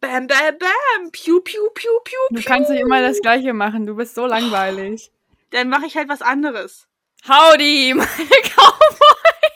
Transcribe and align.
Bam, 0.00 0.26
bam, 0.28 0.56
bam. 0.58 1.10
Piu, 1.10 1.40
piu, 1.40 1.68
piu, 1.74 1.90
piu, 2.04 2.18
Du 2.30 2.40
kannst 2.42 2.70
nicht 2.70 2.80
immer 2.80 3.00
das 3.00 3.20
Gleiche 3.20 3.52
machen. 3.52 3.84
Du 3.86 3.96
bist 3.96 4.14
so 4.14 4.26
langweilig. 4.26 5.10
Dann 5.50 5.68
mache 5.68 5.86
ich 5.86 5.96
halt 5.96 6.08
was 6.08 6.22
anderes. 6.22 6.86
Howdy, 7.28 7.94
meine 7.96 8.06
Cowboy. 8.06 9.48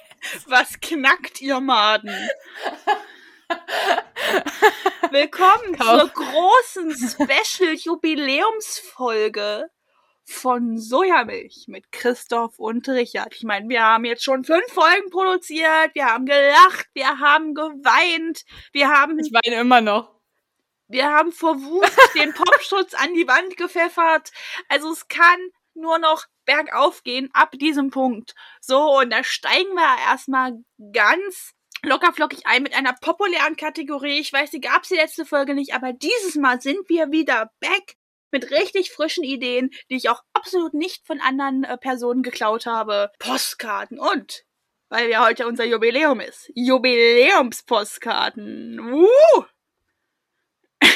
Was 0.46 0.80
knackt 0.80 1.40
ihr 1.40 1.60
Maden? 1.60 2.10
Willkommen 5.10 5.76
Kauf- 5.78 6.00
zur 6.00 6.08
großen 6.24 6.92
Special-Jubiläumsfolge 6.96 9.68
von 10.24 10.78
Sojamilch 10.78 11.66
mit 11.68 11.92
Christoph 11.92 12.58
und 12.58 12.88
Richard. 12.88 13.34
Ich 13.36 13.44
meine, 13.44 13.68
wir 13.68 13.82
haben 13.84 14.04
jetzt 14.06 14.24
schon 14.24 14.42
fünf 14.44 14.66
Folgen 14.72 15.10
produziert, 15.10 15.90
wir 15.94 16.06
haben 16.06 16.24
gelacht, 16.26 16.86
wir 16.94 17.18
haben 17.20 17.54
geweint, 17.54 18.44
wir 18.72 18.88
haben, 18.88 19.18
Ich 19.18 19.30
weine 19.32 19.60
immer 19.60 19.80
noch. 19.82 20.10
Wir 20.92 21.10
haben 21.10 21.32
vor 21.32 21.60
Wut 21.62 21.90
den 22.14 22.32
Popschutz 22.34 22.94
an 22.94 23.14
die 23.14 23.26
Wand 23.26 23.56
gepfeffert. 23.56 24.30
Also 24.68 24.92
es 24.92 25.08
kann 25.08 25.40
nur 25.74 25.98
noch 25.98 26.26
bergauf 26.44 27.02
gehen 27.02 27.30
ab 27.32 27.50
diesem 27.52 27.88
Punkt. 27.90 28.34
So, 28.60 28.98
und 28.98 29.10
da 29.10 29.24
steigen 29.24 29.72
wir 29.74 30.06
erstmal 30.06 30.62
ganz 30.92 31.54
lockerflockig 31.82 32.46
ein 32.46 32.62
mit 32.62 32.76
einer 32.76 32.92
populären 32.92 33.56
Kategorie. 33.56 34.20
Ich 34.20 34.30
weiß, 34.32 34.50
die 34.50 34.60
gab's 34.60 34.88
die 34.88 34.96
letzte 34.96 35.24
Folge 35.24 35.54
nicht, 35.54 35.72
aber 35.74 35.94
dieses 35.94 36.34
Mal 36.36 36.60
sind 36.60 36.86
wir 36.88 37.10
wieder 37.10 37.50
back 37.60 37.94
mit 38.30 38.50
richtig 38.50 38.92
frischen 38.92 39.24
Ideen, 39.24 39.70
die 39.90 39.96
ich 39.96 40.10
auch 40.10 40.22
absolut 40.34 40.74
nicht 40.74 41.06
von 41.06 41.20
anderen 41.20 41.64
äh, 41.64 41.78
Personen 41.78 42.22
geklaut 42.22 42.66
habe. 42.66 43.10
Postkarten 43.18 43.98
und, 43.98 44.44
weil 44.90 45.08
ja 45.10 45.26
heute 45.26 45.46
unser 45.46 45.64
Jubiläum 45.64 46.20
ist, 46.20 46.50
Jubiläumspostkarten. 46.54 48.78
Uh! 48.80 49.06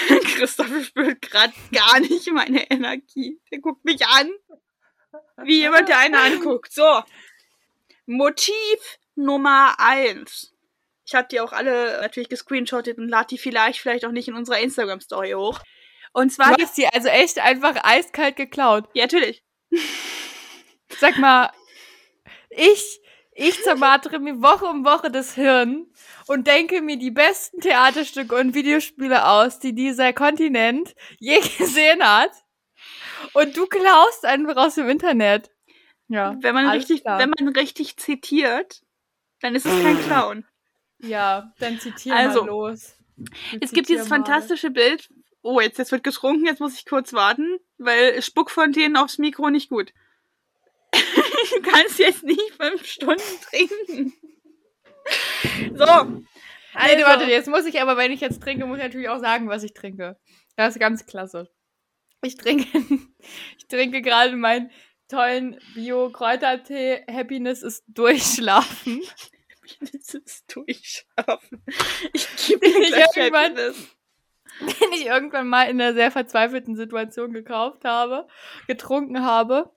Christoph 0.37 0.85
spürt 0.85 1.23
gerade 1.23 1.53
gar 1.73 2.01
nicht 2.01 2.31
meine 2.33 2.71
Energie. 2.71 3.41
Der 3.51 3.59
guckt 3.61 3.85
mich 3.85 4.07
an, 4.07 4.31
wie 5.45 5.61
jemand, 5.61 5.89
der 5.89 5.99
einen 5.99 6.15
anguckt. 6.15 6.73
So. 6.73 7.03
Motiv 8.07 8.99
Nummer 9.15 9.75
eins. 9.79 10.53
Ich 11.05 11.15
habe 11.15 11.29
die 11.31 11.41
auch 11.41 11.53
alle 11.53 12.01
natürlich 12.01 12.29
gescreenshottet 12.29 12.99
und 12.99 13.09
lade 13.09 13.29
die 13.29 13.39
vielleicht, 13.39 13.81
vielleicht 13.81 14.05
auch 14.05 14.13
nicht 14.13 14.29
in 14.29 14.35
unserer 14.35 14.59
Instagram-Story 14.59 15.33
hoch. 15.33 15.61
Und 16.13 16.31
zwar, 16.33 16.57
Du 16.57 16.63
hast 16.63 16.77
die 16.77 16.87
also 16.87 17.09
echt 17.09 17.39
einfach 17.39 17.77
eiskalt 17.83 18.37
geklaut. 18.37 18.89
ja, 18.95 19.05
natürlich. 19.05 19.45
Sag 20.99 21.19
mal, 21.19 21.53
ich, 22.51 23.01
ich 23.37 23.63
zermartere 23.63 24.19
mir 24.19 24.41
Woche 24.41 24.65
um 24.65 24.85
Woche 24.85 25.11
das 25.11 25.35
Hirn 25.35 25.87
und 26.27 26.47
denke 26.47 26.81
mir 26.81 26.97
die 26.99 27.11
besten 27.11 27.61
Theaterstücke 27.61 28.35
und 28.35 28.55
Videospiele 28.55 29.27
aus, 29.29 29.59
die 29.59 29.75
dieser 29.75 30.13
Kontinent 30.13 30.95
je 31.19 31.41
gesehen 31.59 32.03
hat. 32.03 32.31
Und 33.35 33.57
du 33.57 33.67
klaust 33.67 34.25
einfach 34.25 34.57
aus 34.57 34.77
dem 34.77 34.89
Internet. 34.89 35.51
Ja. 36.09 36.37
Wenn 36.41 36.55
man 36.55 36.69
richtig, 36.69 37.03
klar. 37.03 37.19
wenn 37.19 37.31
man 37.39 37.49
richtig 37.49 37.97
zitiert, 37.99 38.83
dann 39.41 39.55
ist 39.55 39.67
es 39.67 39.83
kein 39.83 39.99
Clown. 40.07 40.45
Ja, 40.99 41.53
dann 41.59 41.79
zitier 41.79 42.15
Also, 42.15 42.41
mal 42.41 42.49
los. 42.49 42.97
Du 43.17 43.25
Es 43.61 43.73
gibt 43.73 43.89
dieses 43.89 44.09
mal. 44.09 44.17
fantastische 44.17 44.71
Bild. 44.71 45.11
Oh, 45.43 45.61
jetzt, 45.61 45.79
jetzt 45.79 45.93
wird 45.93 46.05
getrunken, 46.05 46.47
jetzt 46.47 46.61
muss 46.61 46.75
ich 46.75 46.87
kurz 46.87 47.13
warten, 47.13 47.59
weil 47.77 48.21
Spuckfontänen 48.23 48.97
aufs 48.97 49.19
Mikro 49.19 49.51
nicht 49.51 49.69
gut. 49.69 49.93
Du 51.51 51.63
kannst 51.63 51.99
jetzt 51.99 52.23
nicht 52.23 52.53
fünf 52.61 52.85
Stunden 52.87 53.23
trinken. 53.51 54.13
So. 55.75 55.85
Also, 55.85 56.97
Nee, 56.97 57.05
warte, 57.05 57.25
jetzt 57.25 57.49
muss 57.49 57.65
ich 57.65 57.81
aber, 57.81 57.97
wenn 57.97 58.13
ich 58.13 58.21
jetzt 58.21 58.43
trinke, 58.43 58.67
muss 58.67 58.79
ich 58.79 58.85
natürlich 58.85 59.09
auch 59.09 59.21
sagen, 59.21 59.49
was 59.49 59.63
ich 59.63 59.73
trinke. 59.73 60.19
Das 60.57 60.75
ist 60.75 60.81
ganz 60.81 61.07
klasse. 61.07 61.51
Ich 62.23 62.37
trinke, 62.37 62.67
ich 63.59 63.67
trinke 63.69 64.03
gerade 64.03 64.37
meinen 64.37 64.71
tollen 65.09 65.59
Bio-Kräutertee. 65.75 67.05
Happiness 67.11 67.63
ist 67.63 67.85
durchschlafen. 67.89 69.03
Das 69.81 70.15
ist 70.15 70.55
durchschlafen. 70.55 71.65
Ich 72.13 72.29
gebe 72.47 72.67
dir 72.69 72.87
gleich 72.87 73.33
Happiness. 73.33 73.97
den 74.61 74.93
ich 74.93 75.07
irgendwann 75.07 75.49
mal 75.49 75.65
in 75.65 75.81
einer 75.81 75.93
sehr 75.93 76.13
verzweifelten 76.13 76.77
Situation 76.77 77.33
gekauft 77.33 77.85
habe, 77.85 78.29
getrunken 78.69 79.23
habe. 79.23 79.76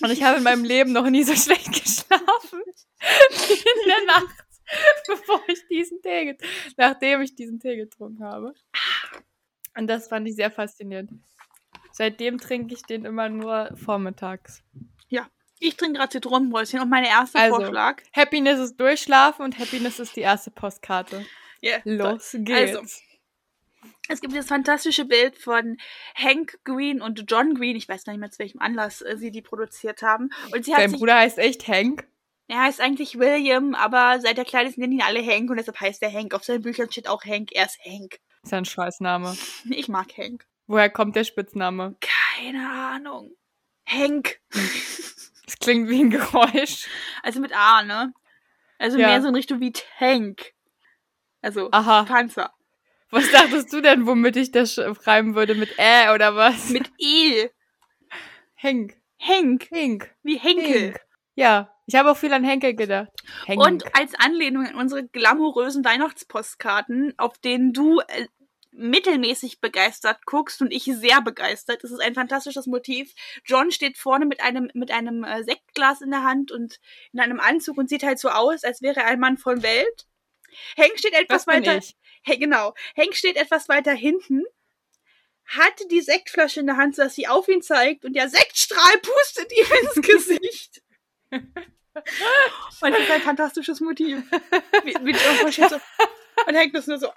Und 0.00 0.10
ich 0.10 0.22
habe 0.22 0.38
in 0.38 0.42
meinem 0.42 0.64
Leben 0.64 0.92
noch 0.92 1.08
nie 1.08 1.22
so 1.22 1.34
schlecht 1.34 1.72
geschlafen 1.72 2.60
wie 2.60 3.52
in 3.52 3.88
der 3.88 4.04
Nacht, 4.06 4.46
bevor 5.06 5.42
ich 5.48 5.66
diesen 5.68 6.00
Tee, 6.02 6.36
nachdem 6.76 7.22
ich 7.22 7.34
diesen 7.34 7.60
Tee 7.60 7.76
getrunken 7.76 8.24
habe. 8.24 8.54
Und 9.76 9.88
das 9.88 10.08
fand 10.08 10.26
ich 10.26 10.36
sehr 10.36 10.50
faszinierend. 10.50 11.12
Seitdem 11.92 12.38
trinke 12.38 12.74
ich 12.74 12.82
den 12.82 13.04
immer 13.04 13.28
nur 13.28 13.70
vormittags. 13.76 14.62
Ich 15.58 15.76
trinke 15.76 15.98
gerade 15.98 16.10
Zitronenbräuschen 16.10 16.80
und 16.80 16.90
mein 16.90 17.04
erster 17.04 17.40
Also. 17.40 17.56
Vorschlag. 17.56 18.02
Happiness 18.14 18.58
ist 18.60 18.76
durchschlafen 18.76 19.44
und 19.44 19.58
Happiness 19.58 19.98
ist 19.98 20.14
die 20.16 20.20
erste 20.20 20.50
Postkarte. 20.50 21.24
Yeah. 21.62 21.80
Los 21.84 22.32
geht's. 22.38 22.76
Also, 22.76 22.82
Es 24.08 24.20
gibt 24.20 24.36
das 24.36 24.46
fantastische 24.46 25.04
Bild 25.04 25.36
von 25.36 25.78
Hank 26.14 26.58
Green 26.64 27.00
und 27.02 27.24
John 27.30 27.54
Green. 27.54 27.76
Ich 27.76 27.88
weiß 27.88 28.04
gar 28.04 28.12
nicht 28.12 28.20
mehr, 28.20 28.30
zu 28.30 28.38
welchem 28.38 28.60
Anlass 28.60 29.02
äh, 29.02 29.16
sie 29.16 29.30
die 29.30 29.42
produziert 29.42 30.02
haben. 30.02 30.30
Und 30.52 30.64
sie 30.64 30.72
hat 30.74 30.80
Dein 30.82 30.92
Bruder 30.92 31.16
heißt 31.16 31.38
echt 31.38 31.66
Hank. 31.68 32.06
er 32.48 32.62
heißt 32.62 32.80
eigentlich 32.80 33.18
William, 33.18 33.74
aber 33.74 34.20
seit 34.20 34.38
er 34.38 34.44
klein 34.44 34.66
ist, 34.66 34.78
nennen 34.78 34.92
ihn 34.94 35.02
alle 35.02 35.24
Hank 35.24 35.50
und 35.50 35.56
deshalb 35.56 35.80
heißt 35.80 36.02
er 36.02 36.12
Hank. 36.12 36.34
Auf 36.34 36.44
seinen 36.44 36.62
Büchern 36.62 36.90
steht 36.90 37.08
auch 37.08 37.24
Hank. 37.24 37.50
Er 37.52 37.66
ist 37.66 37.78
Hank. 37.84 38.18
Ist 38.42 38.52
ja 38.52 38.58
ein 38.58 38.64
Scheißname. 38.64 39.36
Ich 39.70 39.88
mag 39.88 40.16
Hank. 40.16 40.46
Woher 40.68 40.90
kommt 40.90 41.16
der 41.16 41.24
Spitzname? 41.24 41.96
Keine 42.00 42.68
Ahnung. 42.68 43.32
Hank. 43.86 44.38
Das 45.46 45.60
klingt 45.60 45.88
wie 45.88 46.00
ein 46.02 46.10
Geräusch. 46.10 46.88
Also 47.22 47.38
mit 47.38 47.52
A, 47.56 47.84
ne? 47.84 48.12
Also 48.80 48.98
Ja. 48.98 49.06
mehr 49.06 49.22
so 49.22 49.28
in 49.28 49.36
Richtung 49.36 49.60
wie 49.60 49.70
Tank. 49.72 50.52
Also 51.40 51.68
Aha. 51.70 52.02
Panzer. 52.02 52.52
Was 53.10 53.30
dachtest 53.30 53.72
du 53.72 53.80
denn, 53.80 54.06
womit 54.06 54.36
ich 54.36 54.50
das 54.50 54.74
schreiben 54.74 55.34
würde? 55.34 55.54
Mit 55.54 55.78
Ä 55.78 56.12
oder 56.14 56.34
was? 56.34 56.70
Mit 56.70 56.90
E. 56.98 57.48
Henk. 58.54 58.96
Hank. 59.18 59.68
Henk. 59.70 60.10
Wie 60.22 60.38
Henkel. 60.38 60.66
Henk. 60.66 61.00
Ja, 61.34 61.72
ich 61.86 61.94
habe 61.94 62.10
auch 62.10 62.16
viel 62.16 62.32
an 62.32 62.44
Henkel 62.44 62.74
gedacht. 62.74 63.10
Henk. 63.44 63.62
Und 63.62 63.94
als 63.94 64.14
Anlehnung 64.18 64.66
an 64.66 64.74
unsere 64.74 65.06
glamourösen 65.06 65.84
Weihnachtspostkarten, 65.84 67.14
auf 67.16 67.38
denen 67.38 67.72
du 67.72 68.00
äh, 68.00 68.26
mittelmäßig 68.72 69.60
begeistert 69.60 70.26
guckst 70.26 70.60
und 70.60 70.72
ich 70.72 70.84
sehr 70.84 71.22
begeistert. 71.22 71.82
Das 71.82 71.90
ist 71.90 72.00
ein 72.00 72.14
fantastisches 72.14 72.66
Motiv. 72.66 73.12
John 73.44 73.70
steht 73.70 73.98
vorne 73.98 74.26
mit 74.26 74.42
einem 74.42 74.70
mit 74.74 74.90
einem 74.90 75.24
äh, 75.24 75.44
Sektglas 75.44 76.00
in 76.00 76.10
der 76.10 76.24
Hand 76.24 76.52
und 76.52 76.78
in 77.12 77.20
einem 77.20 77.40
Anzug 77.40 77.78
und 77.78 77.88
sieht 77.88 78.02
halt 78.02 78.18
so 78.18 78.28
aus, 78.28 78.64
als 78.64 78.82
wäre 78.82 79.00
er 79.00 79.06
ein 79.06 79.20
Mann 79.20 79.38
von 79.38 79.62
Welt. 79.62 80.06
Hank 80.76 80.98
steht 80.98 81.14
etwas 81.14 81.46
weiter. 81.46 81.76
ich. 81.76 81.96
Hey, 82.26 82.38
genau. 82.38 82.74
Hank 82.96 83.14
steht 83.14 83.36
etwas 83.36 83.68
weiter 83.68 83.92
hinten, 83.92 84.42
hat 85.46 85.74
die 85.92 86.00
Sektflasche 86.00 86.58
in 86.58 86.66
der 86.66 86.76
Hand, 86.76 86.96
sodass 86.96 87.14
sie 87.14 87.28
auf 87.28 87.46
ihn 87.46 87.62
zeigt 87.62 88.04
und 88.04 88.14
der 88.14 88.28
Sektstrahl 88.28 88.98
pustet 88.98 89.52
ihm 89.52 89.66
ins 89.80 90.06
Gesicht. 90.06 90.82
Und 92.82 92.92
das 92.92 93.00
ist 93.00 93.10
ein 93.10 93.22
fantastisches 93.22 93.80
Motiv. 93.80 94.22
Vorstellt 95.40 95.70
so. 95.70 95.80
Und 96.46 96.54
Hank 96.54 96.74
ist 96.74 96.88
nur 96.88 96.98
so. 96.98 97.10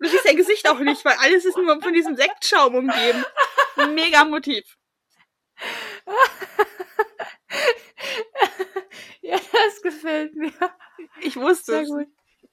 Du 0.00 0.08
siehst 0.08 0.24
sein 0.24 0.36
Gesicht 0.36 0.68
auch 0.68 0.80
nicht, 0.80 1.04
weil 1.04 1.16
alles 1.20 1.44
ist 1.44 1.56
nur 1.56 1.80
von 1.80 1.92
diesem 1.94 2.16
Sektschaum 2.16 2.74
umgeben. 2.74 3.24
Mega 3.94 4.24
Motiv. 4.24 4.76
Ja, 9.20 9.38
das 9.52 9.82
gefällt 9.82 10.34
mir. 10.36 10.52
Ich 11.20 11.36
wusste 11.36 11.72
Sehr 11.72 11.82
es. 11.82 11.88
gut. 11.90 12.06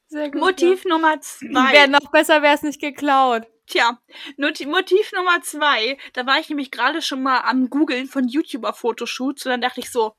Sehr 0.07 0.29
gut. 0.31 0.41
Motiv 0.41 0.85
Nummer 0.85 1.13
Ja. 1.15 1.21
zwei. 1.21 1.73
Wäre 1.73 1.87
noch 1.87 2.11
besser, 2.11 2.41
wäre 2.41 2.55
es 2.55 2.61
nicht 2.61 2.79
geklaut. 2.81 3.43
Tja, 3.67 3.99
Motiv 4.37 5.11
Nummer 5.13 5.41
zwei, 5.41 5.97
da 6.13 6.25
war 6.27 6.39
ich 6.39 6.49
nämlich 6.49 6.69
gerade 6.69 7.01
schon 7.01 7.23
mal 7.23 7.39
am 7.41 7.69
Googeln 7.71 8.05
von 8.07 8.27
YouTuber-Fotoshoots 8.27 9.45
und 9.45 9.49
dann 9.51 9.61
dachte 9.61 9.79
ich 9.79 9.91
so, 9.91 10.13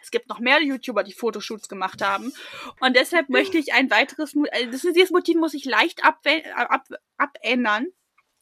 es 0.00 0.10
gibt 0.12 0.28
noch 0.28 0.38
mehr 0.38 0.62
YouTuber, 0.62 1.02
die 1.02 1.12
Fotoshoots 1.14 1.68
gemacht 1.68 2.02
haben. 2.02 2.32
Und 2.80 2.94
deshalb 2.94 3.30
möchte 3.30 3.58
ich 3.58 3.72
ein 3.72 3.90
weiteres, 3.90 4.34
also 4.52 4.92
dieses 4.92 5.10
Motiv 5.10 5.36
muss 5.36 5.54
ich 5.54 5.64
leicht 5.64 6.04
abwe- 6.04 6.48
ab, 6.52 6.84
abändern, 7.16 7.86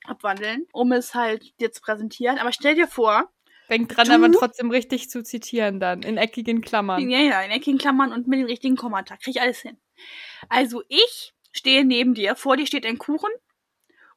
abwandeln, 0.04 0.66
um 0.72 0.92
es 0.92 1.14
halt 1.14 1.58
dir 1.60 1.70
zu 1.72 1.80
präsentieren. 1.80 2.38
Aber 2.38 2.52
stell 2.52 2.74
dir 2.74 2.88
vor, 2.88 3.30
Denk 3.70 3.88
dran, 3.88 4.06
Du- 4.08 4.12
aber 4.12 4.32
trotzdem 4.32 4.70
richtig 4.70 5.08
zu 5.08 5.22
zitieren 5.22 5.80
dann. 5.80 6.02
In 6.02 6.18
eckigen 6.18 6.60
Klammern. 6.60 7.08
ja, 7.08 7.18
ja, 7.20 7.40
in 7.42 7.52
eckigen 7.52 7.78
Klammern 7.78 8.12
und 8.12 8.26
mit 8.26 8.38
den 8.40 8.46
richtigen 8.46 8.76
Kommata, 8.76 9.16
krieg 9.16 9.36
ich 9.36 9.40
alles 9.40 9.60
hin. 9.60 9.78
Also 10.48 10.82
ich 10.88 11.34
stehe 11.52 11.84
neben 11.84 12.14
dir, 12.14 12.36
vor 12.36 12.56
dir 12.56 12.66
steht 12.66 12.86
ein 12.86 12.98
Kuchen 12.98 13.30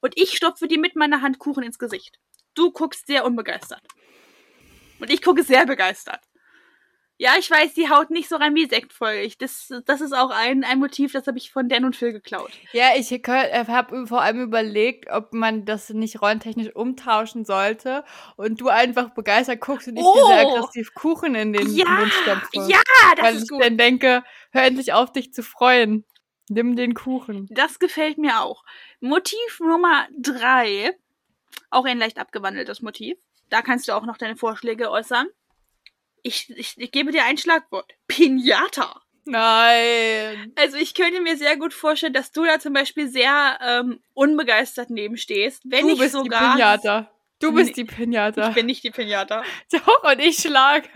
und 0.01 0.17
ich 0.17 0.35
stopfe 0.35 0.67
dir 0.67 0.79
mit 0.79 0.95
meiner 0.95 1.21
Hand 1.21 1.39
Kuchen 1.39 1.63
ins 1.63 1.79
Gesicht. 1.79 2.19
Du 2.53 2.71
guckst 2.71 3.07
sehr 3.07 3.25
unbegeistert. 3.25 3.81
Und 4.99 5.11
ich 5.11 5.21
gucke 5.21 5.43
sehr 5.43 5.65
begeistert. 5.65 6.21
Ja, 7.17 7.35
ich 7.39 7.49
weiß, 7.49 7.73
die 7.73 7.89
haut 7.89 8.09
nicht 8.09 8.27
so 8.27 8.35
rein 8.35 8.55
wie 8.55 8.65
sektfeurig. 8.67 9.37
Das, 9.37 9.69
das 9.85 10.01
ist 10.01 10.13
auch 10.13 10.31
ein, 10.31 10.65
ein 10.65 10.79
Motiv, 10.79 11.13
das 11.13 11.27
habe 11.27 11.37
ich 11.37 11.49
von 11.49 11.69
Dan 11.69 11.85
und 11.85 11.95
Phil 11.95 12.11
geklaut. 12.11 12.51
Ja, 12.73 12.89
ich 12.97 13.09
habe 13.11 14.05
vor 14.05 14.21
allem 14.21 14.41
überlegt, 14.41 15.09
ob 15.09 15.33
man 15.33 15.63
das 15.63 15.89
nicht 15.91 16.21
rollentechnisch 16.21 16.75
umtauschen 16.75 17.45
sollte 17.45 18.03
und 18.35 18.59
du 18.59 18.67
einfach 18.67 19.11
begeistert 19.11 19.61
guckst 19.61 19.87
und 19.87 19.95
ich 19.95 20.03
Oh! 20.03 20.13
dir 20.13 20.25
sehr 20.25 20.47
aggressiv 20.57 20.93
Kuchen 20.93 21.35
in 21.35 21.53
den 21.53 21.73
Ja, 21.73 21.85
Mund 21.89 22.11
stopfe. 22.11 22.69
Ja, 22.69 22.79
das 23.15 23.25
weil 23.25 23.35
ist 23.35 23.43
ich 23.43 23.49
gut. 23.49 23.63
dann 23.63 23.77
denke, 23.77 24.23
hör 24.51 24.63
endlich 24.63 24.91
auf, 24.91 25.13
dich 25.13 25.31
zu 25.33 25.41
freuen. 25.41 26.03
Nimm 26.49 26.75
den 26.75 26.93
Kuchen. 26.93 27.47
Das 27.49 27.79
gefällt 27.79 28.17
mir 28.17 28.41
auch. 28.41 28.63
Motiv 28.99 29.59
Nummer 29.61 30.05
drei, 30.19 30.91
auch 31.69 31.85
ein 31.85 31.97
leicht 31.97 32.19
abgewandeltes 32.19 32.81
Motiv. 32.81 33.17
Da 33.49 33.61
kannst 33.61 33.87
du 33.87 33.93
auch 33.93 34.05
noch 34.05 34.17
deine 34.17 34.35
Vorschläge 34.35 34.91
äußern. 34.91 35.27
Ich, 36.27 36.49
ich, 36.49 36.73
ich 36.77 36.91
gebe 36.91 37.11
dir 37.11 37.23
ein 37.25 37.37
Schlagwort. 37.37 37.93
Pinata. 38.07 38.99
Nein. 39.25 40.51
Also 40.55 40.77
ich 40.77 40.95
könnte 40.95 41.21
mir 41.21 41.37
sehr 41.37 41.55
gut 41.57 41.71
vorstellen, 41.73 42.13
dass 42.13 42.31
du 42.31 42.43
da 42.45 42.59
zum 42.59 42.73
Beispiel 42.73 43.07
sehr 43.07 43.59
ähm, 43.61 44.01
unbegeistert 44.13 44.89
nebenstehst. 44.89 45.61
Wenn 45.65 45.87
Du 45.87 45.97
bist 45.97 46.13
sogar. 46.13 46.39
die 46.39 46.57
Pinata. 46.57 47.11
Du 47.39 47.51
bist 47.51 47.69
Nee, 47.77 47.83
die 47.83 47.85
Pinata. 47.85 48.49
Ich 48.49 48.55
bin 48.55 48.65
nicht 48.65 48.83
die 48.83 48.89
Pinata. 48.91 49.43
Doch, 49.71 50.03
und 50.03 50.19
ich 50.19 50.37
schlage. 50.37 50.89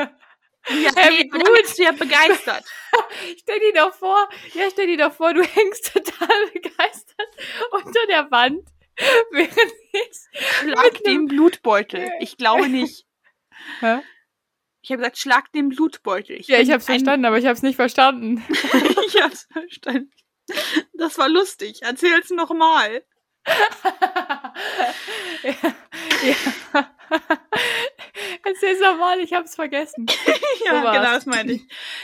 Ja, 0.68 0.92
Hey, 0.96 1.20
nee, 1.24 1.28
gut. 1.28 1.44
bist 1.62 1.78
du 1.78 1.84
ja 1.84 1.92
begeistert. 1.92 2.64
Stell 3.40 3.60
dir 3.60 3.74
doch 3.74 3.94
vor, 3.94 4.28
ja, 4.54 4.64
stell 4.72 4.88
dir 4.88 4.98
doch 4.98 5.14
vor, 5.14 5.34
du 5.34 5.42
hängst 5.56 5.94
total 5.94 6.48
begeistert 6.54 7.30
unter 7.72 8.06
der 8.08 8.30
Wand, 8.32 8.68
während 9.32 9.74
ich. 9.94 10.42
Schlag 10.62 11.04
den 11.06 11.28
Blutbeutel. 11.28 12.10
Ich 12.20 12.36
glaube 12.38 12.68
nicht. 12.68 13.06
Hä? 13.80 14.00
Ich 14.82 14.92
habe 14.92 15.00
gesagt, 15.00 15.18
schlag 15.18 15.52
den 15.52 15.70
Blutbeutel. 15.70 16.40
Ja, 16.42 16.58
bin 16.58 16.68
ich 16.68 16.72
hab's 16.74 16.86
ein- 16.90 16.96
verstanden, 17.00 17.26
aber 17.26 17.38
ich 17.38 17.46
hab's 17.46 17.62
nicht 17.62 17.76
verstanden. 17.76 18.44
ich 19.08 19.22
hab's 19.22 19.48
verstanden. 19.52 20.12
Das 20.94 21.18
war 21.18 21.30
lustig. 21.30 21.82
Erzähl's 21.84 22.30
nochmal. 22.32 23.04
ja, 25.44 25.54
ja. 26.24 26.90
Erzähl's 28.46 28.80
nochmal, 28.80 29.20
ich 29.20 29.34
hab's 29.34 29.56
vergessen. 29.56 30.06
Ja, 30.66 30.84
war's. 30.84 30.98
genau, 30.98 31.12
das 31.14 31.26
meine 31.26 31.54
ich. 31.54 31.62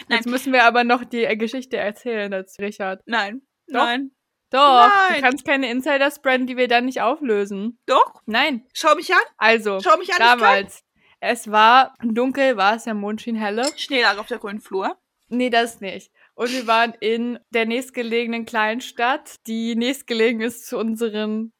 Nein. 0.07 0.17
Jetzt 0.19 0.27
müssen 0.27 0.53
wir 0.53 0.63
aber 0.63 0.83
noch 0.85 1.03
die 1.03 1.25
äh, 1.25 1.35
Geschichte 1.35 1.75
erzählen 1.77 2.31
dazu, 2.31 2.61
Richard. 2.61 3.01
Nein. 3.05 3.41
Doch. 3.67 3.83
Nein. 3.83 4.11
Doch, 4.49 4.87
Nein. 4.87 5.15
du 5.15 5.21
kannst 5.21 5.45
keine 5.45 5.69
Insider 5.69 6.09
spreaden, 6.09 6.47
die 6.47 6.55
wir 6.55 6.67
dann 6.69 6.85
nicht 6.85 7.01
auflösen. 7.01 7.77
Doch. 7.85 8.21
Nein, 8.25 8.65
Schau 8.73 8.95
mich 8.95 9.11
an. 9.13 9.19
also, 9.37 9.81
Schau 9.83 9.97
mich 9.97 10.11
an. 10.13 10.19
damals. 10.19 10.83
Es 11.19 11.49
war 11.49 11.93
dunkel, 12.03 12.57
war 12.57 12.75
es, 12.75 12.83
der 12.83 12.93
Mond 12.93 13.21
schien 13.21 13.35
helle. 13.35 13.63
Ich 13.63 13.69
kann. 13.69 13.79
Schnee 13.79 14.01
lag 14.01 14.17
auf 14.17 14.27
der 14.27 14.39
grünen 14.39 14.61
Flur. 14.61 14.97
Nee, 15.27 15.49
das 15.49 15.81
nicht. 15.81 16.11
Und 16.35 16.51
wir 16.51 16.67
waren 16.67 16.93
in 16.99 17.39
der 17.49 17.65
nächstgelegenen 17.65 18.45
kleinen 18.45 18.81
Stadt, 18.81 19.35
die 19.47 19.75
nächstgelegen 19.75 20.41
ist 20.41 20.67
zu 20.67 20.77
unseren 20.77 21.51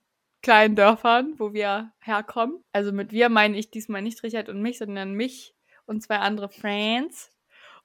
kleinen 0.44 0.75
Dörfern, 0.75 1.34
wo 1.38 1.54
wir 1.54 1.92
herkommen. 2.02 2.63
Also 2.72 2.92
mit 2.92 3.12
wir 3.12 3.30
meine 3.30 3.57
ich 3.57 3.72
diesmal 3.72 4.04
nicht 4.04 4.22
Richard 4.22 4.50
und 4.50 4.62
mich, 4.62 4.78
sondern 4.78 5.13
mich 5.13 5.56
und 5.88 6.04
zwei 6.04 6.18
andere 6.18 6.50
Friends. 6.50 7.31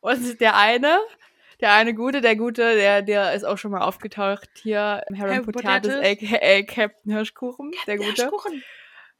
Und 0.00 0.40
der 0.40 0.56
eine, 0.56 0.98
der 1.60 1.72
eine 1.72 1.94
Gute, 1.94 2.20
der 2.20 2.36
Gute, 2.36 2.74
der, 2.74 3.00
der 3.02 3.32
ist 3.34 3.44
auch 3.44 3.56
schon 3.56 3.70
mal 3.70 3.80
aufgetaucht 3.82 4.48
hier 4.62 5.02
im 5.08 5.18
Harry 5.18 5.40
Potatoes, 5.40 5.94
Potatoes. 5.94 6.34
aka 6.34 6.62
Captain 6.62 7.12
Hirschkuchen, 7.12 7.72
der 7.86 7.96
Gute 7.96 8.08
Hirschkuchen. 8.08 8.62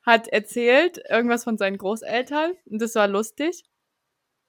Hat 0.03 0.29
erzählt, 0.29 1.01
irgendwas 1.09 1.45
von 1.45 1.59
seinen 1.59 1.79
Großeltern. 1.79 2.53
Und 2.67 2.81
das 2.81 2.95
war 2.95 3.09
lustig. 3.09 3.65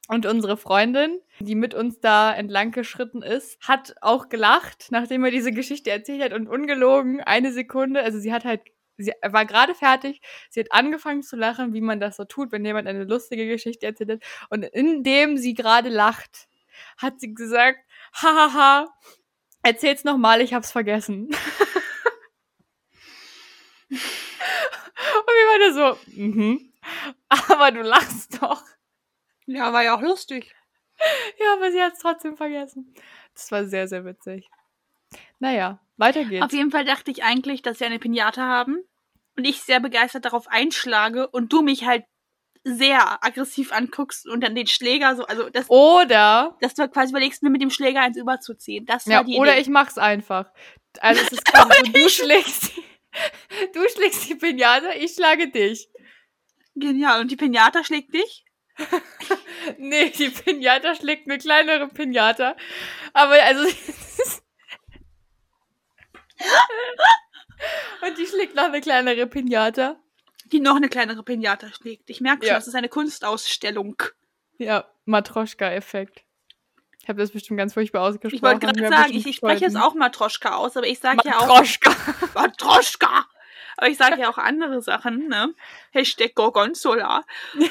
Und 0.07 0.25
unsere 0.25 0.57
Freundin, 0.57 1.21
die 1.39 1.55
mit 1.55 1.73
uns 1.73 1.99
da 1.99 2.33
entlang 2.33 2.71
geschritten 2.71 3.21
ist, 3.21 3.57
hat 3.61 3.95
auch 4.01 4.29
gelacht, 4.29 4.87
nachdem 4.89 5.23
er 5.23 5.31
diese 5.31 5.51
Geschichte 5.51 5.89
erzählt 5.89 6.21
hat 6.21 6.33
und 6.33 6.47
ungelogen 6.49 7.21
eine 7.21 7.53
Sekunde, 7.53 8.03
also 8.03 8.19
sie 8.19 8.33
hat 8.33 8.43
halt, 8.43 8.61
sie 8.97 9.13
war 9.21 9.45
gerade 9.45 9.73
fertig, 9.73 10.19
sie 10.49 10.61
hat 10.61 10.71
angefangen 10.71 11.23
zu 11.23 11.37
lachen, 11.37 11.73
wie 11.73 11.81
man 11.81 11.99
das 11.99 12.17
so 12.17 12.25
tut, 12.25 12.51
wenn 12.51 12.65
jemand 12.65 12.87
eine 12.87 13.05
lustige 13.05 13.47
Geschichte 13.47 13.85
erzählt 13.85 14.11
hat. 14.11 14.19
Und 14.49 14.63
indem 14.63 15.37
sie 15.37 15.53
gerade 15.53 15.89
lacht, 15.89 16.49
hat 16.97 17.21
sie 17.21 17.33
gesagt, 17.33 17.79
hahaha, 18.13 18.87
erzähl's 19.63 20.03
nochmal, 20.03 20.41
ich 20.41 20.53
hab's 20.53 20.71
vergessen. 20.71 21.29
Und 25.19 25.27
wir 25.27 25.47
waren 25.47 25.75
da 25.75 25.95
so, 25.95 26.11
mhm. 26.21 26.73
Aber 27.49 27.71
du 27.71 27.81
lachst 27.81 28.41
doch. 28.41 28.63
Ja, 29.45 29.71
war 29.73 29.83
ja 29.83 29.95
auch 29.95 30.01
lustig. 30.01 30.53
Ja, 31.39 31.53
aber 31.53 31.71
sie 31.71 31.81
hat 31.81 31.93
es 31.93 31.99
trotzdem 31.99 32.37
vergessen. 32.37 32.93
Das 33.33 33.51
war 33.51 33.65
sehr, 33.65 33.87
sehr 33.87 34.05
witzig. 34.05 34.47
Naja, 35.39 35.79
weiter 35.97 36.23
geht's. 36.25 36.43
Auf 36.45 36.53
jeden 36.53 36.71
Fall 36.71 36.85
dachte 36.85 37.11
ich 37.11 37.23
eigentlich, 37.23 37.61
dass 37.61 37.79
wir 37.79 37.87
eine 37.87 37.99
Pinata 37.99 38.41
haben 38.43 38.77
und 39.35 39.45
ich 39.45 39.61
sehr 39.61 39.79
begeistert 39.79 40.25
darauf 40.25 40.47
einschlage 40.47 41.27
und 41.27 41.51
du 41.51 41.61
mich 41.61 41.85
halt 41.85 42.03
sehr 42.63 43.23
aggressiv 43.25 43.71
anguckst 43.73 44.27
und 44.27 44.41
dann 44.41 44.53
den 44.53 44.67
Schläger 44.67 45.15
so, 45.15 45.25
also 45.25 45.49
das, 45.49 45.67
Oder, 45.69 46.55
dass 46.61 46.75
du 46.75 46.87
quasi 46.87 47.11
überlegst, 47.11 47.41
mir 47.41 47.49
mit 47.49 47.61
dem 47.61 47.71
Schläger 47.71 48.01
eins 48.01 48.17
überzuziehen. 48.17 48.85
Das 48.85 49.07
war 49.07 49.13
ja, 49.13 49.23
die 49.23 49.37
oder 49.37 49.53
Idee. 49.53 49.61
ich 49.61 49.67
mach's 49.69 49.97
einfach. 49.97 50.45
Also 50.99 51.21
es 51.23 51.31
ist 51.31 51.45
quasi 51.45 51.85
so, 51.85 51.91
du 51.91 52.09
schlägst, 52.09 52.75
die- 52.77 52.83
du 53.73 53.87
schlägst 53.89 54.29
die 54.29 54.35
Pinata, 54.35 54.91
ich 54.95 55.13
schlage 55.13 55.49
dich. 55.49 55.89
Genial. 56.75 57.21
Und 57.21 57.31
die 57.31 57.35
Pinata 57.35 57.83
schlägt 57.83 58.13
dich? 58.13 58.45
Nee, 59.77 60.09
die 60.09 60.29
Pinata 60.29 60.95
schlägt 60.95 61.27
eine 61.29 61.37
kleinere 61.37 61.87
Pinata. 61.87 62.55
Aber 63.13 63.33
also. 63.43 63.63
Und 68.01 68.17
die 68.17 68.25
schlägt 68.25 68.55
noch 68.55 68.63
eine 68.63 68.81
kleinere 68.81 69.27
Pinata. 69.27 69.97
Die 70.45 70.59
noch 70.59 70.75
eine 70.75 70.89
kleinere 70.89 71.21
Pinata 71.23 71.71
schlägt. 71.71 72.09
Ich 72.09 72.21
merke 72.21 72.41
schon, 72.45 72.53
Ja. 72.53 72.55
das 72.55 72.67
ist 72.67 72.73
eine 72.75 72.89
Kunstausstellung. 72.89 74.01
Ja, 74.57 74.91
Matroschka-Effekt. 75.05 76.23
Ich 77.01 77.09
habe 77.09 77.19
das 77.19 77.31
bestimmt 77.31 77.57
ganz 77.57 77.73
furchtbar 77.73 78.01
ausgesprochen. 78.01 78.35
Ich 78.35 78.41
wollte 78.41 78.65
gerade 78.65 78.87
sagen, 78.87 79.13
ich, 79.13 79.25
ich 79.25 79.35
spreche 79.37 79.65
jetzt 79.65 79.77
auch 79.77 79.95
Matroschka 79.95 80.55
aus, 80.55 80.77
aber 80.77 80.87
ich 80.87 80.99
sage 80.99 81.19
ja 81.25 81.39
auch 81.39 81.47
Matroschka. 81.47 81.95
Matroschka. 82.35 83.25
Aber 83.77 83.87
ich 83.87 83.97
sage 83.97 84.21
ja 84.21 84.29
auch 84.29 84.37
andere 84.37 84.81
Sachen, 84.81 85.27
ne? 85.27 85.53
Hashtag 85.91 86.35
Gorgonzola. 86.35 87.23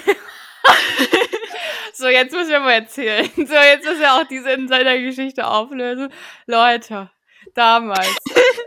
So, 1.93 2.09
jetzt 2.09 2.32
müssen 2.32 2.50
wir 2.50 2.61
mal 2.61 2.73
erzählen. 2.73 3.29
So, 3.37 3.55
jetzt 3.55 3.85
müssen 3.85 4.00
wir 4.00 4.15
auch 4.15 4.25
diese 4.25 4.50
Insider-Geschichte 4.53 5.47
auflösen. 5.47 6.12
Leute, 6.47 7.11
damals, 7.55 8.17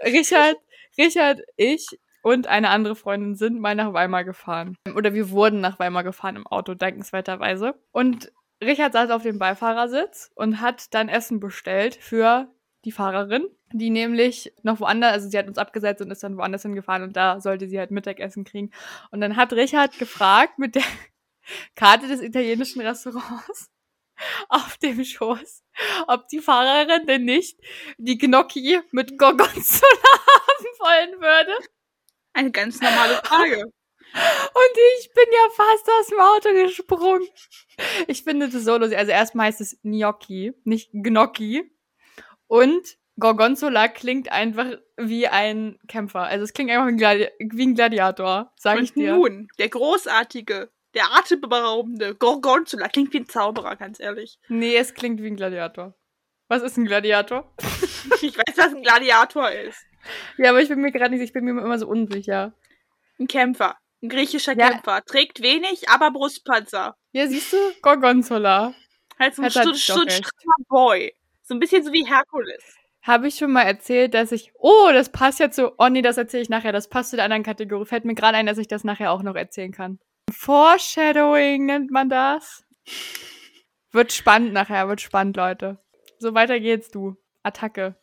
Richard, 0.03 0.57
Richard, 0.97 1.41
ich 1.55 1.87
und 2.21 2.47
eine 2.47 2.69
andere 2.69 2.95
Freundin 2.95 3.35
sind 3.35 3.59
mal 3.59 3.75
nach 3.75 3.93
Weimar 3.93 4.23
gefahren. 4.23 4.77
Oder 4.95 5.13
wir 5.13 5.29
wurden 5.29 5.61
nach 5.61 5.79
Weimar 5.79 6.03
gefahren 6.03 6.35
im 6.35 6.47
Auto, 6.47 6.73
dankenswerterweise. 6.73 7.73
Und 7.91 8.31
Richard 8.65 8.93
saß 8.93 9.09
auf 9.11 9.23
dem 9.23 9.39
Beifahrersitz 9.39 10.31
und 10.35 10.61
hat 10.61 10.93
dann 10.93 11.09
Essen 11.09 11.39
bestellt 11.39 11.95
für 11.95 12.47
die 12.85 12.91
Fahrerin, 12.91 13.47
die 13.71 13.89
nämlich 13.89 14.53
noch 14.63 14.79
woanders, 14.79 15.13
also 15.13 15.29
sie 15.29 15.37
hat 15.37 15.47
uns 15.47 15.57
abgesetzt 15.57 16.01
und 16.01 16.11
ist 16.11 16.23
dann 16.23 16.37
woanders 16.37 16.63
hingefahren 16.63 17.03
und 17.03 17.15
da 17.15 17.39
sollte 17.39 17.67
sie 17.67 17.79
halt 17.79 17.91
Mittagessen 17.91 18.43
kriegen. 18.43 18.71
Und 19.11 19.21
dann 19.21 19.35
hat 19.35 19.53
Richard 19.53 19.97
gefragt 19.97 20.59
mit 20.59 20.75
der 20.75 20.83
Karte 21.75 22.07
des 22.07 22.21
italienischen 22.21 22.81
Restaurants 22.81 23.69
auf 24.49 24.77
dem 24.77 25.03
Schoß, 25.03 25.63
ob 26.07 26.27
die 26.27 26.39
Fahrerin 26.39 27.05
denn 27.05 27.25
nicht 27.25 27.59
die 27.97 28.17
Gnocchi 28.17 28.81
mit 28.91 29.17
Gorgonzola 29.17 29.91
haben 30.03 30.65
wollen 30.79 31.21
würde. 31.21 31.53
Eine 32.33 32.51
ganz 32.51 32.81
normale 32.81 33.15
Frage. 33.23 33.71
Und 34.13 34.77
ich 34.99 35.11
bin 35.13 35.25
ja 35.31 35.49
fast 35.55 35.89
aus 35.99 36.07
dem 36.07 36.19
Auto 36.19 36.65
gesprungen. 36.65 37.27
Ich 38.07 38.23
finde 38.23 38.49
das 38.49 38.63
so 38.63 38.77
lustig. 38.77 38.97
Also 38.97 39.11
erstmal 39.11 39.47
heißt 39.47 39.61
es 39.61 39.79
Gnocchi, 39.81 40.53
nicht 40.63 40.91
Gnocchi. 40.93 41.71
Und 42.47 42.97
Gorgonzola 43.19 43.87
klingt 43.87 44.31
einfach 44.31 44.77
wie 44.97 45.27
ein 45.27 45.79
Kämpfer. 45.87 46.21
Also 46.21 46.43
es 46.43 46.53
klingt 46.53 46.71
einfach 46.71 46.85
wie 46.85 46.91
ein, 46.91 46.97
Gladi 46.97 47.29
wie 47.39 47.65
ein 47.65 47.75
Gladiator, 47.75 48.51
sag 48.55 48.81
ich 48.81 48.93
dir. 48.93 49.15
nun, 49.15 49.47
der 49.59 49.69
großartige, 49.69 50.71
der 50.93 51.03
atemberaubende 51.15 52.15
Gorgonzola 52.15 52.87
klingt 52.87 53.13
wie 53.13 53.19
ein 53.19 53.27
Zauberer, 53.27 53.75
ganz 53.75 53.99
ehrlich. 53.99 54.39
Nee, 54.47 54.75
es 54.75 54.93
klingt 54.93 55.21
wie 55.21 55.27
ein 55.27 55.35
Gladiator. 55.35 55.95
Was 56.47 56.61
ist 56.61 56.77
ein 56.77 56.85
Gladiator? 56.85 57.51
Ich 58.21 58.37
weiß, 58.37 58.57
was 58.57 58.73
ein 58.73 58.83
Gladiator 58.83 59.49
ist. 59.51 59.85
Ja, 60.37 60.51
aber 60.51 60.61
ich 60.61 60.69
bin 60.69 60.79
mir 60.79 60.91
gerade 60.91 61.13
nicht, 61.13 61.21
ich 61.21 61.33
bin 61.33 61.43
mir 61.43 61.51
immer 61.51 61.79
so 61.79 61.87
unsicher. 61.87 62.53
Ein 63.19 63.27
Kämpfer. 63.27 63.77
Ein 64.03 64.09
griechischer 64.09 64.55
Ja. 64.55 64.69
Kämpfer. 64.69 65.03
Trägt 65.05 65.41
wenig, 65.41 65.89
aber 65.89 66.11
Brustpanzer. 66.11 66.95
Ja, 67.13 67.27
siehst 67.27 67.53
du? 67.53 67.57
Gorgonzola. 67.81 68.73
Halt 69.17 69.33
so 69.35 69.41
ein 69.41 69.49
stu- 69.49 69.73
stu- 69.75 70.05
Boy. 70.67 71.15
So 71.43 71.53
ein 71.55 71.59
bisschen 71.59 71.83
so 71.83 71.93
wie 71.93 72.05
Herkules. 72.05 72.63
Habe 73.01 73.27
ich 73.27 73.35
schon 73.35 73.51
mal 73.51 73.63
erzählt, 73.63 74.13
dass 74.13 74.31
ich. 74.31 74.51
Oh, 74.59 74.89
das 74.93 75.09
passt 75.11 75.39
ja 75.39 75.49
zu. 75.51 75.73
Oh 75.77 75.87
nee, 75.89 76.01
das 76.01 76.17
erzähle 76.17 76.43
ich 76.43 76.49
nachher. 76.49 76.71
Das 76.71 76.89
passt 76.89 77.09
zu 77.11 77.15
der 77.15 77.25
anderen 77.25 77.43
Kategorie. 77.43 77.85
Fällt 77.85 78.05
mir 78.05 78.15
gerade 78.15 78.37
ein, 78.37 78.45
dass 78.45 78.57
ich 78.57 78.67
das 78.67 78.83
nachher 78.83 79.11
auch 79.11 79.23
noch 79.23 79.35
erzählen 79.35 79.71
kann. 79.71 79.99
Foreshadowing 80.31 81.65
nennt 81.65 81.91
man 81.91 82.09
das. 82.09 82.63
Wird 83.91 84.11
spannend 84.11 84.53
nachher, 84.53 84.87
wird 84.87 85.01
spannend, 85.01 85.37
Leute. 85.37 85.79
So 86.19 86.33
weiter 86.33 86.59
geht's, 86.59 86.89
du. 86.89 87.15
Attacke. 87.43 87.95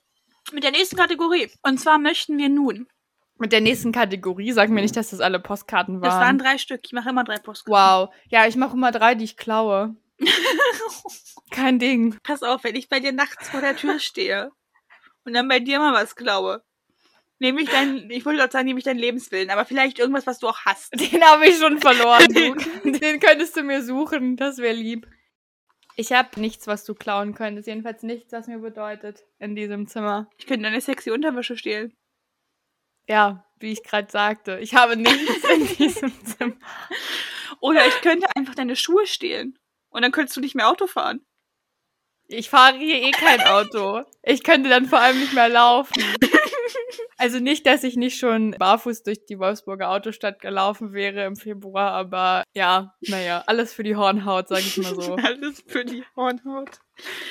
Mit 0.52 0.64
der 0.64 0.70
nächsten 0.70 0.96
Kategorie. 0.96 1.50
Und 1.62 1.78
zwar 1.78 1.98
möchten 1.98 2.38
wir 2.38 2.48
nun. 2.48 2.86
Mit 3.40 3.52
der 3.52 3.62
nächsten 3.62 3.90
Kategorie, 3.90 4.52
sag 4.52 4.68
mir 4.68 4.82
nicht, 4.82 4.96
dass 4.96 5.10
das 5.10 5.20
alle 5.20 5.40
Postkarten 5.40 6.02
waren. 6.02 6.10
Das 6.10 6.20
waren 6.20 6.38
drei 6.38 6.58
Stück. 6.58 6.82
Ich 6.84 6.92
mache 6.92 7.08
immer 7.08 7.24
drei 7.24 7.38
Postkarten. 7.38 7.72
Wow. 7.72 8.14
Ja, 8.28 8.46
ich 8.46 8.54
mache 8.54 8.76
immer 8.76 8.92
drei, 8.92 9.14
die 9.14 9.24
ich 9.24 9.38
klaue. 9.38 9.96
Kein 11.50 11.78
Ding. 11.78 12.18
Pass 12.22 12.42
auf, 12.42 12.64
wenn 12.64 12.76
ich 12.76 12.90
bei 12.90 13.00
dir 13.00 13.12
nachts 13.12 13.48
vor 13.48 13.62
der 13.62 13.74
Tür 13.76 13.98
stehe 13.98 14.50
und 15.24 15.32
dann 15.32 15.48
bei 15.48 15.58
dir 15.58 15.78
mal 15.78 15.94
was 15.94 16.16
klaue. 16.16 16.62
Nehme 17.38 17.62
ich 17.62 17.70
dein, 17.70 18.10
ich 18.10 18.26
wollte 18.26 18.40
gerade 18.40 18.52
sagen, 18.52 18.66
nehme 18.66 18.78
ich 18.78 18.84
deinen 18.84 18.98
Lebenswillen, 18.98 19.48
aber 19.48 19.64
vielleicht 19.64 19.98
irgendwas, 19.98 20.26
was 20.26 20.38
du 20.38 20.46
auch 20.46 20.60
hast. 20.66 20.92
Den 20.92 21.24
habe 21.24 21.46
ich 21.46 21.56
schon 21.56 21.78
verloren. 21.80 22.26
Du. 22.84 22.90
Den 22.92 23.20
könntest 23.20 23.56
du 23.56 23.62
mir 23.62 23.82
suchen, 23.82 24.36
das 24.36 24.58
wäre 24.58 24.74
lieb. 24.74 25.06
Ich 25.96 26.12
habe 26.12 26.38
nichts, 26.38 26.66
was 26.66 26.84
du 26.84 26.94
klauen 26.94 27.34
könntest. 27.34 27.68
Jedenfalls 27.68 28.02
nichts, 28.02 28.32
was 28.32 28.48
mir 28.48 28.58
bedeutet 28.58 29.24
in 29.38 29.56
diesem 29.56 29.86
Zimmer. 29.86 30.28
Ich 30.36 30.46
könnte 30.46 30.64
deine 30.64 30.80
sexy 30.82 31.10
Unterwäsche 31.10 31.56
stehlen. 31.56 31.96
Ja, 33.10 33.44
wie 33.58 33.72
ich 33.72 33.82
gerade 33.82 34.08
sagte. 34.08 34.60
Ich 34.60 34.74
habe 34.76 34.96
nichts 34.96 35.44
in 35.52 35.66
diesem 35.76 36.24
Zimmer. 36.24 36.54
Oder 37.60 37.84
ich 37.88 38.00
könnte 38.02 38.28
einfach 38.36 38.54
deine 38.54 38.76
Schuhe 38.76 39.04
stehlen. 39.04 39.58
Und 39.88 40.02
dann 40.02 40.12
könntest 40.12 40.36
du 40.36 40.40
nicht 40.40 40.54
mehr 40.54 40.68
Auto 40.68 40.86
fahren. 40.86 41.20
Ich 42.28 42.48
fahre 42.48 42.78
hier 42.78 43.02
eh 43.02 43.10
kein 43.10 43.40
Auto. 43.42 44.04
Ich 44.22 44.44
könnte 44.44 44.70
dann 44.70 44.86
vor 44.86 45.00
allem 45.00 45.18
nicht 45.18 45.32
mehr 45.32 45.48
laufen. 45.48 46.00
Also 47.18 47.40
nicht, 47.40 47.66
dass 47.66 47.82
ich 47.82 47.96
nicht 47.96 48.18
schon 48.18 48.52
barfuß 48.52 49.02
durch 49.02 49.26
die 49.26 49.40
Wolfsburger 49.40 49.90
Autostadt 49.90 50.40
gelaufen 50.40 50.92
wäre 50.92 51.24
im 51.24 51.34
Februar, 51.36 51.90
aber 51.90 52.44
ja, 52.54 52.94
naja, 53.00 53.42
alles 53.46 53.74
für 53.74 53.82
die 53.82 53.96
Hornhaut, 53.96 54.48
sag 54.48 54.60
ich 54.60 54.78
mal 54.78 54.94
so. 54.94 55.16
Alles 55.22 55.62
für 55.66 55.84
die 55.84 56.02
Hornhaut. 56.16 56.78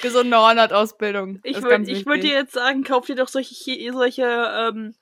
Gesunde 0.04 0.38
Hornhautausbildung. 0.38 1.40
Ich 1.44 1.60
würde 1.64 1.88
würd 2.06 2.24
dir 2.24 2.34
jetzt 2.34 2.54
sagen, 2.54 2.84
kauf 2.84 3.08
dir 3.08 3.16
doch 3.16 3.30
solche, 3.30 3.56
solche 3.92 4.26
ähm, 4.26 4.94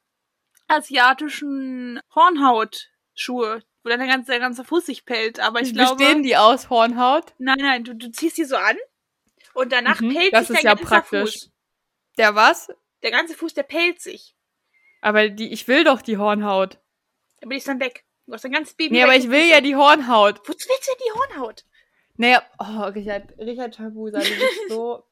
asiatischen 0.67 1.99
Hornhautschuhe, 2.13 3.63
wo 3.83 3.89
dein 3.89 3.99
ganze, 4.07 4.31
der 4.31 4.39
ganze 4.39 4.63
Fuß 4.63 4.85
sich 4.85 5.05
pellt. 5.05 5.39
Aber 5.39 5.61
ich 5.61 5.73
glaube, 5.73 5.97
Bestehen 5.97 6.23
die 6.23 6.37
aus 6.37 6.69
Hornhaut? 6.69 7.33
nein, 7.37 7.57
nein, 7.59 7.83
du, 7.83 7.95
du 7.95 8.11
ziehst 8.11 8.37
die 8.37 8.45
so 8.45 8.55
an 8.55 8.77
und 9.53 9.71
danach 9.71 10.01
Mhm, 10.01 10.13
pellt 10.13 10.33
das 10.33 10.47
sich 10.47 10.57
ist 10.57 10.63
dein 10.63 10.69
ja 10.71 10.75
ganzer 10.75 10.87
praktisch. 11.01 11.33
Fuß. 11.33 11.51
Der 12.17 12.35
was? 12.35 12.67
Der 13.03 13.11
ganze 13.11 13.35
Fuß, 13.35 13.53
der 13.53 13.63
pellt 13.63 14.01
sich. 14.01 14.35
Aber 15.01 15.29
die, 15.29 15.51
ich 15.53 15.67
will 15.67 15.83
doch 15.83 16.01
die 16.01 16.17
Hornhaut. 16.17 16.79
Aber 17.41 17.51
die 17.51 17.57
ist 17.57 17.67
dann 17.67 17.79
weg. 17.79 18.03
Du 18.25 18.33
hast 18.33 18.43
ein 18.45 18.51
ganzes 18.51 18.73
Baby. 18.75 18.95
Nee, 18.95 19.03
aber 19.03 19.15
ich 19.15 19.29
will 19.29 19.47
ja 19.47 19.61
die 19.61 19.75
Hornhaut. 19.75 20.39
Wozu 20.47 20.67
willst 20.67 20.87
du 20.87 20.91
denn 20.91 21.05
die 21.07 21.19
Hornhaut? 21.37 21.63
Naja, 22.17 22.43
oh, 22.59 22.83
Richard, 22.89 23.37
Richard 23.37 23.75
Tabusa, 23.75 24.19
du 24.19 24.25
bist 24.29 24.59
so. 24.69 25.03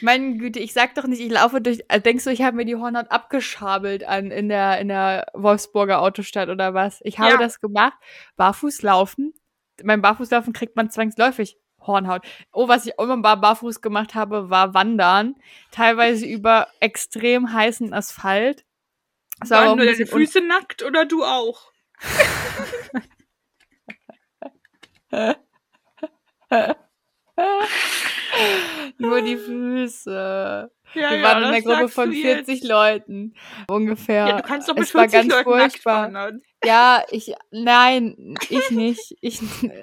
Meine 0.00 0.36
Güte, 0.38 0.58
ich 0.58 0.72
sag 0.72 0.94
doch 0.94 1.06
nicht, 1.06 1.20
ich 1.20 1.30
laufe 1.30 1.60
durch. 1.60 1.88
Also 1.90 2.02
denkst 2.02 2.24
du, 2.24 2.30
ich 2.30 2.42
habe 2.42 2.56
mir 2.56 2.64
die 2.64 2.76
Hornhaut 2.76 3.10
abgeschabelt 3.10 4.04
an 4.04 4.30
in 4.30 4.48
der, 4.48 4.78
in 4.80 4.88
der 4.88 5.26
Wolfsburger 5.34 6.00
Autostadt 6.00 6.48
oder 6.48 6.74
was? 6.74 7.00
Ich 7.04 7.18
habe 7.18 7.32
Ja. 7.32 7.36
das 7.38 7.60
gemacht. 7.60 7.94
Barfuß 8.36 8.82
laufen. 8.82 9.34
Beim 9.82 10.02
Barfußlaufen 10.02 10.52
kriegt 10.52 10.76
man 10.76 10.90
zwangsläufig 10.90 11.56
Hornhaut. 11.80 12.22
Oh, 12.52 12.68
was 12.68 12.86
ich 12.86 12.98
auch 12.98 13.08
immer 13.08 13.36
barfuß 13.36 13.80
gemacht 13.80 14.14
habe, 14.14 14.50
war 14.50 14.74
Wandern. 14.74 15.34
Teilweise 15.72 16.26
über 16.26 16.68
extrem 16.80 17.52
heißen 17.52 17.92
Asphalt. 17.92 18.64
Das 19.40 19.50
Waren 19.50 19.76
nur 19.76 19.86
ein 19.86 19.92
deine 19.92 20.06
Füße 20.06 20.40
nackt 20.40 20.82
oder 20.84 21.04
du 21.04 21.24
auch? 21.24 21.72
Nur 28.98 29.22
die 29.22 29.36
Füße. 29.36 30.70
Ja, 30.94 31.10
Wir 31.10 31.16
ja, 31.18 31.22
waren 31.22 31.38
in 31.42 31.48
einer 31.48 31.62
Gruppe 31.62 31.88
von 31.88 32.10
du 32.10 32.16
40 32.16 32.60
jetzt. 32.60 32.68
Leuten. 32.68 33.34
Ungefähr. 33.68 34.26
Ja, 34.28 34.36
du 34.36 34.42
kannst 34.42 34.68
doch 34.68 34.74
mit 34.74 34.84
es 34.84 34.94
war 34.94 35.08
40 35.08 35.12
ganz 35.30 35.32
Leuten 35.32 35.56
nackt 35.56 35.72
furchtbar. 35.72 36.02
wandern. 36.04 36.42
Ja, 36.64 37.02
ich, 37.10 37.34
nein, 37.50 38.34
ich 38.50 38.70
nicht. 38.70 39.16
Ich, 39.20 39.40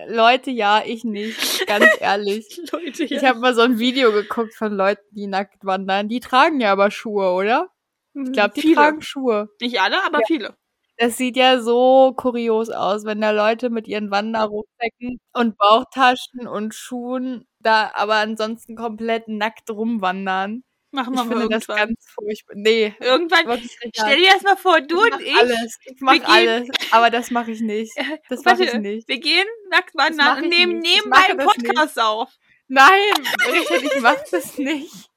Leute, 0.07 0.51
ja, 0.51 0.83
ich 0.85 1.03
nicht. 1.03 1.65
Ganz 1.67 1.85
ehrlich. 1.99 2.61
Leute, 2.71 3.03
Ich 3.03 3.23
habe 3.23 3.39
mal 3.39 3.55
so 3.55 3.61
ein 3.61 3.79
Video 3.79 4.11
geguckt 4.11 4.53
von 4.55 4.73
Leuten, 4.73 5.03
die 5.11 5.27
nackt 5.27 5.65
wandern. 5.65 6.07
Die 6.09 6.19
tragen 6.19 6.61
ja 6.61 6.71
aber 6.71 6.91
Schuhe, 6.91 7.31
oder? 7.33 7.69
Ich 8.13 8.31
glaube, 8.31 8.53
die 8.55 8.61
viele. 8.61 8.75
tragen 8.75 9.01
Schuhe. 9.01 9.49
Nicht 9.61 9.81
alle, 9.81 10.03
aber 10.05 10.19
viele. 10.27 10.55
Das 10.97 11.15
sieht 11.17 11.37
ja 11.37 11.61
so 11.61 12.13
kurios 12.15 12.69
aus, 12.69 13.05
wenn 13.05 13.21
da 13.21 13.31
Leute 13.31 13.69
mit 13.69 13.87
ihren 13.87 14.11
Wanderrucksäcken 14.11 15.19
und 15.33 15.57
Bauchtaschen 15.57 16.45
und 16.47 16.75
Schuhen 16.75 17.45
da 17.61 17.91
aber 17.93 18.15
ansonsten 18.15 18.75
komplett 18.75 19.27
nackt 19.27 19.69
rumwandern. 19.69 20.63
Machen 20.91 21.13
Ich 21.13 21.19
wir 21.19 21.23
mal 21.25 21.37
finde 21.39 21.49
das 21.49 21.67
irgendwann. 21.69 21.87
ganz 21.89 22.05
furchtbar. 22.09 22.53
Nee, 22.57 22.95
Irgendwann, 22.99 23.59
stell 23.95 24.17
dir 24.17 24.31
das 24.33 24.41
mal 24.41 24.57
vor, 24.57 24.81
du 24.81 24.97
ich 24.97 25.03
und 25.03 25.11
mach 25.11 25.19
ich. 25.19 25.37
alles. 25.37 25.77
Ich 25.85 26.01
mach 26.01 26.13
wir 26.13 26.19
gehen- 26.21 26.27
alles. 26.29 26.69
Aber 26.91 27.09
das 27.11 27.29
mache 27.31 27.51
ich 27.51 27.61
nicht. 27.61 27.93
Das 28.29 28.43
mache 28.43 28.63
ich 28.63 28.73
nicht. 28.73 29.07
wir 29.07 29.19
gehen 29.19 29.47
nackt 29.69 29.93
wandern 29.95 30.37
und 30.43 30.51
ich 30.51 30.57
nehmen. 30.57 30.83
Ich 30.83 30.95
nebenbei 30.95 31.17
einen 31.29 31.37
das 31.37 31.57
nicht. 31.57 31.67
Podcast 31.67 31.99
auf. 32.01 32.31
Nein, 32.67 33.13
Richard, 33.51 33.83
ich 33.83 34.01
mach 34.01 34.17
das 34.31 34.57
nicht. 34.57 35.09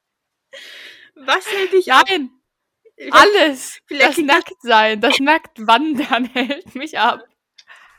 Was 1.15 1.45
hält 1.51 1.73
dich 1.73 1.91
ab? 1.91 2.05
Nein, 2.09 2.29
alles. 3.11 3.79
vielleicht 3.87 4.09
Das 4.09 4.15
das- 4.17 4.25
Nacktsein, 4.25 5.01
das 5.01 5.19
Nacktwandern 5.19 6.25
hält 6.33 6.75
mich 6.75 6.99
ab. 6.99 7.23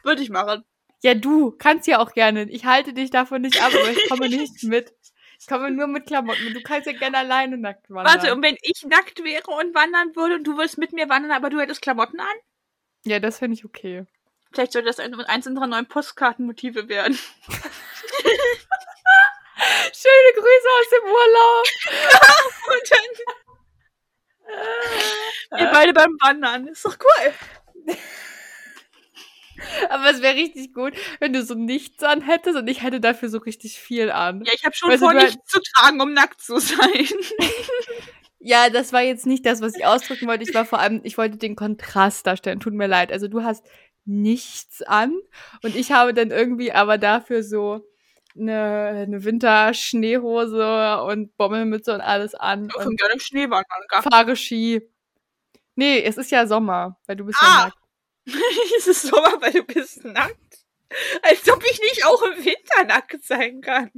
Würde 0.05 0.23
ich 0.23 0.31
machen. 0.31 0.65
Ja, 1.04 1.14
du 1.14 1.50
kannst 1.50 1.87
ja 1.87 1.99
auch 1.99 2.12
gerne. 2.12 2.44
Ich 2.50 2.64
halte 2.64 2.94
dich 2.94 3.11
davon 3.11 3.42
nicht 3.42 3.62
ab, 3.62 3.73
aber 3.75 3.90
ich 3.90 4.08
komme 4.08 4.28
nicht 4.30 4.62
mit. 4.64 4.94
Ich 5.38 5.46
komme 5.46 5.70
nur 5.70 5.87
mit 5.87 6.06
Klamotten. 6.06 6.54
Du 6.54 6.62
kannst 6.62 6.87
ja 6.87 6.92
gerne 6.94 7.18
alleine 7.18 7.58
nackt 7.58 7.90
wandern. 7.90 8.14
Warte, 8.14 8.32
und 8.34 8.42
wenn 8.42 8.56
ich 8.62 8.84
nackt 8.88 9.23
wäre 9.23 9.50
und 9.50 9.75
wandern 9.75 10.16
würde 10.16 10.37
und 10.37 10.44
du 10.44 10.56
würdest 10.56 10.78
mit 10.78 10.92
mir 10.94 11.11
wandern, 11.11 11.32
aber 11.32 11.50
du 11.50 11.61
hättest 11.61 11.82
Klamotten 11.82 12.20
an? 12.20 12.37
ja, 13.04 13.18
das 13.20 13.38
finde 13.40 13.54
ich 13.54 13.66
okay. 13.66 14.06
Vielleicht 14.50 14.73
sollte 14.73 14.87
das 14.88 14.99
ein- 14.99 15.12
eins 15.14 15.46
unserer 15.46 15.66
neuen 15.66 15.87
Postkartenmotive 15.87 16.88
werden. 16.88 17.18
Schöne 19.92 20.32
Grüße 20.34 20.68
aus 20.78 20.88
dem 20.90 21.04
Urlaub. 21.04 21.66
Und 22.73 22.90
dann 25.50 25.61
wir 25.61 25.70
beide 25.73 25.92
beim 25.92 26.16
Wandern. 26.20 26.68
Ist 26.68 26.84
doch 26.84 26.96
cool. 26.99 27.32
Aber 29.90 30.11
es 30.11 30.23
wäre 30.23 30.34
richtig 30.37 30.75
gut, 30.75 30.92
wenn 31.20 31.32
du 31.32 31.42
so 31.42 31.54
nichts 31.54 32.02
an 32.02 32.23
hättest 32.23 32.56
und 32.56 32.68
ich 32.68 32.82
hätte 32.82 33.00
dafür 33.00 33.28
so 33.28 33.38
richtig 33.38 33.78
viel 33.78 34.11
an. 34.11 34.42
Ja, 34.44 34.52
ich 34.54 34.64
habe 34.64 34.75
schon 34.75 34.90
Weißt 34.90 35.02
vor, 35.02 35.12
nichts 35.14 35.50
zu 35.50 35.61
tragen, 35.75 36.00
um 36.00 36.12
nackt 36.12 36.40
zu 36.40 36.58
sein. 36.58 36.78
Ja, 38.46 38.68
das 38.68 38.92
war 38.92 39.00
jetzt 39.00 39.25
nicht 39.25 39.46
das, 39.46 39.62
was 39.62 39.75
ich 39.75 39.87
ausdrücken 39.87 40.26
wollte. 40.26 40.44
Ich 40.44 40.54
war 40.54 40.66
vor 40.66 40.78
allem, 40.78 41.00
ich 41.02 41.16
wollte 41.16 41.38
den 41.38 41.56
Kontrast 41.56 42.26
darstellen. 42.26 42.61
Tut 42.61 42.75
mir 42.75 42.87
leid. 42.87 43.11
Also 43.11 43.26
du 43.26 43.42
hast 43.42 43.64
nichts 44.04 44.82
an 44.82 45.14
und 45.62 45.75
ich 45.75 45.92
habe 45.92 46.12
dann 46.12 46.30
irgendwie 46.30 46.70
aber 46.70 46.99
dafür 46.99 47.42
so 47.42 47.88
eine, 48.38 49.06
eine 49.06 49.25
Winterschneehose 49.25 51.00
und 51.04 51.34
Bommelmütze 51.38 51.94
und 51.94 52.02
alles 52.02 52.34
an 52.34 52.66
Ich 52.68 52.75
kann 52.75 52.88
und 52.88 52.99
gerne 52.99 53.14
im 53.14 53.20
Schnee 53.20 53.44
wandern. 53.49 53.64
Gar 53.88 54.02
fahre 54.02 54.37
Ski. 54.37 54.82
Nee, 55.75 56.02
es 56.02 56.18
ist 56.18 56.30
ja 56.30 56.46
Sommer, 56.46 56.99
weil 57.06 57.16
du 57.16 57.25
bist 57.25 57.38
Ah. 57.40 57.46
ja 57.46 57.64
nackt. 57.66 57.78
es 58.78 58.87
ist 58.87 59.02
Sommer, 59.02 59.40
weil 59.40 59.52
du 59.52 59.62
bist 59.64 60.04
nackt. 60.04 60.64
Als 61.23 61.50
ob 61.50 61.64
ich 61.64 61.81
nicht 61.81 62.04
auch 62.07 62.23
im 62.23 62.45
Winter 62.45 62.85
nackt 62.87 63.25
sein 63.25 63.61
kann. 63.61 63.90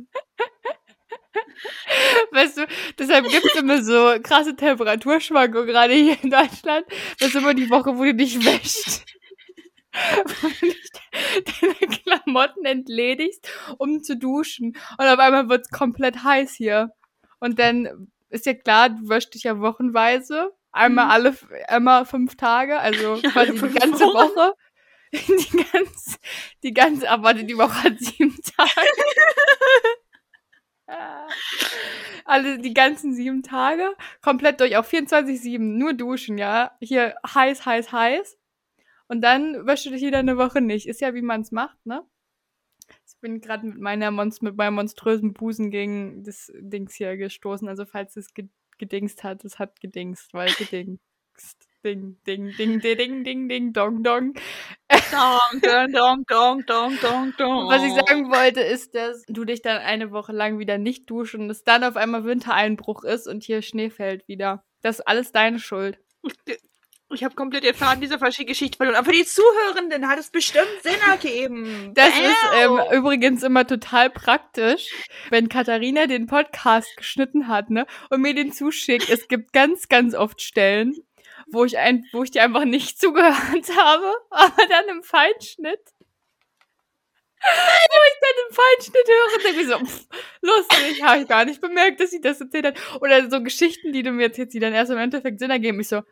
Weißt 2.33 2.59
du, 2.59 2.67
deshalb 2.99 3.29
gibt 3.29 3.45
es 3.45 3.55
immer 3.55 3.83
so 3.83 4.17
krasse 4.23 4.57
Temperaturschwankungen, 4.57 5.67
gerade 5.67 5.95
hier 5.95 6.17
in 6.23 6.31
Deutschland. 6.31 6.87
Das 7.19 7.29
ist 7.29 7.35
immer 7.37 7.55
die 7.55 7.71
Woche, 7.71 7.97
wo 7.97 8.05
du 8.05 8.15
dich 8.15 8.45
wäschst. 8.45 9.05
wo 10.43 10.49
du 10.49 10.67
nicht 10.67 11.01
deine 11.61 11.99
Klamotten 11.99 12.65
entledigst, 12.65 13.49
um 13.79 14.03
zu 14.03 14.17
duschen. 14.17 14.77
Und 14.99 15.07
auf 15.07 15.19
einmal 15.19 15.49
wird 15.49 15.67
es 15.67 15.71
komplett 15.71 16.23
heiß 16.23 16.55
hier. 16.55 16.91
Und 17.41 17.59
dann 17.59 18.09
ist 18.29 18.47
ja 18.47 18.55
klar, 18.55 18.91
du 18.91 19.09
wäschst 19.09 19.35
dich 19.35 19.45
ja 19.45 19.61
wochenweise. 19.61 20.53
Einmal 20.77 21.07
Mhm. 21.07 21.11
alle, 21.11 21.37
einmal 21.69 22.05
fünf 22.07 22.37
Tage, 22.37 22.79
also 22.79 23.17
Ja, 23.25 23.31
quasi 23.31 23.53
die 23.53 23.75
ganze 23.75 24.05
Wochen. 24.05 24.37
Woche. 24.37 24.55
Die 25.13 25.65
ganze, 25.73 26.19
die 26.65 26.75
ganze, 26.75 27.09
aber 27.11 27.33
die 27.33 27.57
Woche 27.57 27.85
hat 27.85 27.99
sieben 28.01 28.37
Tage. 28.57 28.87
Alle 32.25 32.59
die 32.59 32.75
ganzen 32.75 33.15
sieben 33.15 33.43
Tage, 33.43 33.95
komplett 34.21 34.61
durch, 34.61 34.77
auf 34.77 34.89
24-7, 34.93 35.59
nur 35.79 35.95
duschen, 35.95 36.39
ja. 36.39 36.77
Hier 36.81 37.15
heiß, 37.27 37.65
heiß, 37.67 37.93
heiß. 37.93 38.37
Und 39.09 39.23
dann 39.23 39.67
wäschst 39.67 39.87
du 39.87 39.91
dich 39.91 40.03
wieder 40.03 40.19
eine 40.19 40.37
Woche 40.37 40.61
nicht. 40.61 40.87
Ist 40.89 41.01
ja, 41.01 41.15
wie 41.15 41.23
man 41.23 41.43
es 41.43 41.53
macht, 41.53 41.79
ne? 41.87 42.03
Ich 43.09 43.19
bin 43.21 43.41
gerade 43.41 43.67
mit 43.67 43.79
meiner 43.81 44.11
Monst 44.11 44.43
mit 44.43 44.57
meinem 44.57 44.75
monströsen 44.75 45.33
Busen 45.33 45.71
gegen 45.71 46.23
das 46.25 46.53
Dings 46.57 46.95
hier 46.95 47.17
gestoßen. 47.17 47.69
Also 47.69 47.87
falls 47.87 48.17
es 48.17 48.35
gedingst 48.79 49.25
hat, 49.25 49.45
es 49.45 49.59
hat 49.59 49.81
gedingst, 49.81 50.33
weil 50.35 50.53
gedingst. 50.53 51.01
Ding, 51.85 52.17
ding, 52.27 52.53
ding, 52.57 52.81
ding, 52.81 52.97
ding, 52.97 53.25
ding, 53.25 53.49
ding, 53.49 53.73
dong, 53.73 54.03
dong. 54.03 54.35
Dong, 55.13 55.61
dong, 55.63 55.93
dong, 55.93 56.25
dong, 56.27 56.67
dong, 56.67 56.99
dong, 57.01 57.33
dong. 57.39 57.69
Was 57.69 57.85
ich 57.85 57.93
sagen 57.95 58.29
wollte, 58.33 58.61
ist, 58.61 58.95
dass 58.95 59.23
du 59.29 59.45
dich 59.45 59.63
dann 59.63 59.79
eine 59.79 60.11
Woche 60.11 60.33
lang 60.33 60.59
wieder 60.59 60.79
nicht 60.79 61.09
duschen 61.09 61.43
und 61.43 61.51
es 61.51 61.63
dann 61.63 61.85
auf 61.85 61.97
einmal 61.97 62.25
Wintereinbruch 62.25 63.05
ist 63.05 63.29
und 63.29 63.45
hier 63.45 63.63
Schnee 63.63 63.91
fällt 63.91 64.27
wieder. 64.27 64.65
Das 64.83 64.99
ist 64.99 65.07
alles 65.07 65.31
deine 65.31 65.61
Schuld. 65.61 65.99
Ich 67.15 67.23
habe 67.23 67.37
komplett 67.37 67.63
den 67.63 67.75
Faden 67.75 68.01
dieser 68.01 68.19
Geschichte 68.19 68.77
verloren. 68.77 68.97
Aber 68.97 69.07
für 69.07 69.13
die 69.13 69.25
Zuhörenden 69.25 70.09
hat 70.09 70.19
es 70.19 70.31
bestimmt 70.31 70.67
Sinn 70.83 70.97
ergeben. 71.09 71.93
Das 71.95 72.11
Bam. 72.11 72.25
ist 72.25 72.91
ähm, 72.91 72.99
übrigens 72.99 73.45
immer 73.45 73.65
total 73.65 74.11
praktisch, 74.11 74.91
wenn 75.31 75.49
Katharina 75.49 76.07
den 76.09 76.27
Podcast 76.27 76.89
geschnitten 76.97 77.47
hat, 77.47 77.71
ne, 77.71 77.87
und 78.11 78.23
mir 78.23 78.35
den 78.35 78.53
zuschickt. 78.53 79.09
Es 79.09 79.29
gibt 79.29 79.53
ganz, 79.53 79.89
ganz 79.89 80.15
oft 80.15 80.43
Stellen, 80.43 80.97
wo 81.47 81.65
ich 81.65 81.79
ein, 81.79 82.05
wo 82.13 82.25
ich 82.25 82.33
dir 82.33 82.43
einfach 82.43 82.65
nicht 82.65 82.99
zugehört 83.01 83.77
habe, 83.77 84.13
aber 84.31 84.67
dann 84.69 84.89
im 84.89 85.05
Feinschnitt. 85.05 85.93
wo 87.39 88.01
ich 88.09 88.21
dann 88.21 88.49
im 88.49 88.55
Feinschnitt 88.57 89.09
höre, 89.09 89.43
denke 89.45 89.61
ich 89.61 89.69
so, 89.69 89.79
pff, 89.79 90.09
lustig, 90.41 91.03
habe 91.05 91.23
ich 91.23 91.29
gar 91.29 91.45
nicht 91.45 91.61
bemerkt, 91.61 92.01
dass 92.01 92.11
sie 92.11 92.21
das 92.21 92.41
erzählt 92.41 92.67
hat. 92.67 93.01
Oder 93.01 93.31
so 93.31 93.41
Geschichten, 93.45 93.93
die 93.93 94.03
du 94.03 94.11
mir 94.11 94.29
jetzt, 94.29 94.55
die 94.55 94.59
dann 94.59 94.73
erst 94.73 94.91
im 94.91 94.99
Endeffekt 94.99 95.39
Sinn 95.39 95.51
ergeben. 95.51 95.79
Ich 95.79 95.87
so, 95.89 96.03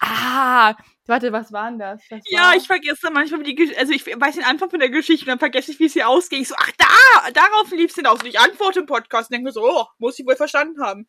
ah, 0.00 0.74
warte, 1.06 1.32
was 1.32 1.52
waren 1.52 1.78
das? 1.78 2.02
das 2.08 2.20
ja, 2.28 2.48
war... 2.48 2.56
ich 2.56 2.66
vergesse 2.66 3.10
manchmal 3.10 3.42
die 3.42 3.54
Geschichte, 3.54 3.80
also 3.80 3.92
ich 3.92 4.06
weiß 4.06 4.34
den 4.34 4.44
Anfang 4.44 4.70
von 4.70 4.80
der 4.80 4.90
Geschichte, 4.90 5.26
dann 5.26 5.38
vergesse 5.38 5.72
ich, 5.72 5.78
wie 5.78 5.88
sie 5.88 6.02
ausging. 6.02 6.42
Ich 6.42 6.48
so, 6.48 6.54
ach 6.58 6.70
da, 6.78 7.30
darauf 7.32 7.70
lief 7.70 7.90
es 7.90 7.96
hinaus. 7.96 8.20
Und 8.20 8.26
ich 8.26 8.40
antworte 8.40 8.80
im 8.80 8.86
Podcast 8.86 9.30
und 9.30 9.36
denke 9.36 9.52
so, 9.52 9.62
oh, 9.62 9.86
muss 9.98 10.18
ich 10.18 10.26
wohl 10.26 10.36
verstanden 10.36 10.82
haben. 10.82 11.08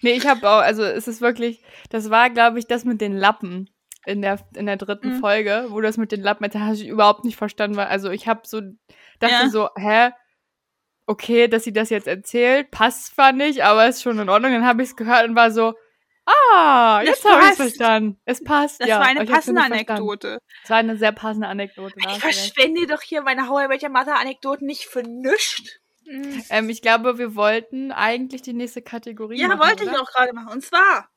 Nee, 0.00 0.12
ich 0.12 0.26
habe 0.26 0.48
auch, 0.48 0.60
also 0.60 0.84
es 0.84 1.08
ist 1.08 1.20
wirklich, 1.20 1.62
das 1.90 2.10
war, 2.10 2.30
glaube 2.30 2.58
ich, 2.58 2.66
das 2.66 2.84
mit 2.84 3.00
den 3.00 3.16
Lappen 3.16 3.70
in 4.06 4.22
der, 4.22 4.38
in 4.54 4.66
der 4.66 4.76
dritten 4.76 5.16
mhm. 5.16 5.20
Folge, 5.20 5.66
wo 5.70 5.80
das 5.80 5.96
mit 5.96 6.12
den 6.12 6.22
Lappen, 6.22 6.48
da 6.50 6.60
habe 6.60 6.74
ich 6.74 6.86
überhaupt 6.86 7.24
nicht 7.24 7.36
verstanden, 7.36 7.76
weil, 7.76 7.86
also 7.86 8.10
ich 8.10 8.28
habe 8.28 8.42
so, 8.44 8.60
dachte 9.18 9.44
ja. 9.44 9.48
so, 9.48 9.68
hä, 9.76 10.10
okay, 11.06 11.48
dass 11.48 11.64
sie 11.64 11.72
das 11.72 11.90
jetzt 11.90 12.06
erzählt, 12.06 12.70
passt 12.70 13.14
zwar 13.14 13.32
nicht, 13.32 13.62
aber 13.62 13.88
ist 13.88 14.02
schon 14.02 14.18
in 14.18 14.28
Ordnung. 14.28 14.52
Dann 14.52 14.66
habe 14.66 14.82
ich 14.82 14.90
es 14.90 14.96
gehört 14.96 15.28
und 15.28 15.36
war 15.36 15.50
so, 15.50 15.74
ah, 16.26 17.02
jetzt 17.04 17.24
habe 17.24 17.44
ich 17.44 17.50
es 17.50 17.56
verstanden. 17.56 18.20
Es 18.24 18.42
passt, 18.42 18.80
das 18.80 18.88
ja. 18.88 18.98
Das 18.98 19.06
war 19.06 19.16
eine 19.16 19.30
passende 19.30 19.62
Anekdote. 19.62 20.38
Das 20.62 20.70
war 20.70 20.78
eine 20.78 20.96
sehr 20.96 21.12
passende 21.12 21.48
Anekdote. 21.48 21.94
Ich 21.98 22.18
verschwende 22.18 22.86
doch 22.86 23.02
hier 23.02 23.22
meine 23.22 23.48
How 23.48 23.64
I 23.64 23.68
Met 23.68 23.82
Your 23.82 23.90
Mother 23.90 24.18
Anekdoten 24.18 24.66
nicht 24.66 24.86
für 24.86 25.02
nichts. 25.02 25.80
Mhm. 26.06 26.44
Ähm, 26.50 26.68
ich 26.68 26.82
glaube, 26.82 27.18
wir 27.18 27.34
wollten 27.34 27.92
eigentlich 27.92 28.42
die 28.42 28.52
nächste 28.52 28.82
Kategorie 28.82 29.38
ja, 29.38 29.48
machen. 29.48 29.60
Ja, 29.60 29.66
wollte 29.66 29.84
oder? 29.84 29.92
ich 29.92 29.98
auch 29.98 30.12
gerade 30.12 30.32
machen. 30.32 30.52
Und 30.52 30.62
zwar, 30.62 31.08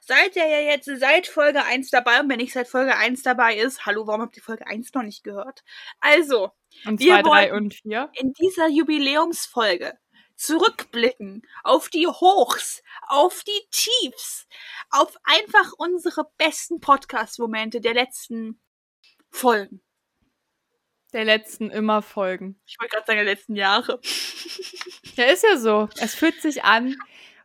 seid 0.00 0.36
ihr 0.36 0.46
ja 0.46 0.60
jetzt 0.60 0.90
seit 1.00 1.26
Folge 1.26 1.64
1 1.64 1.90
dabei 1.90 2.20
und 2.20 2.28
wenn 2.28 2.40
ich 2.40 2.52
seit 2.52 2.68
Folge 2.68 2.96
1 2.96 3.22
dabei 3.22 3.56
ist, 3.56 3.86
hallo, 3.86 4.06
warum 4.06 4.22
habt 4.22 4.36
ihr 4.36 4.42
Folge 4.42 4.66
1 4.66 4.92
noch 4.94 5.02
nicht 5.02 5.24
gehört? 5.24 5.62
Also, 6.00 6.50
und 6.84 7.00
2, 7.00 7.22
3 7.22 7.54
und 7.54 7.74
4. 7.74 8.10
In 8.14 8.32
dieser 8.34 8.68
Jubiläumsfolge 8.68 9.94
zurückblicken 10.36 11.42
auf 11.64 11.88
die 11.88 12.06
Hochs, 12.06 12.82
auf 13.08 13.42
die 13.42 13.68
Tiefs, 13.70 14.46
auf 14.90 15.16
einfach 15.24 15.72
unsere 15.78 16.30
besten 16.38 16.80
Podcast-Momente 16.80 17.80
der 17.80 17.94
letzten 17.94 18.60
Folgen 19.30 19.82
der 21.16 21.24
letzten 21.24 21.70
immer 21.70 22.02
Folgen. 22.02 22.60
Ich 22.66 22.78
wollte 22.78 22.94
gerade 22.94 23.06
sagen, 23.06 23.16
der 23.16 23.24
letzten 23.24 23.56
Jahre. 23.56 24.00
Ja, 25.14 25.24
ist 25.24 25.44
ja 25.44 25.56
so. 25.56 25.88
Es 25.98 26.14
fühlt 26.14 26.42
sich 26.42 26.62
an. 26.64 26.94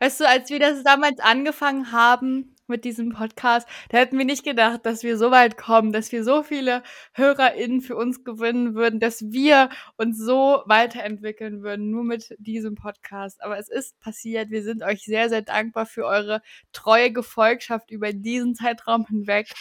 Weißt 0.02 0.20
du, 0.20 0.28
als 0.28 0.50
wir 0.50 0.60
das 0.60 0.84
damals 0.84 1.22
angefangen 1.22 1.94
haben 1.94 2.54
mit 2.72 2.84
diesem 2.86 3.10
Podcast, 3.10 3.68
da 3.90 4.00
hätten 4.00 4.18
wir 4.18 4.26
nicht 4.26 4.44
gedacht, 4.44 4.86
dass 4.88 5.04
wir 5.04 5.18
so 5.18 5.30
weit 5.30 5.58
kommen, 5.58 5.94
dass 5.94 6.12
wir 6.12 6.24
so 6.24 6.42
viele 6.42 6.82
HörerInnen 7.14 7.82
für 7.82 7.96
uns 7.96 8.24
gewinnen 8.24 8.74
würden, 8.74 9.00
dass 9.00 9.22
wir 9.32 9.70
uns 9.98 10.18
so 10.18 10.64
weiterentwickeln 10.66 11.62
würden, 11.62 11.92
nur 11.92 12.04
mit 12.04 12.36
diesem 12.40 12.74
Podcast. 12.74 13.44
Aber 13.44 13.60
es 13.60 13.70
ist 13.70 14.00
passiert. 14.00 14.50
Wir 14.50 14.64
sind 14.64 14.82
euch 14.82 15.04
sehr, 15.04 15.30
sehr 15.30 15.44
dankbar 15.44 15.86
für 15.86 16.06
eure 16.06 16.42
treue 16.74 17.12
Gefolgschaft 17.12 17.92
über 17.92 18.12
diesen 18.12 18.56
Zeitraum 18.56 19.06
hinweg. 19.06 19.52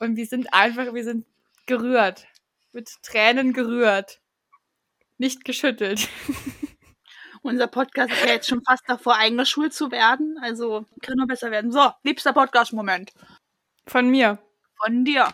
Und 0.00 0.16
wir 0.16 0.26
sind 0.26 0.52
einfach, 0.52 0.92
wir 0.92 1.04
sind 1.04 1.24
gerührt 1.66 2.26
mit 2.76 3.02
Tränen 3.02 3.52
gerührt. 3.52 4.20
Nicht 5.18 5.44
geschüttelt. 5.44 6.08
Unser 7.46 7.68
Podcast 7.68 8.12
ist 8.12 8.24
ja 8.24 8.32
jetzt 8.32 8.48
schon 8.48 8.62
fast 8.62 8.82
davor, 8.88 9.16
eingeschult 9.16 9.72
zu 9.72 9.90
werden. 9.90 10.38
Also 10.42 10.84
kann 11.02 11.16
nur 11.16 11.26
besser 11.26 11.50
werden. 11.50 11.70
So, 11.70 11.90
liebster 12.02 12.32
Podcast-Moment. 12.32 13.12
Von 13.86 14.10
mir. 14.10 14.38
Von 14.76 15.04
dir. 15.04 15.28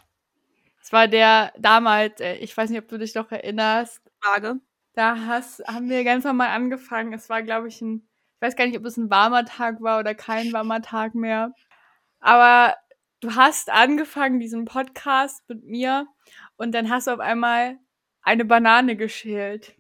Es 0.83 0.93
war 0.93 1.09
der 1.09 1.53
damals, 1.59 2.21
äh, 2.21 2.35
ich 2.37 2.57
weiß 2.57 2.71
nicht, 2.71 2.81
ob 2.81 2.89
du 2.89 2.99
dich 2.99 3.15
noch 3.15 3.31
erinnerst. 3.31 4.03
Frage. 4.21 4.61
Da 4.95 5.17
hast, 5.27 5.67
haben 5.67 5.89
wir 5.89 6.05
ganz 6.05 6.25
normal 6.25 6.49
angefangen. 6.49 7.13
Es 7.13 7.31
war, 7.31 7.43
glaube 7.43 7.69
ich, 7.69 7.81
ein, 7.81 8.07
ich 8.37 8.43
weiß 8.43 8.57
gar 8.57 8.67
nicht, 8.67 8.79
ob 8.79 8.85
es 8.85 8.97
ein 8.97 9.11
warmer 9.11 9.45
Tag 9.47 9.81
war 9.81 9.99
oder 10.01 10.15
kein 10.15 10.53
warmer 10.53 10.83
Tag 10.83 11.15
mehr. 11.15 11.55
Aber 12.21 12.77
du 13.21 13.35
hast 13.35 13.71
angefangen, 13.71 14.39
diesen 14.39 14.65
Podcast 14.67 15.49
mit 15.49 15.65
mir 15.65 16.07
und 16.57 16.73
dann 16.73 16.91
hast 16.91 17.07
du 17.07 17.13
auf 17.13 17.21
einmal 17.21 17.79
eine 18.23 18.45
Banane 18.45 18.97
geschält. 18.97 19.75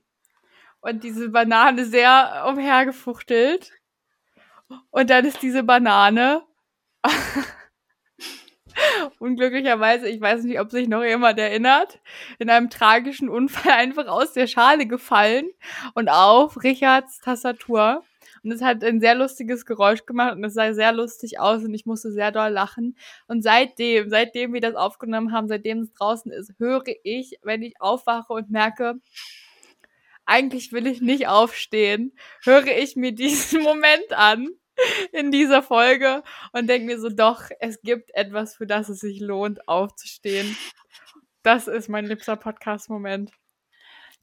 Und 0.83 1.05
diese 1.05 1.29
Banane 1.29 1.85
sehr 1.85 2.45
umhergefuchtelt. 2.49 3.71
Und 4.91 5.11
dann 5.11 5.25
ist 5.25 5.41
diese 5.41 5.63
Banane 5.63 6.43
unglücklicherweise, 9.21 10.09
ich 10.09 10.21
weiß 10.21 10.43
nicht, 10.43 10.59
ob 10.59 10.73
sich 10.73 10.89
noch 10.89 11.05
jemand 11.05 11.39
erinnert, 11.39 12.01
in 12.41 12.51
einem 12.51 12.69
tragischen 12.69 13.29
Unfall 13.29 13.73
einfach 13.73 14.09
aus 14.09 14.33
der 14.33 14.49
Schale 14.49 14.87
gefallen 14.87 15.49
und 15.95 16.09
auf 16.09 16.63
Richards 16.65 17.21
Tastatur. 17.21 18.03
Und 18.43 18.51
es 18.51 18.61
hat 18.61 18.83
ein 18.83 18.99
sehr 18.99 19.15
lustiges 19.15 19.67
Geräusch 19.67 20.05
gemacht 20.05 20.35
und 20.35 20.43
es 20.43 20.55
sah 20.55 20.75
sehr 20.75 20.93
lustig 20.93 21.39
aus 21.39 21.63
und 21.63 21.73
ich 21.75 21.87
musste 21.87 22.11
sehr 22.11 22.33
doll 22.33 22.51
lachen. 22.51 22.97
Und 23.29 23.43
seitdem, 23.43 24.11
seitdem 24.11 24.53
wir 24.53 24.61
das 24.61 24.75
aufgenommen 24.75 25.33
haben, 25.33 25.47
seitdem 25.47 25.83
es 25.83 25.93
draußen 25.93 26.33
ist, 26.33 26.55
höre 26.59 26.83
ich, 27.05 27.39
wenn 27.43 27.63
ich 27.63 27.81
aufwache 27.81 28.33
und 28.33 28.51
merke, 28.51 28.97
eigentlich 30.25 30.73
will 30.73 30.87
ich 30.87 31.01
nicht 31.01 31.29
aufstehen, 31.29 32.17
höre 32.45 32.67
ich 32.67 32.97
mir 32.97 33.13
diesen 33.13 33.63
Moment 33.63 34.13
an 34.13 34.49
in 35.13 35.31
dieser 35.31 35.63
Folge 35.63 36.23
und 36.53 36.67
denke 36.67 36.87
mir 36.87 37.01
so, 37.01 37.09
doch, 37.09 37.45
es 37.61 37.81
gibt 37.83 38.11
etwas, 38.15 38.57
für 38.57 38.67
das 38.67 38.89
es 38.89 39.01
sich 39.01 39.21
lohnt, 39.21 39.69
aufzustehen. 39.69 40.57
Das 41.43 41.69
ist 41.69 41.89
mein 41.89 42.07
liebster 42.07 42.37
Podcast-Moment. 42.37 43.33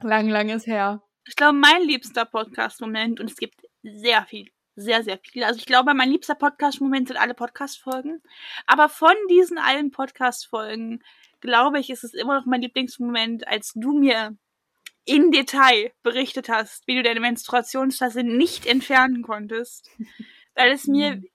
Lang, 0.02 0.30
lang 0.30 0.50
ist 0.50 0.68
her. 0.68 1.04
Ich 1.26 1.36
glaube, 1.36 1.58
mein 1.58 1.84
liebster 1.84 2.26
Podcast-Moment, 2.26 3.20
und 3.20 3.30
es 3.30 3.38
gibt 3.38 3.62
sehr 3.84 4.26
viel. 4.26 4.50
Sehr, 4.76 5.04
sehr 5.04 5.20
viel. 5.20 5.44
Also 5.44 5.60
ich 5.60 5.66
glaube, 5.66 5.94
mein 5.94 6.10
liebster 6.10 6.36
Podcast-Moment 6.36 7.10
sind 7.10 7.18
alle 7.18 7.34
Podcast-Folgen. 7.34 8.24
Aber 8.66 8.88
von 8.88 9.14
diesen 9.30 9.58
allen 9.58 9.92
Podcast-Folgen, 9.92 11.04
glaube 11.42 11.80
ich, 11.80 11.90
ist 11.90 12.06
es 12.06 12.14
immer 12.14 12.40
noch 12.40 12.46
mein 12.46 12.62
Lieblingsmoment, 12.62 13.46
als 13.48 13.74
du 13.76 13.92
mir 14.00 14.38
in 15.10 15.32
Detail 15.32 15.92
berichtet 16.04 16.50
hast, 16.50 16.86
wie 16.86 16.96
du 16.96 17.02
deine 17.02 17.20
Menstruationstasse 17.20 18.22
nicht 18.24 18.68
entfernen 18.68 19.24
konntest. 19.24 19.90
Weil 20.54 20.72
es 20.72 20.86
mir, 20.86 21.16
mhm. 21.16 21.28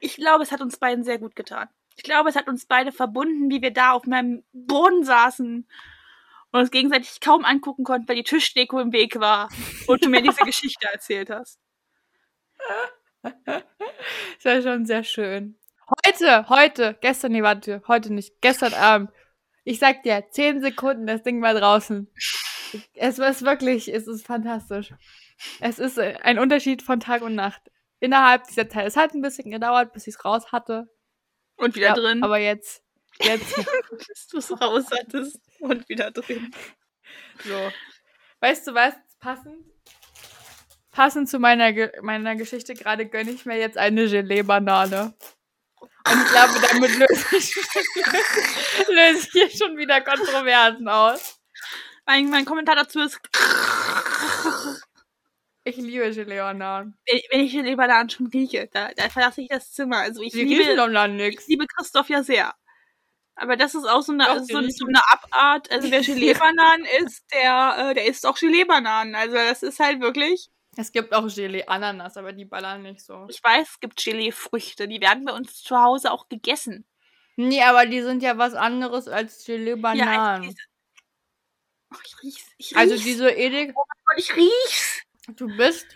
ich 0.00 0.16
glaube, 0.16 0.42
es 0.42 0.50
hat 0.50 0.60
uns 0.60 0.76
beiden 0.76 1.04
sehr 1.04 1.18
gut 1.18 1.36
getan. 1.36 1.68
Ich 1.94 2.02
glaube, 2.02 2.30
es 2.30 2.36
hat 2.36 2.48
uns 2.48 2.66
beide 2.66 2.90
verbunden, 2.90 3.48
wie 3.48 3.62
wir 3.62 3.72
da 3.72 3.92
auf 3.92 4.06
meinem 4.06 4.42
Boden 4.52 5.04
saßen 5.04 5.68
und 6.50 6.60
uns 6.60 6.72
gegenseitig 6.72 7.20
kaum 7.20 7.44
angucken 7.44 7.84
konnten, 7.84 8.08
weil 8.08 8.16
die 8.16 8.24
Tischdeko 8.24 8.80
im 8.80 8.92
Weg 8.92 9.20
war 9.20 9.48
und 9.86 10.04
du 10.04 10.08
mir 10.08 10.22
diese 10.22 10.42
Geschichte 10.44 10.88
erzählt 10.92 11.30
hast. 11.30 11.60
das 13.44 14.44
war 14.44 14.62
schon 14.62 14.84
sehr 14.84 15.04
schön. 15.04 15.56
Heute, 16.06 16.48
heute, 16.48 16.98
gestern, 17.00 17.32
nee, 17.32 17.42
warte, 17.42 17.82
heute 17.86 18.12
nicht, 18.12 18.40
gestern 18.40 18.74
Abend. 18.74 19.10
Ich 19.62 19.78
sag 19.78 20.02
dir, 20.02 20.24
zehn 20.30 20.60
Sekunden, 20.60 21.06
das 21.06 21.22
Ding 21.22 21.40
war 21.40 21.54
draußen. 21.54 22.10
Es 22.94 23.18
ist 23.18 23.42
wirklich, 23.42 23.92
es 23.92 24.06
ist 24.06 24.26
fantastisch. 24.26 24.92
Es 25.60 25.78
ist 25.78 25.98
ein 25.98 26.38
Unterschied 26.38 26.82
von 26.82 27.00
Tag 27.00 27.22
und 27.22 27.34
Nacht. 27.34 27.62
Innerhalb 28.00 28.44
dieser 28.48 28.68
Zeit. 28.68 28.86
Es 28.86 28.96
hat 28.96 29.14
ein 29.14 29.22
bisschen 29.22 29.50
gedauert, 29.50 29.92
bis 29.92 30.06
ich 30.06 30.14
es 30.14 30.24
raus 30.24 30.50
hatte. 30.52 30.88
Und 31.56 31.74
wieder 31.76 31.88
ja, 31.88 31.94
drin. 31.94 32.22
Aber 32.22 32.38
jetzt, 32.38 32.82
jetzt. 33.20 33.56
bis 34.08 34.28
du 34.28 34.38
es 34.38 34.60
raus 34.60 34.86
hattest 34.90 35.40
und 35.60 35.88
wieder 35.88 36.10
drin. 36.10 36.50
So. 37.44 37.72
Weißt 38.40 38.66
du 38.66 38.74
was? 38.74 38.94
Passend 39.20 39.72
passend 40.92 41.28
zu 41.28 41.38
meiner, 41.38 41.72
Ge 41.72 41.90
meiner 42.02 42.36
Geschichte 42.36 42.74
gerade 42.74 43.06
gönne 43.06 43.32
ich 43.32 43.44
mir 43.44 43.58
jetzt 43.58 43.78
eine 43.78 44.06
Gelee-Banane. 44.06 45.14
Und 45.80 46.22
ich 46.24 46.30
glaube, 46.30 46.52
damit 46.70 46.98
löse 46.98 47.36
ich, 47.36 47.56
löse 48.88 49.18
ich 49.18 49.30
hier 49.32 49.50
schon 49.50 49.76
wieder 49.76 50.00
Kontroversen 50.00 50.88
aus. 50.88 51.41
Mein, 52.12 52.28
mein 52.28 52.44
Kommentar 52.44 52.76
dazu 52.76 53.00
ist. 53.00 53.18
Ich 55.64 55.76
liebe 55.76 56.10
Gelee-Bananen. 56.10 56.98
Wenn, 57.06 57.20
wenn 57.30 57.40
ich 57.40 57.52
Gelee-Bananen 57.52 58.10
schon 58.10 58.26
rieche, 58.26 58.68
da, 58.70 58.90
da 58.94 59.08
verlasse 59.08 59.40
ich 59.40 59.48
das 59.48 59.72
Zimmer. 59.72 59.98
Also 59.98 60.20
ich 60.20 60.32
Die 60.32 60.42
liebe. 60.42 61.28
Ich 61.28 61.46
liebe 61.46 61.66
Christoph 61.66 62.10
ja 62.10 62.22
sehr. 62.22 62.52
Aber 63.34 63.56
das 63.56 63.74
ist 63.74 63.86
auch 63.86 64.02
so 64.02 64.12
eine, 64.12 64.26
Doch, 64.26 64.40
so, 64.40 64.60
so 64.68 64.86
eine 64.86 65.00
Abart. 65.08 65.70
Also 65.70 65.90
wer 65.90 66.00
Gelee-Bananen 66.02 66.84
isst, 67.02 67.24
der, 67.32 67.76
äh, 67.78 67.94
der 67.94 68.04
isst 68.04 68.26
auch 68.26 68.36
Gelee-Bananen. 68.36 69.14
Also 69.14 69.36
das 69.36 69.62
ist 69.62 69.80
halt 69.80 70.02
wirklich. 70.02 70.50
Es 70.76 70.92
gibt 70.92 71.14
auch 71.14 71.26
Gelee 71.34 71.64
Ananas, 71.66 72.18
aber 72.18 72.34
die 72.34 72.44
ballern 72.44 72.82
nicht 72.82 73.00
so. 73.00 73.26
Ich 73.30 73.42
weiß, 73.42 73.68
es 73.70 73.80
gibt 73.80 74.04
Gelee-Früchte. 74.04 74.86
Die 74.86 75.00
werden 75.00 75.24
bei 75.24 75.32
uns 75.32 75.62
zu 75.62 75.78
Hause 75.78 76.10
auch 76.10 76.28
gegessen. 76.28 76.84
Nee, 77.36 77.62
aber 77.62 77.86
die 77.86 78.02
sind 78.02 78.22
ja 78.22 78.36
was 78.36 78.52
anderes 78.52 79.08
als 79.08 79.46
Gelee 79.46 79.76
Bananen. 79.76 80.44
also 80.44 80.54
Ach, 81.94 82.00
ich 82.04 82.22
riech's. 82.22 82.46
Ich 82.58 82.66
riech's. 82.70 82.76
also 82.76 82.96
diese 82.96 83.30
Edek, 83.30 83.74
Und 83.76 84.18
ich 84.18 84.34
riech's. 84.36 85.02
du 85.36 85.46
bist, 85.56 85.86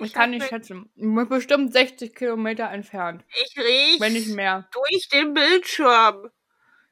ich 0.00 0.12
kann 0.12 0.22
hab- 0.24 0.30
nicht 0.30 0.48
schätzen, 0.48 0.90
bestimmt 1.28 1.72
60 1.72 2.14
Kilometer 2.14 2.70
entfernt. 2.70 3.24
Ich 3.44 3.56
riech's. 3.58 4.00
Wenn 4.00 4.12
nicht 4.14 4.28
mehr. 4.28 4.68
durch 4.72 5.08
den 5.08 5.34
Bildschirm. 5.34 6.30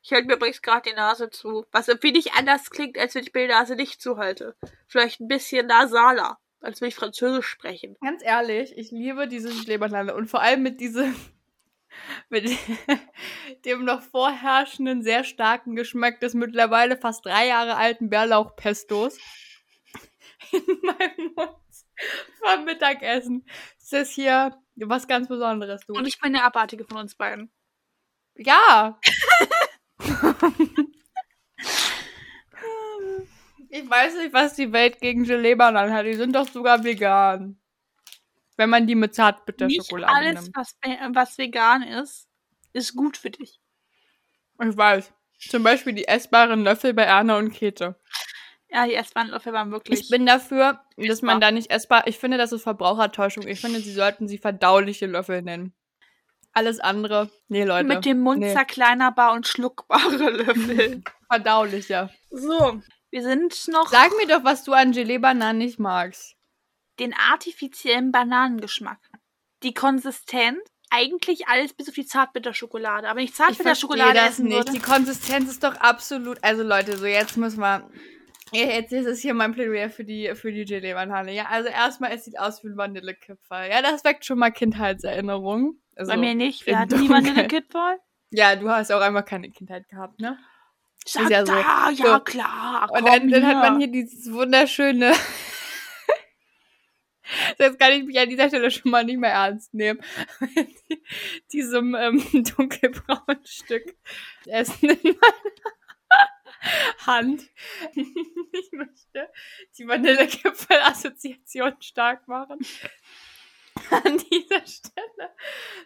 Ich 0.05 0.13
halte 0.13 0.27
mir 0.27 0.35
übrigens 0.35 0.63
gerade 0.63 0.91
die 0.91 0.97
Nase 0.97 1.31
zu. 1.31 1.65
Was 1.71 1.87
irgendwie 1.89 2.11
nicht 2.13 2.35
anders 2.35 2.71
klingt, 2.71 2.99
als 2.99 3.15
wenn 3.15 3.23
ich 3.23 3.33
mir 3.33 3.43
die 3.47 3.53
Nase 3.53 3.77
nicht 3.77 4.01
zuhalte. 4.03 4.57
Vielleicht 4.89 5.21
ein 5.21 5.29
bisschen 5.29 5.67
nasaler, 5.69 6.39
als 6.61 6.81
wenn 6.81 6.89
ich 6.89 6.97
Französisch 6.97 7.47
sprechen. 7.47 7.97
Ganz 8.01 8.21
ehrlich, 8.25 8.77
ich 8.77 8.91
liebe 8.91 9.29
diese 9.29 9.53
Schleberlande 9.53 10.15
und 10.17 10.27
vor 10.29 10.41
allem 10.43 10.63
mit 10.65 10.81
diesem, 10.81 11.15
mit 12.29 12.51
dem 13.65 13.85
noch 13.85 14.03
vorherrschenden, 14.03 15.03
sehr 15.03 15.25
starken 15.25 15.77
Geschmack 15.77 16.21
des 16.21 16.35
mittlerweile 16.35 16.97
fast 16.97 17.25
drei 17.27 17.47
Jahre 17.49 17.77
alten 17.77 18.11
Bärlauchpestos 18.11 19.19
in 20.53 20.65
meinem 20.83 21.33
Mund 21.35 21.57
vom 22.41 22.65
Mittagessen. 22.65 23.47
Das 23.79 23.93
ist 23.93 24.15
hier 24.15 24.57
was 24.77 25.07
ganz 25.07 25.29
Besonderes, 25.29 25.85
du. 25.87 25.95
Und 25.95 26.07
ich 26.07 26.19
bin 26.21 26.33
der 26.33 26.45
Abartige 26.45 26.85
von 26.85 26.97
uns 26.99 27.15
beiden. 27.15 27.53
Ja. 28.37 28.99
ich 33.69 33.89
weiß 33.89 34.17
nicht, 34.17 34.33
was 34.33 34.55
die 34.55 34.73
Welt 34.73 35.01
gegen 35.01 35.25
Gelee-Bananen 35.25 35.93
hat. 35.93 36.07
Die 36.07 36.15
sind 36.15 36.35
doch 36.35 36.49
sogar 36.49 36.83
vegan. 36.83 37.62
Wenn 38.63 38.71
man 38.71 38.87
die 38.87 38.95
mit 38.95 39.11
Nicht 39.11 39.17
Zartbitterschokolade 39.17 40.15
alles, 40.15 40.43
nimmt. 40.43 40.57
was, 40.57 40.77
äh, 40.83 40.97
was 41.13 41.37
vegan 41.37 41.83
ist, 41.83 42.29
ist 42.73 42.95
gut 42.95 43.17
für 43.17 43.31
dich. 43.31 43.59
Ich 44.63 44.77
weiß. 44.77 45.13
Zum 45.49 45.65
Beispiel 45.65 45.95
die 45.95 46.07
essbaren 46.07 46.63
Löffel 46.63 46.95
bei 46.95 47.03
Erna 47.03 47.39
und 47.39 47.53
Käthe. 47.53 47.97
Ja, 48.71 48.87
die 48.87 48.95
Essbahnlöffel 48.95 49.53
waren 49.53 49.73
wirklich. 49.73 50.01
Ich 50.01 50.11
bin 50.11 50.27
dafür, 50.27 50.81
dass 50.97 51.23
man 51.23 51.39
Essbar. 51.39 51.41
da 51.41 51.51
nicht 51.51 51.73
essbar. 51.73 52.07
Ich 52.07 52.19
finde, 52.19 52.39
das 52.39 52.53
ist 52.53 52.63
Verbrauchertäuschung. 52.63 53.49
Ich 53.49 53.61
finde, 53.61 53.81
sie 53.81 53.93
sollten 53.93 54.29
sie 54.29 54.39
verdauliche 54.39 55.07
Löffel 55.07 55.43
nennen. 55.43 55.75
Alles 56.53 56.79
andere, 56.79 57.29
nee, 57.49 57.65
Leute. 57.65 57.89
mit 57.89 58.05
dem 58.05 58.21
Mund 58.21 58.43
nee. 58.43 58.53
zerkleinerbar 58.53 59.33
und 59.33 59.49
schluckbare 59.49 60.31
Löffel. 60.31 61.03
Verdaulicher. 61.29 62.11
so, 62.31 62.81
wir 63.11 63.23
sind 63.25 63.67
noch 63.67 63.89
Sag 63.89 64.17
mir 64.19 64.29
doch, 64.29 64.45
was 64.45 64.63
du 64.63 64.73
an 64.73 64.93
Gelee-Bananen 64.93 65.59
nicht 65.59 65.81
magst. 65.81 66.37
Den 66.99 67.15
artifiziellen 67.15 68.13
Bananengeschmack. 68.13 68.99
Die 69.63 69.75
Konsistenz, 69.75 70.59
eigentlich 70.91 71.49
alles 71.49 71.73
bis 71.73 71.89
auf 71.89 71.95
die 71.95 72.05
Zartbitterschokolade. 72.07 73.09
Aber 73.09 73.21
ich 73.21 73.31
Ich 73.31 73.35
verstehe 73.37 73.57
Zartbitterschokolade 73.57 74.15
das 74.15 74.31
essen 74.31 74.47
nicht. 74.47 74.57
würde. 74.59 74.73
Die 74.73 74.81
Konsistenz 74.81 75.51
ist 75.51 75.65
doch 75.65 75.77
absolut. 75.77 76.39
Also 76.43 76.63
Leute, 76.63 76.97
so 76.99 77.07
jetzt 77.07 77.37
müssen 77.37 77.61
wir. 77.61 77.89
Ja, 78.55 78.67
Jetzt 78.67 78.93
ist 78.93 79.07
es 79.07 79.21
hier 79.21 79.33
mein 79.33 79.53
Plädoyer 79.55 79.89
für 79.89 80.05
die, 80.05 80.33
für 80.35 80.53
die 80.53 80.67
Gelee-Banane. 80.67 81.33
Ja, 81.35 81.47
also 81.47 81.71
erstmal, 81.71 82.13
es 82.13 82.25
sieht 82.27 82.39
aus 82.39 82.63
wie 82.63 82.69
ein 82.69 82.77
Vanillekipferl. 82.77 83.71
Ja, 83.71 83.81
das 83.81 84.05
weckt 84.05 84.27
schon 84.27 84.39
mal 84.39 84.51
Kindheitserinnerungen. 84.51 85.81
Also, 85.97 86.11
Bei 86.13 86.19
mir 86.19 86.35
nicht. 86.35 86.67
Wir 86.67 86.79
hatten 86.79 87.01
nie 87.01 87.09
Dunkeln. 87.09 87.27
Vanillekipferl. 87.29 87.99
Ja, 88.31 88.55
du 88.57 88.69
hast 88.69 88.93
auch 88.93 89.01
einfach 89.01 89.25
keine 89.25 89.51
Kindheit 89.51 89.89
gehabt, 89.89 90.21
ne? 90.21 90.39
Sag 91.07 91.31
ja 91.31 91.47
so. 91.47 91.53
da, 91.53 91.91
ja 91.91 92.15
So. 92.19 92.21
klar. 92.21 92.91
Und 92.93 93.07
dann, 93.09 93.29
dann 93.31 93.47
hat 93.47 93.57
man 93.57 93.79
hier 93.79 93.89
dieses 93.89 94.31
wunderschöne. 94.31 95.13
Jetzt 97.59 97.79
kann 97.79 97.93
ich 97.93 98.05
mich 98.05 98.19
an 98.19 98.29
dieser 98.29 98.49
Stelle 98.49 98.71
schon 98.71 98.91
mal 98.91 99.05
nicht 99.05 99.19
mehr 99.19 99.33
ernst 99.33 99.75
nehmen. 99.75 100.01
Diesem 101.53 101.95
ähm, 101.95 102.23
dunkelbraunen 102.57 103.45
Stück 103.45 103.95
Essen 104.47 104.91
in 104.91 104.99
meiner 105.03 106.29
Hand. 107.07 107.43
Ich 108.55 108.71
möchte 108.71 109.33
die 109.79 109.89
Vanillekipfel-Assoziation 109.89 111.75
stark 111.81 112.29
machen. 112.29 112.59
An 113.91 114.19
dieser 114.19 114.67
Stelle. 114.67 115.35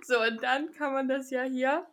So, 0.03 0.21
und 0.21 0.43
dann 0.43 0.73
kann 0.73 0.93
man 0.93 1.07
das 1.09 1.31
ja 1.31 1.45
hier. 1.45 1.87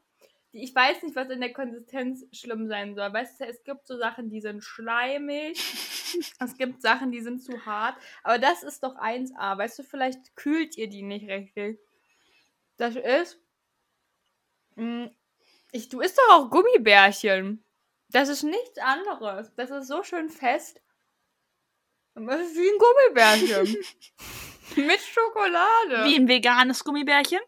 Ich 0.56 0.74
weiß 0.76 1.02
nicht, 1.02 1.16
was 1.16 1.30
in 1.30 1.42
der 1.42 1.52
Konsistenz 1.52 2.26
schlimm 2.32 2.68
sein 2.68 2.94
soll. 2.96 3.12
Weißt 3.12 3.39
du, 3.42 3.46
es 3.46 3.63
gibt 3.63 3.88
so 3.88 3.98
Sachen, 3.98 4.30
die 4.30 4.39
sind 4.39 4.63
schleimig. 4.63 5.58
es 6.39 6.58
gibt 6.58 6.82
Sachen, 6.84 7.12
die 7.12 7.22
sind 7.22 7.39
zu 7.44 7.66
hart. 7.66 7.98
Aber 8.22 8.38
das 8.38 8.62
ist 8.62 8.84
doch 8.84 8.96
1A. 8.96 9.58
Weißt 9.58 9.80
du, 9.80 9.84
vielleicht 9.84 10.36
kühlt 10.36 10.78
ihr 10.78 10.88
die 10.88 11.02
nicht 11.02 11.28
richtig. 11.28 11.80
Das 12.78 12.96
ist. 12.96 13.39
mh, 14.76 15.10
Ich, 15.72 15.89
du 15.89 16.02
isst 16.02 16.20
doch 16.20 16.34
auch 16.34 16.50
Gummibärchen. 16.52 17.63
Das 18.10 18.30
ist 18.30 18.44
nichts 18.44 18.78
anderes. 18.78 19.52
Das 19.56 19.72
ist 19.72 19.88
so 19.88 20.04
schön 20.04 20.30
fest. 20.30 20.80
Und 22.13 22.28
Das 22.28 22.42
ist 22.42 22.56
wie 22.56 22.70
ein 22.70 22.78
Gummibärchen. 22.78 23.84
Mit 24.88 25.00
Schokolade. 25.02 26.06
Wie 26.06 26.16
ein 26.16 26.28
veganes 26.28 26.84
Gummibärchen. 26.84 27.39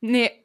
Nee. 0.00 0.41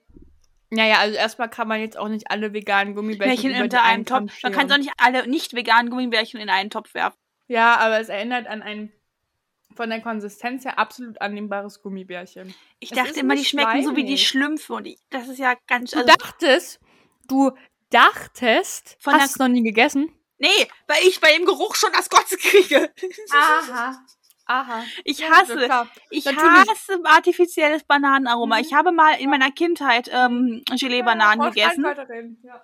Naja, 0.69 0.97
also 0.99 1.15
erstmal 1.15 1.49
kann 1.49 1.67
man 1.67 1.79
jetzt 1.79 1.97
auch 1.97 2.09
nicht 2.09 2.29
alle 2.29 2.53
veganen 2.53 2.93
Gummibärchen 2.95 3.51
unter 3.61 3.77
die 3.77 3.83
einem 3.83 4.05
Topf. 4.05 4.43
Man 4.43 4.51
kann 4.51 4.67
doch 4.67 4.77
nicht 4.77 4.91
alle 4.97 5.27
nicht 5.27 5.53
veganen 5.53 5.89
Gummibärchen 5.89 6.39
in 6.39 6.49
einen 6.49 6.69
Topf 6.69 6.93
werfen. 6.93 7.17
Ja, 7.47 7.77
aber 7.77 7.99
es 8.01 8.09
erinnert 8.09 8.47
an 8.47 8.61
ein 8.61 8.91
von 9.75 9.89
der 9.89 10.01
Konsistenz 10.01 10.65
her 10.65 10.79
absolut 10.79 11.21
annehmbares 11.21 11.81
Gummibärchen. 11.81 12.53
Ich 12.79 12.91
Es 12.91 12.97
dachte 12.97 13.19
immer, 13.19 13.35
die 13.35 13.45
schmecken 13.45 13.83
so 13.83 13.95
wie 13.95 14.03
die 14.03 14.17
schleimig. 14.17 14.27
Schlümpfe. 14.27 14.73
Und 14.73 14.87
ich, 14.87 14.99
das 15.11 15.27
ist 15.29 15.37
ja 15.39 15.53
ganz. 15.67 15.91
Du 15.91 15.99
Also, 15.99 16.13
dachtest, 16.17 16.79
du 17.27 17.51
dachtest, 17.91 18.97
Von 18.99 19.13
hast 19.13 19.35
du 19.39 19.43
noch 19.43 19.49
nie 19.49 19.63
gegessen? 19.63 20.11
nee, 20.39 20.47
weil 20.87 21.01
ich 21.07 21.19
bei 21.21 21.31
dem 21.35 21.45
Geruch 21.45 21.75
schon 21.75 21.91
das 21.93 22.09
Kotze 22.09 22.37
kriege. 22.37 22.91
Aha. 23.33 24.03
Aha. 24.47 24.83
Ich 25.03 25.29
hasse, 25.29 25.67
ich 26.09 26.25
Natürlich. 26.25 26.69
hasse 26.69 26.99
artifizielles 27.03 27.83
Bananenaroma. 27.83 28.55
Mhm. 28.57 28.61
Ich 28.61 28.73
habe 28.73 28.91
mal 28.91 29.19
in 29.19 29.29
meiner 29.29 29.51
Kindheit 29.51 30.09
ähm, 30.11 30.63
Gelee-Bananen 30.69 31.43
Ja, 31.43 31.49
gegessen. 31.49 31.85
Ja. 32.43 32.63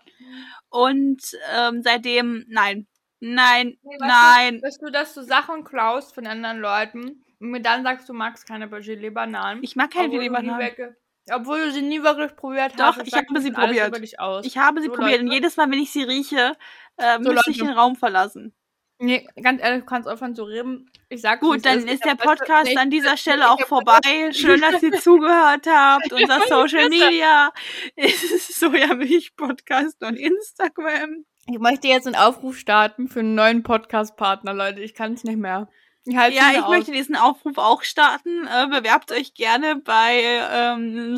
und 0.69 1.21
ähm, 1.53 1.81
seitdem 1.83 2.45
nein, 2.47 2.87
nein, 3.19 3.77
Nee, 3.83 3.97
weißt 3.99 4.01
nein. 4.01 4.61
Dass 4.61 4.77
du, 4.79 4.89
dass 4.91 5.13
du 5.13 5.21
Sachen 5.23 5.63
klaust 5.63 6.15
von 6.15 6.25
anderen 6.25 6.59
Leuten 6.59 7.23
und 7.39 7.49
mir 7.51 7.61
dann 7.61 7.83
sagst, 7.83 8.07
du 8.07 8.13
magst 8.13 8.47
keine 8.47 8.69
Gelee-Bananen. 8.69 9.61
Ich 9.63 9.75
mag 9.75 9.91
keine 9.91 10.09
Gelee-Bananen. 10.09 10.95
Obwohl 11.31 11.65
du 11.65 11.71
sie 11.71 11.81
nie 11.81 12.03
wirklich 12.03 12.35
probiert 12.35 12.73
Doch, 12.77 12.97
hast. 12.97 12.99
das 12.99 13.07
ich 13.07 13.13
habe 13.13 13.39
sie 13.39 13.51
probiert. 13.51 13.97
Ich 14.45 14.57
habe 14.57 14.81
sie 14.81 14.87
So, 14.87 14.93
probiert 14.93 15.19
und 15.21 15.27
Leute. 15.27 15.35
jedes 15.35 15.55
Mal, 15.55 15.71
wenn 15.71 15.79
ich 15.79 15.91
sie 15.91 16.03
rieche, 16.03 16.57
äh, 16.97 17.17
So, 17.21 17.31
müsste 17.31 17.51
ich 17.51 17.59
den 17.59 17.69
Raum 17.69 17.95
verlassen. 17.95 18.53
Nee, 18.99 19.27
ganz 19.41 19.61
ehrlich, 19.61 19.81
du 19.81 19.85
kannst 19.85 20.07
aufhören 20.07 20.35
zu 20.35 20.43
reden. 20.43 20.89
Ich 21.09 21.21
sag 21.21 21.41
Gut, 21.41 21.65
dann 21.65 21.87
ist 21.87 22.05
der 22.05 22.15
Podcast 22.15 22.75
an 22.77 22.89
dieser 22.89 23.17
Stelle 23.17 23.51
auch 23.51 23.59
vorbei. 23.61 24.31
Schön, 24.31 24.61
dass 24.61 24.81
ihr 24.81 24.93
zugehört 24.99 25.67
habt. 25.67 26.11
Unser 26.13 26.41
Social. 26.47 26.89
Media 26.89 27.51
ist 27.95 28.59
Sojamilch 28.59 29.35
Podcast 29.35 30.03
und 30.03 30.15
Instagram. 30.15 31.25
Ich 31.47 31.59
möchte 31.59 31.87
jetzt 31.87 32.07
einen 32.07 32.15
Aufruf 32.15 32.57
starten 32.57 33.09
für 33.09 33.19
einen 33.19 33.35
neuen 33.35 33.63
Podcast-Partner, 33.63 34.53
Leute. 34.53 34.81
Ich 34.81 34.93
kann 34.93 35.13
es 35.13 35.23
nicht 35.23 35.37
mehr. 35.37 35.67
Ich 36.05 36.13
Ja, 36.13 36.29
ich 36.29 36.67
möchte 36.67 36.91
diesen 36.91 37.15
Aufruf 37.15 37.57
auch 37.57 37.83
starten. 37.83 38.47
Äh, 38.47 38.67
bewerbt 38.67 39.11
euch 39.11 39.33
gerne 39.33 39.75
bei 39.75 40.21
ähm, 40.51 41.17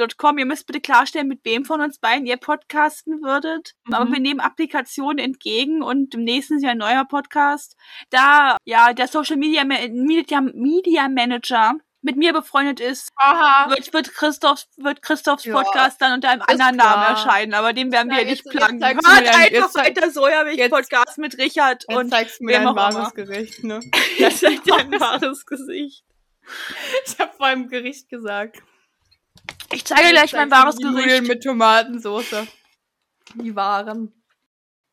sojamilch.gmail.com. 0.00 0.38
Ihr 0.38 0.46
müsst 0.46 0.66
bitte 0.66 0.80
klarstellen, 0.80 1.28
mit 1.28 1.44
wem 1.44 1.64
von 1.64 1.80
uns 1.80 1.98
beiden 1.98 2.26
ihr 2.26 2.36
podcasten 2.36 3.22
würdet. 3.22 3.74
Mhm. 3.86 3.94
Aber 3.94 4.10
wir 4.12 4.20
nehmen 4.20 4.40
Applikationen 4.40 5.18
entgegen 5.18 5.82
und 5.82 6.14
im 6.14 6.24
nächsten 6.24 6.56
ist 6.56 6.62
ja 6.64 6.70
ein 6.70 6.78
neuer 6.78 7.04
Podcast. 7.04 7.76
Da 8.10 8.56
ja 8.64 8.92
der 8.92 9.08
Social 9.08 9.36
Media, 9.36 9.64
Media, 9.64 10.40
Media 10.40 11.08
Manager 11.08 11.74
mit 12.02 12.16
mir 12.16 12.32
befreundet 12.32 12.80
ist, 12.80 13.10
Aha. 13.16 13.68
wird, 13.68 13.92
wird 13.92 14.14
Christophs, 14.14 14.68
wird 14.78 15.02
Christophs 15.02 15.44
Ja, 15.44 15.52
Podcast 15.60 16.00
dann 16.00 16.14
unter 16.14 16.30
einem 16.30 16.40
anderen 16.40 16.76
Namen 16.76 16.76
klar. 17.04 17.10
erscheinen, 17.10 17.52
aber 17.52 17.74
den 17.74 17.92
werden 17.92 18.08
wir 18.10 18.20
Ja, 18.20 18.24
nicht 18.24 18.42
jetzt- 18.42 18.54
jetzt 18.54 18.54
du 18.54 18.58
Hört 18.58 18.82
einfach 18.82 19.50
jetzt 19.50 19.72
zeig- 19.74 19.96
weiter 19.98 20.10
Sojamilch-Podcast 20.10 21.18
mit 21.18 21.36
Richard 21.36 21.84
Jetzt 21.86 21.94
und 21.98 22.08
zeigst 22.08 22.40
mir 22.40 22.52
dein 22.52 22.74
wahres 22.74 22.94
immer. 22.94 23.10
Gericht, 23.10 23.64
ne? 23.64 23.80
das 24.18 24.42
ist 24.42 24.62
dein 24.66 24.90
wahres 25.00 25.44
Gesicht. 25.44 26.02
Ich 27.04 27.18
habe 27.18 27.32
vor 27.36 27.46
allem 27.46 27.68
Gericht 27.68 28.08
gesagt. 28.08 28.62
Ich 29.72 29.84
zeige 29.84 30.10
gleich 30.10 30.32
mein 30.32 30.50
wahres 30.50 30.76
die 30.76 30.84
Nudeln 30.84 31.06
Gericht. 31.06 31.28
mit 31.28 31.42
Tomatensauce. 31.42 32.46
Die 33.34 33.54
waren. 33.54 34.12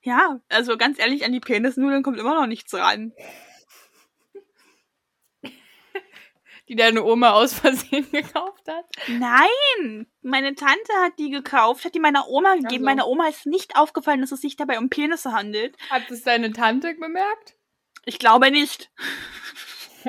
Ja, 0.02 0.40
also 0.50 0.78
ganz 0.78 1.00
ehrlich, 1.00 1.26
an 1.26 1.32
die 1.32 1.40
Penisnudeln 1.40 2.04
kommt 2.04 2.20
immer 2.20 2.36
noch 2.40 2.48
nichts 2.48 2.74
ran. 2.74 3.13
die 6.70 6.76
deine 6.76 7.04
Oma 7.04 7.32
aus 7.32 7.54
Versehen 7.54 8.10
gekauft 8.12 8.68
hat? 8.68 8.86
Nein, 9.08 10.06
meine 10.22 10.54
Tante 10.56 10.94
hat 11.02 11.13
die 11.18 11.30
gekauft, 11.30 11.86
hat 11.86 11.96
die 11.96 12.00
meiner 12.00 12.28
Oma 12.28 12.56
gegeben. 12.56 12.84
so. 12.84 12.86
Meiner 12.86 13.08
Oma 13.08 13.28
ist 13.30 13.46
nicht 13.46 13.76
aufgefallen, 13.78 14.22
dass 14.22 14.32
es 14.32 14.42
sich 14.42 14.58
dabei 14.58 14.78
um 14.78 14.90
Penisse 14.90 15.32
handelt. 15.32 15.78
Hat 15.90 16.10
es 16.12 16.24
deine 16.24 16.52
Tante 16.52 16.94
bemerkt? 16.96 17.56
Ich 18.06 18.20
glaube 18.20 18.52
nicht. 18.52 18.92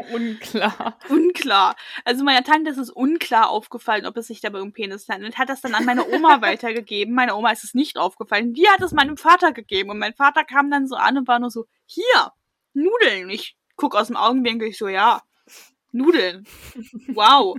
Unklar. 0.12 0.98
Unklar. 1.08 1.76
Also 2.04 2.24
meiner 2.24 2.44
Tante 2.44 2.70
ist 2.70 2.78
es 2.78 2.90
unklar 2.90 3.50
aufgefallen, 3.50 4.06
ob 4.06 4.16
es 4.16 4.26
sich 4.26 4.40
dabei 4.40 4.60
um 4.60 4.72
Penis 4.72 5.08
handelt. 5.08 5.38
Hat 5.38 5.48
das 5.48 5.60
dann 5.60 5.74
an 5.74 5.84
meine 5.84 6.06
Oma 6.08 6.40
weitergegeben. 6.42 7.14
Meiner 7.14 7.36
Oma 7.36 7.50
ist 7.50 7.64
es 7.64 7.74
nicht 7.74 7.98
aufgefallen. 7.98 8.54
Die 8.54 8.68
hat 8.68 8.80
es 8.80 8.92
meinem 8.92 9.16
Vater 9.16 9.52
gegeben. 9.52 9.90
Und 9.90 9.98
mein 9.98 10.14
Vater 10.14 10.44
kam 10.44 10.70
dann 10.70 10.86
so 10.86 10.96
an 10.96 11.18
und 11.18 11.28
war 11.28 11.38
nur 11.38 11.50
so, 11.50 11.66
hier, 11.86 12.32
Nudeln. 12.74 13.30
Ich 13.30 13.56
guck 13.76 13.94
aus 13.94 14.08
dem 14.08 14.16
Augenwinkel, 14.16 14.68
ich 14.68 14.78
so, 14.78 14.88
ja, 14.88 15.22
Nudeln. 15.92 16.46
Wow. 17.08 17.56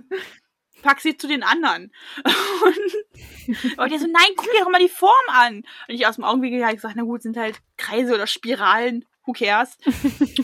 Pack 0.82 1.02
sie 1.02 1.18
zu 1.18 1.28
den 1.28 1.44
anderen. 1.44 1.92
Und, 2.62 3.78
und 3.80 3.92
der 3.92 4.00
so, 4.00 4.06
nein, 4.06 4.32
guck 4.36 4.52
dir 4.52 4.64
doch 4.64 4.70
mal 4.70 4.80
die 4.80 4.88
Form 4.88 5.12
an. 5.30 5.64
Und 5.88 5.96
ich 5.96 6.06
aus 6.06 6.16
dem 6.16 6.24
Augenwinkel 6.24 6.62
habe 6.62 6.74
ich 6.74 6.78
gesagt, 6.78 6.96
na 6.96 7.04
gut, 7.04 7.22
sind 7.22 7.36
halt 7.36 7.60
Kreise 7.78 8.14
oder 8.14 8.28
Spiralen. 8.28 9.06
Who 9.30 9.34
cares? 9.34 9.78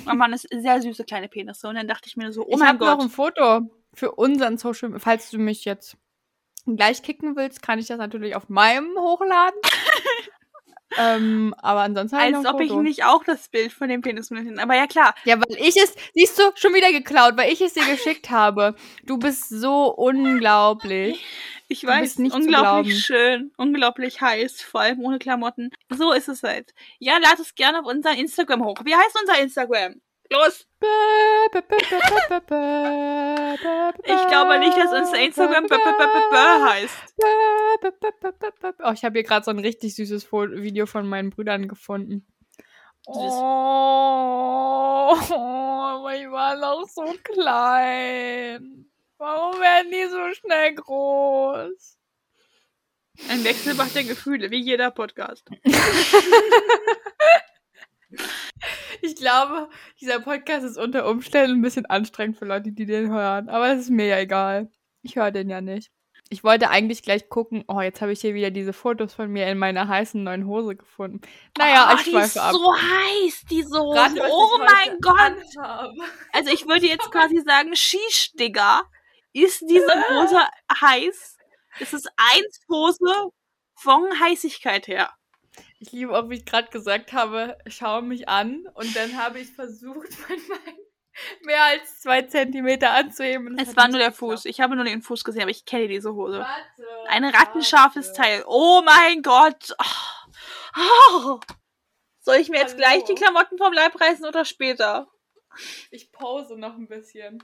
Und 0.06 0.17
man 0.17 0.32
ist 0.34 0.48
sehr 0.52 0.80
süße 0.80 1.06
kleine 1.06 1.28
Penisse. 1.28 1.67
Und 1.67 1.74
dann 1.74 1.88
dachte 1.88 2.08
ich 2.08 2.15
mir 2.17 2.32
so, 2.32 2.43
oh 2.45 2.52
ich 2.52 2.58
mein 2.58 2.67
habe 2.67 2.86
noch 2.86 2.98
Gott. 2.98 3.06
ein 3.06 3.10
Foto 3.10 3.62
für 3.95 4.12
unseren 4.12 4.60
Social. 4.60 5.00
Falls 5.00 5.32
du 5.32 5.39
mich 5.39 5.65
jetzt 5.65 5.98
gleich 6.67 7.02
kicken 7.02 7.36
willst, 7.36 7.63
kann 7.63 7.80
ich 7.80 7.88
das 7.88 7.98
natürlich 7.98 8.36
auf 8.36 8.48
meinem 8.48 8.95
hochladen. 8.95 9.60
Ähm, 10.97 11.53
aber 11.60 11.81
ansonsten 11.81 12.17
ich 12.17 12.36
Als 12.36 12.45
ob 12.45 12.60
ich 12.62 12.69
Foto. 12.69 12.81
nicht 12.81 13.03
auch 13.05 13.23
das 13.23 13.49
Bild 13.49 13.71
von 13.73 13.89
dem 13.89 14.01
Penis 14.01 14.29
mit 14.29 14.43
hin. 14.43 14.60
Aber 14.60 14.75
ja 14.75 14.88
klar, 14.88 15.13
Ja, 15.23 15.38
weil 15.38 15.58
ich 15.58 15.75
es, 15.77 15.93
siehst 16.13 16.38
du, 16.39 16.43
schon 16.55 16.73
wieder 16.73 16.91
geklaut, 16.91 17.38
weil 17.38 17.51
ich 17.51 17.62
es 17.62 17.73
dir 17.73 17.86
geschickt 17.86 18.29
habe. 18.29 18.75
Du 19.03 19.17
bist 19.17 19.49
so 19.49 19.88
unglaublich. 19.93 21.23
ich 21.67 21.81
Du 21.81 21.88
weiß, 21.88 22.17
unglaublich 22.17 23.03
schön, 23.05 23.51
unglaublich 23.58 24.21
heiß, 24.21 24.62
vor 24.62 24.81
allem 24.81 24.99
ohne 24.99 25.19
Klamotten. 25.19 25.69
So 25.89 26.12
ist 26.13 26.27
es 26.29 26.43
halt. 26.43 26.73
Ja, 26.99 27.17
lad 27.17 27.39
es 27.39 27.55
gerne 27.55 27.79
auf 27.79 27.86
unser 27.86 28.13
Instagram 28.13 28.63
hoch. 28.63 28.77
Wie 28.84 28.95
heißt 28.95 29.17
unser 29.19 29.41
Instagram? 29.41 29.95
Los! 30.31 30.67
Ich 34.03 34.27
glaube 34.27 34.59
nicht, 34.59 34.77
dass 34.77 34.91
unser 34.91 35.19
Instagram 35.19 35.67
heißt. 35.69 36.97
Oh, 38.83 38.91
ich 38.91 39.03
habe 39.05 39.13
hier 39.19 39.23
gerade 39.23 39.45
so 39.45 39.51
ein 39.51 39.59
richtig 39.59 39.95
süßes 39.95 40.31
Video 40.31 40.85
von 40.85 41.07
meinen 41.07 41.29
Brüdern 41.29 41.67
gefunden. 41.67 42.25
Oh, 43.07 43.15
aber 45.13 46.15
ich 46.15 46.29
war 46.31 46.55
noch 46.55 46.88
so 46.88 47.03
klein. 47.23 48.89
Warum 49.17 49.59
werden 49.59 49.91
die 49.91 50.07
so 50.07 50.33
schnell 50.33 50.73
groß? 50.75 51.97
Ein 53.29 53.43
Wechselbach 53.43 53.89
der 53.89 54.03
Gefühle, 54.03 54.51
wie 54.51 54.59
jeder 54.59 54.91
Podcast. 54.91 55.47
Ich 59.01 59.15
glaube, 59.15 59.69
dieser 59.99 60.19
Podcast 60.19 60.65
ist 60.65 60.78
unter 60.78 61.08
Umständen 61.08 61.58
ein 61.58 61.62
bisschen 61.62 61.86
anstrengend 61.86 62.38
für 62.38 62.45
Leute, 62.45 62.71
die 62.71 62.86
den 62.86 63.12
hören. 63.12 63.49
Aber 63.49 63.71
es 63.71 63.82
ist 63.82 63.89
mir 63.89 64.08
ja 64.08 64.17
egal. 64.17 64.71
Ich 65.01 65.15
höre 65.15 65.32
den 65.32 65.49
ja 65.49 65.62
nicht. 65.62 65.91
Ich 66.30 66.43
wollte 66.43 66.69
eigentlich 66.69 67.04
gleich 67.04 67.30
gucken. 67.30 67.63
Oh, 67.67 67.82
jetzt 67.82 68.01
habe 68.01 68.12
ich 68.12 68.21
hier 68.21 68.34
wieder 68.34 68.49
diese 68.49 68.73
Fotos 68.73 69.13
von 69.13 69.30
mir 69.32 69.47
in 69.47 69.60
meiner 69.60 69.88
heißen 69.88 70.23
neuen 70.23 70.47
Hose 70.47 70.75
gefunden. 70.75 71.21
Naja, 71.58 71.91
oh, 71.91 71.95
ich 71.95 72.04
die 72.04 72.10
ist 72.10 72.34
schweife 72.34 72.41
ab. 72.41 72.54
so 72.54 72.73
heiß, 72.73 73.43
diese 73.49 73.80
Hose. 73.80 73.99
Was 73.99 74.13
oh 74.32 74.58
mein 74.58 74.97
Gott. 75.01 75.19
anhabe. 75.19 75.93
Also 76.34 76.51
ich 76.51 76.67
würde 76.67 76.88
jetzt 76.88 77.12
quasi 77.12 77.41
sagen, 77.45 77.75
Shish, 77.75 78.32
Digga. 78.34 78.82
Ist 79.34 79.62
diese 79.69 79.93
Hose 80.10 80.39
heiß? 80.82 81.38
Es 81.80 81.93
ist 81.93 82.10
eins 82.15 82.60
Hose 82.69 83.30
von 83.75 84.19
Heißigkeit 84.19 84.88
her. 84.88 85.12
Ich 85.79 85.91
liebe 85.91 86.17
auch, 86.17 86.29
wie 86.29 86.35
ich 86.35 86.45
gerade 86.45 86.69
gesagt 86.69 87.13
habe, 87.13 87.57
schau 87.67 88.01
mich 88.01 88.29
an. 88.29 88.65
Und 88.73 88.95
dann 88.95 89.17
habe 89.17 89.39
ich 89.39 89.51
versucht, 89.51 90.09
mein 90.29 90.39
Bein 90.47 90.75
mehr 91.43 91.63
als 91.63 92.01
zwei 92.01 92.23
Zentimeter 92.23 92.91
anzuheben. 92.91 93.57
Es 93.57 93.75
war 93.75 93.88
nur 93.88 93.99
der. 93.99 94.11
Fuß. 94.11 94.45
Ich 94.45 94.59
habe 94.61 94.75
nur 94.75 94.85
den 94.85 95.01
Fuß 95.01 95.23
gesehen, 95.23 95.43
aber 95.43 95.51
ich 95.51 95.65
kenne 95.65 95.88
diese 95.88 96.13
Hose. 96.13 96.39
Warte, 96.39 97.07
Ein 97.07 97.25
rattenscharfes 97.25 98.07
warte. 98.09 98.21
Teil. 98.21 98.43
Oh 98.47 98.81
mein 98.85 99.21
Gott. 99.21 99.75
Oh. 99.77 100.29
Oh. 100.77 101.39
Soll 102.19 102.38
ich 102.38 102.49
mir 102.49 102.57
jetzt 102.59 102.75
Hallo. 102.75 102.83
gleich 102.83 103.03
die 103.05 103.15
Klamotten 103.15 103.57
vom 103.57 103.71
Leib 103.71 103.99
reißen 103.99 104.25
oder 104.25 104.45
später? 104.45 105.07
Ich 105.91 106.11
pause 106.11 106.57
noch 106.57 106.75
ein 106.75 106.88
bisschen. 106.88 107.43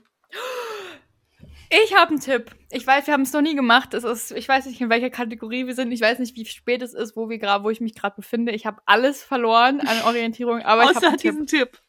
Ich 1.74 1.94
habe 1.96 2.10
einen 2.10 2.20
Tipp. 2.20 2.54
Ich 2.70 2.86
weiß, 2.86 3.06
wir 3.06 3.14
haben 3.14 3.22
es 3.22 3.32
noch 3.32 3.40
nie 3.40 3.54
gemacht. 3.54 3.94
Es 3.94 4.04
ist, 4.04 4.32
ich 4.32 4.46
weiß 4.46 4.66
nicht, 4.66 4.80
in 4.82 4.90
welcher 4.90 5.08
Kategorie 5.08 5.66
wir 5.66 5.74
sind. 5.74 5.90
Ich 5.90 6.02
weiß 6.02 6.18
nicht, 6.18 6.36
wie 6.36 6.44
spät 6.44 6.82
es 6.82 6.92
ist, 6.92 7.16
wo 7.16 7.30
wir 7.30 7.40
wo 7.62 7.70
ich 7.70 7.80
mich 7.80 7.94
gerade 7.94 8.14
befinde. 8.14 8.52
Ich 8.52 8.66
habe 8.66 8.82
alles 8.84 9.24
verloren 9.24 9.80
an 9.80 10.02
Orientierung, 10.04 10.60
aber 10.60 10.82
ich 10.82 10.88
habe 10.88 10.98
Außer 10.98 11.08
einen 11.08 11.16
Tipp. 11.16 11.30
diesen 11.30 11.46
Tipp. 11.46 11.80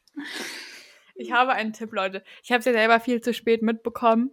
Ich 1.16 1.34
habe 1.34 1.52
einen 1.52 1.74
Tipp, 1.74 1.92
Leute. 1.92 2.24
Ich 2.44 2.52
habe 2.52 2.60
es 2.60 2.66
ja 2.66 2.72
selber 2.72 3.02
viel 3.02 3.20
zu 3.20 3.34
spät 3.34 3.62
mitbekommen. 3.62 4.32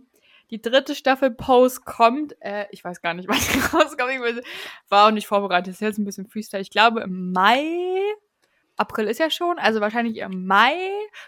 Die 0.51 0.63
dritte 0.63 0.95
Staffel 0.95 1.33
Pose 1.33 1.81
kommt. 1.85 2.37
Äh, 2.41 2.67
ich 2.71 2.85
weiß 2.85 3.03
gar 3.03 3.15
nicht, 3.15 3.29
die 3.33 3.77
rauskommt. 3.77 4.13
Ich 4.13 4.45
war 4.89 5.09
auch 5.09 5.13
nicht 5.13 5.27
vorbereitet. 5.27 5.69
Das 5.69 5.75
ist 5.77 5.81
jetzt 5.81 5.99
ein 5.99 6.05
bisschen 6.05 6.29
Freestyle. 6.29 6.63
Ich 6.63 6.71
glaube, 6.71 7.01
im 7.01 7.33
Mai. 7.33 8.15
April 8.81 9.07
ist 9.07 9.21
ja 9.21 9.31
schon, 9.31 9.59
also 9.59 9.81
wahrscheinlich 9.81 10.17
im 10.19 10.47
Mai 10.47 10.75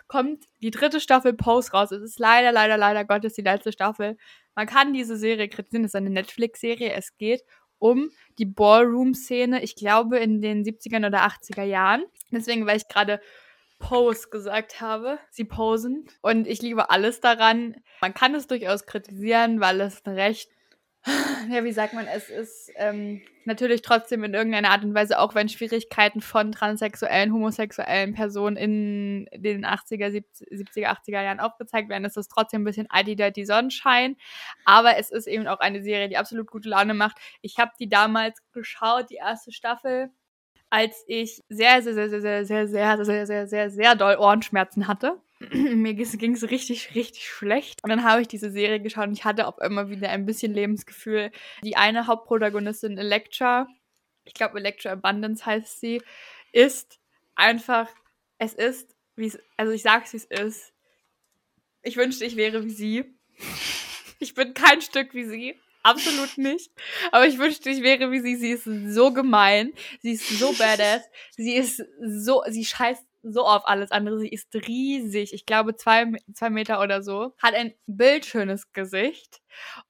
kommt 0.09 0.45
die 0.63 0.71
dritte 0.71 1.01
Staffel 1.01 1.35
Pose 1.35 1.73
raus. 1.73 1.93
Es 1.93 2.03
ist 2.03 2.19
leider, 2.19 2.51
leider, 2.51 2.79
leider 2.79 3.05
Gottes 3.05 3.35
die 3.35 3.43
letzte 3.43 3.73
Staffel. 3.73 4.17
Man 4.55 4.67
kann 4.67 4.93
diese 4.93 5.17
Serie 5.17 5.49
kritisieren, 5.49 5.85
es 5.85 5.91
ist 5.91 5.97
eine 5.97 6.11
Netflix-Serie. 6.11 6.93
Es 6.93 7.17
geht 7.19 7.43
um 7.79 8.11
die 8.39 8.47
Ballroom-Szene, 8.47 9.63
ich 9.63 9.77
glaube 9.77 10.19
in 10.19 10.41
den 10.41 10.65
70er 10.65 11.07
oder 11.07 11.27
80er 11.27 11.65
Jahren. 11.65 12.05
Deswegen, 12.31 12.67
weil 12.67 12.79
ich 12.79 12.89
gerade 12.89 13.21
Pose 13.79 14.29
gesagt 14.31 14.81
habe, 14.81 15.19
sie 15.31 15.45
posen. 15.45 16.07
Und 16.23 16.47
ich 16.47 16.63
liebe 16.63 16.91
alles 16.91 17.21
daran. 17.21 17.77
Man 18.01 18.15
kann 18.15 18.35
es 18.35 18.47
durchaus 18.47 18.87
kritisieren, 18.87 19.61
weil 19.61 19.81
es 19.81 20.07
ein 20.07 20.15
recht, 20.15 20.49
ja, 21.51 21.65
wie 21.65 21.73
sagt 21.73 21.95
man, 21.95 22.07
es 22.07 22.31
ist 22.31 22.71
ähm, 22.77 23.23
natürlich 23.45 23.83
trotzdem 23.83 24.23
in 24.23 24.35
irgendeiner 24.35 24.71
Art 24.71 24.85
und 24.85 24.95
Weise, 24.95 25.19
auch 25.19 25.35
wenn 25.35 25.49
Schwierigkeiten 25.49 26.21
von 26.21 26.53
transsexuellen, 26.53 27.33
homosexuellen 27.33 28.15
Personen 28.15 28.57
in 28.57 29.29
den 29.35 29.67
80er, 29.67 30.23
70er, 30.51 30.87
80er 30.87 31.23
Jahren 31.23 31.41
aufgezeigt 31.41 31.89
werden, 31.89 32.05
ist 32.05 32.17
es 32.17 32.29
trotzdem 32.29 32.63
ein 32.63 32.65
bisschen 32.65 32.87
Adi-Dirty 32.89 33.45
Sonnenschein. 33.45 34.17
Aber 34.65 34.97
es 34.97 35.11
ist 35.11 35.27
eben 35.27 35.49
auch 35.49 35.61
eine 35.61 35.83
Serie, 35.83 36.09
die 36.09 36.17
absolut 36.17 36.51
gute 36.51 36.69
Laune 36.69 36.95
macht. 36.95 37.17
Ich 37.41 37.59
habe 37.59 37.73
die 37.81 37.89
damals 37.89 38.41
geschaut, 38.53 39.11
die 39.11 39.17
erste 39.17 39.51
Staffel 39.51 40.11
als 40.73 41.05
ich 41.07 41.45
sehr, 41.51 41.83
sehr, 41.83 41.93
sehr, 41.93 42.09
sehr, 42.09 42.23
sehr, 42.23 42.47
sehr, 42.47 42.67
sehr, 42.67 43.05
sehr, 43.05 43.27
sehr, 43.27 43.47
sehr, 43.47 43.71
sehr 43.71 43.95
doll 43.95 44.17
Ohrenschmerzen 44.19 44.89
hatte. 44.89 45.21
Mir 45.53 45.95
ging 45.95 46.35
es 46.35 46.51
richtig, 46.51 46.95
richtig 46.95 47.29
schlecht. 47.29 47.83
Und 47.83 47.91
dann 47.91 48.05
habe 48.05 48.23
ich 48.23 48.29
diese 48.29 48.51
Serie 48.51 48.81
geschaut 48.81 49.09
und 49.09 49.15
ich 49.15 49.25
hatte 49.25 49.47
auch 49.47 49.59
immer 49.59 49.89
wieder 49.89 50.11
ein 50.11 50.27
bisschen 50.27 50.53
Lebensgefühl. 50.53 51.31
Die 51.65 51.77
eine 51.77 52.07
Hauptprotagonistin, 52.07 52.99
Electra, 52.99 53.67
ich 54.25 54.35
glaube 54.35 54.59
Electra 54.59 54.93
Abundance 54.93 55.45
heißt 55.45 55.81
sie, 55.81 56.03
ist 56.53 57.01
einfach, 57.35 57.89
es 58.39 58.55
ist, 58.55 58.95
wie 59.17 59.27
es, 59.27 59.39
also 59.57 59.73
ich 59.73 59.83
sag's 59.83 60.13
wie 60.13 60.19
es 60.19 60.25
ist. 60.25 60.73
Ich 61.83 61.97
wünschte, 61.97 62.25
ich 62.25 62.37
wäre 62.37 62.65
wie 62.65 62.71
sie. 62.71 63.05
Ich 64.19 64.35
bin 64.35 64.55
kein 64.55 64.81
Stück 64.81 65.15
wie 65.15 65.25
sie. 65.25 65.59
Absolut 65.83 66.39
nicht. 66.39 66.71
Aber 67.11 67.27
ich 67.27 67.39
wünschte, 67.39 67.71
ich 67.71 67.83
wäre 67.83 68.13
wie 68.13 68.21
sie. 68.21 68.37
Sie 68.37 68.51
ist 68.51 68.65
so 68.95 69.13
gemein. 69.13 69.73
Sie 70.01 70.13
ist 70.13 70.29
so 70.39 70.53
badass. 70.53 71.03
Sie 71.37 71.55
ist 71.55 71.83
so, 72.01 72.43
sie 72.49 72.65
scheißt 72.65 73.05
so 73.23 73.45
auf 73.47 73.67
alles 73.67 73.91
andere. 73.91 74.19
Sie 74.19 74.29
ist 74.29 74.55
riesig. 74.55 75.33
Ich 75.33 75.47
glaube, 75.47 75.77
zwei, 75.77 76.13
zwei 76.35 76.51
Meter 76.51 76.81
oder 76.81 77.03
so. 77.03 77.35
Hat 77.43 77.55
ein 77.55 77.75
bildschönes 77.87 78.73
Gesicht. 78.73 79.41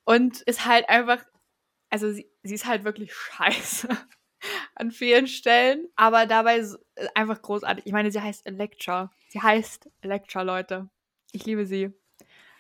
Und 0.05 0.43
ist 0.43 0.67
halt 0.67 0.89
einfach, 0.89 1.25
also 1.91 2.11
sie, 2.13 2.31
sie 2.43 2.55
ist 2.55 2.67
halt 2.67 2.85
wirklich 2.85 3.13
scheiße. 3.15 3.89
An 4.75 4.91
vielen 4.91 5.27
Stellen. 5.29 5.87
Aber 5.97 6.27
dabei 6.27 6.63
so- 6.63 6.79
einfach 7.15 7.41
großartig. 7.43 7.87
Ich 7.87 7.93
meine, 7.93 8.11
sie 8.11 8.21
heißt 8.21 8.47
Electra. 8.47 9.11
Sie 9.29 9.41
heißt 9.41 9.89
Electra, 10.03 10.43
Leute. 10.43 10.89
Ich 11.33 11.47
liebe 11.47 11.65
sie. 11.67 11.93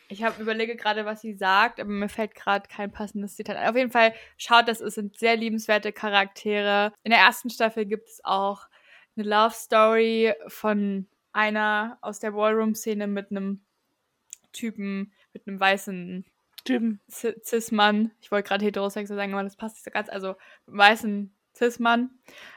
Ich 0.08 0.22
habe 0.22 0.42
überlege 0.42 0.76
gerade, 0.76 1.06
was 1.06 1.22
sie 1.22 1.32
sagt, 1.32 1.80
aber 1.80 1.88
mir 1.88 2.08
fällt 2.10 2.34
gerade 2.34 2.68
kein 2.68 2.92
passendes 2.92 3.34
Zitat. 3.34 3.56
ein. 3.56 3.68
Auf 3.68 3.76
jeden 3.76 3.90
Fall 3.90 4.12
schaut, 4.36 4.68
das 4.68 4.82
es 4.82 4.94
sind 4.94 5.18
sehr 5.18 5.36
liebenswerte 5.36 5.90
Charaktere. 5.90 6.92
In 7.02 7.10
der 7.12 7.20
ersten 7.20 7.48
Staffel 7.48 7.86
gibt 7.86 8.08
es 8.08 8.20
auch 8.22 8.66
eine 9.16 9.28
Love 9.28 9.54
Story 9.54 10.34
von 10.48 11.06
einer 11.32 11.98
aus 12.00 12.18
der 12.20 12.32
Ballroom-Szene 12.32 13.06
mit 13.06 13.30
einem 13.30 13.60
Typen, 14.52 15.12
mit 15.32 15.46
einem 15.46 15.58
weißen 15.58 16.24
Typen. 16.64 17.00
Cis-Mann. 17.10 18.12
Ich 18.20 18.30
wollte 18.30 18.48
gerade 18.48 18.64
heterosexuell 18.64 19.16
sagen, 19.16 19.32
aber 19.32 19.42
das 19.42 19.56
passt 19.56 19.76
nicht 19.76 19.84
so 19.84 19.90
ganz. 19.90 20.08
Also 20.08 20.36
weißen 20.66 21.34
Cis-Mann, 21.56 22.10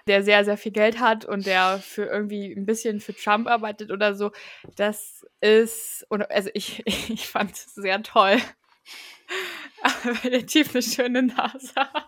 der 0.07 0.23
sehr, 0.23 0.45
sehr 0.45 0.57
viel 0.57 0.71
Geld 0.71 0.99
hat 0.99 1.25
und 1.25 1.45
der 1.45 1.79
für 1.79 2.05
irgendwie 2.05 2.53
ein 2.53 2.65
bisschen 2.65 2.99
für 2.99 3.15
Trump 3.15 3.47
arbeitet 3.47 3.91
oder 3.91 4.15
so. 4.15 4.31
Das 4.75 5.25
ist, 5.41 6.05
also 6.09 6.49
ich, 6.53 6.85
ich 7.09 7.27
fand 7.27 7.53
es 7.53 7.75
sehr 7.75 8.01
toll. 8.03 8.37
weil 10.03 10.31
der 10.31 10.45
Typ 10.45 10.69
eine 10.71 10.81
schöne 10.81 11.23
Nase 11.23 11.75
hat. 11.75 12.07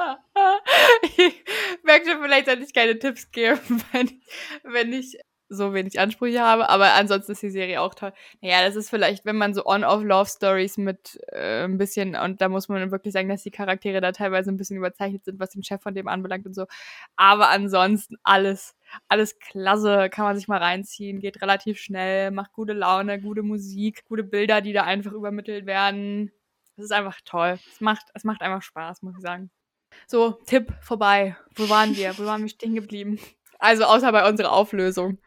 ich 1.02 1.44
merke 1.82 2.10
schon, 2.10 2.22
vielleicht 2.22 2.46
sollte 2.46 2.64
ich 2.64 2.74
keine 2.74 2.98
Tipps 2.98 3.30
geben, 3.30 3.60
wenn, 3.92 4.20
wenn 4.64 4.92
ich 4.92 5.18
so 5.50 5.74
wenig 5.74 5.98
Ansprüche 5.98 6.40
habe, 6.40 6.68
aber 6.68 6.94
ansonsten 6.94 7.32
ist 7.32 7.42
die 7.42 7.50
Serie 7.50 7.80
auch 7.80 7.94
toll. 7.94 8.12
Naja, 8.40 8.64
das 8.64 8.76
ist 8.76 8.88
vielleicht, 8.88 9.24
wenn 9.24 9.36
man 9.36 9.52
so 9.52 9.66
On-Off-Love-Stories 9.66 10.78
mit 10.78 11.18
äh, 11.32 11.64
ein 11.64 11.76
bisschen, 11.76 12.14
und 12.14 12.40
da 12.40 12.48
muss 12.48 12.68
man 12.68 12.90
wirklich 12.92 13.12
sagen, 13.12 13.28
dass 13.28 13.42
die 13.42 13.50
Charaktere 13.50 14.00
da 14.00 14.12
teilweise 14.12 14.50
ein 14.50 14.56
bisschen 14.56 14.76
überzeichnet 14.76 15.24
sind, 15.24 15.40
was 15.40 15.50
den 15.50 15.64
Chef 15.64 15.82
von 15.82 15.94
dem 15.94 16.06
anbelangt 16.06 16.46
und 16.46 16.54
so. 16.54 16.66
Aber 17.16 17.48
ansonsten 17.50 18.16
alles, 18.22 18.76
alles 19.08 19.40
klasse, 19.40 20.08
kann 20.08 20.24
man 20.24 20.36
sich 20.36 20.46
mal 20.46 20.58
reinziehen, 20.58 21.18
geht 21.18 21.42
relativ 21.42 21.78
schnell, 21.80 22.30
macht 22.30 22.52
gute 22.52 22.72
Laune, 22.72 23.20
gute 23.20 23.42
Musik, 23.42 24.04
gute 24.04 24.22
Bilder, 24.22 24.60
die 24.60 24.72
da 24.72 24.84
einfach 24.84 25.12
übermittelt 25.12 25.66
werden. 25.66 26.30
Es 26.76 26.84
ist 26.84 26.92
einfach 26.92 27.20
toll. 27.24 27.58
Es 27.72 27.80
macht, 27.80 28.06
es 28.14 28.22
macht 28.24 28.40
einfach 28.42 28.62
Spaß, 28.62 29.02
muss 29.02 29.16
ich 29.16 29.22
sagen. 29.22 29.50
So, 30.06 30.38
Tipp 30.46 30.72
vorbei. 30.82 31.36
Wo 31.54 31.68
waren 31.68 31.96
wir? 31.96 32.16
Wo 32.18 32.24
waren 32.24 32.42
wir 32.42 32.48
stehen 32.48 32.74
geblieben? 32.74 33.18
Also 33.58 33.84
außer 33.84 34.10
bei 34.12 34.28
unserer 34.28 34.52
Auflösung. 34.52 35.18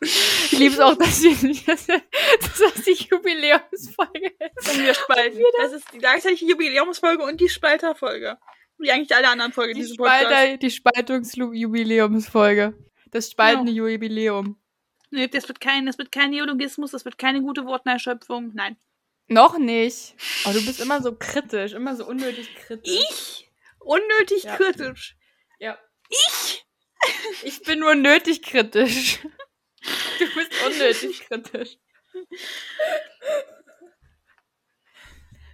ich 0.00 0.52
liebe 0.52 0.74
es 0.74 0.80
auch, 0.80 0.94
dass, 0.94 1.22
wir, 1.22 1.34
dass, 1.66 1.86
das 1.86 2.84
die 2.84 2.92
Jubiläumsfolge 2.92 4.32
ist. 4.56 4.74
Und 4.74 4.86
wir 4.86 4.94
spalten. 4.94 5.38
Das 5.58 5.72
ist 5.72 5.92
die 5.92 5.98
gleichzeitige 5.98 6.46
Jubiläumsfolge 6.46 7.22
und 7.22 7.40
die 7.40 7.48
Spalterfolge. 7.48 8.38
Wie 8.78 8.90
eigentlich 8.90 9.14
alle 9.14 9.28
anderen 9.28 9.52
Folgen 9.52 9.74
die 9.74 9.80
dieses 9.80 9.94
Spalter, 9.94 10.56
Die 10.56 10.70
Spaltungsjubiläumsfolge. 10.70 12.74
Das 13.10 13.30
spaltende 13.30 13.72
ja. 13.72 13.88
Jubiläum. 13.88 14.58
Nee, 15.10 15.28
das 15.28 15.48
wird 15.48 15.60
kein, 15.60 15.86
das 15.86 15.98
wird 15.98 16.12
kein 16.12 16.30
Neologismus, 16.30 16.90
das 16.90 17.04
wird 17.04 17.18
keine 17.18 17.40
gute 17.40 17.64
Wortneuschöpfung. 17.64 18.52
Nein. 18.54 18.76
Noch 19.28 19.58
nicht. 19.58 20.14
Oh, 20.44 20.52
du 20.52 20.64
bist 20.64 20.80
immer 20.80 21.02
so 21.02 21.16
kritisch, 21.16 21.72
immer 21.72 21.96
so 21.96 22.06
unnötig 22.06 22.54
kritisch. 22.56 22.92
Ich? 22.92 23.45
Unnötig 23.86 24.42
ja. 24.42 24.56
kritisch. 24.56 25.16
Ja. 25.60 25.78
Ich? 26.08 26.66
Ich 27.44 27.62
bin 27.62 27.78
nur 27.78 27.94
nötig 27.94 28.42
kritisch. 28.42 29.20
Du 30.18 30.34
bist 30.34 30.50
unnötig 30.66 31.20
kritisch. 31.28 31.76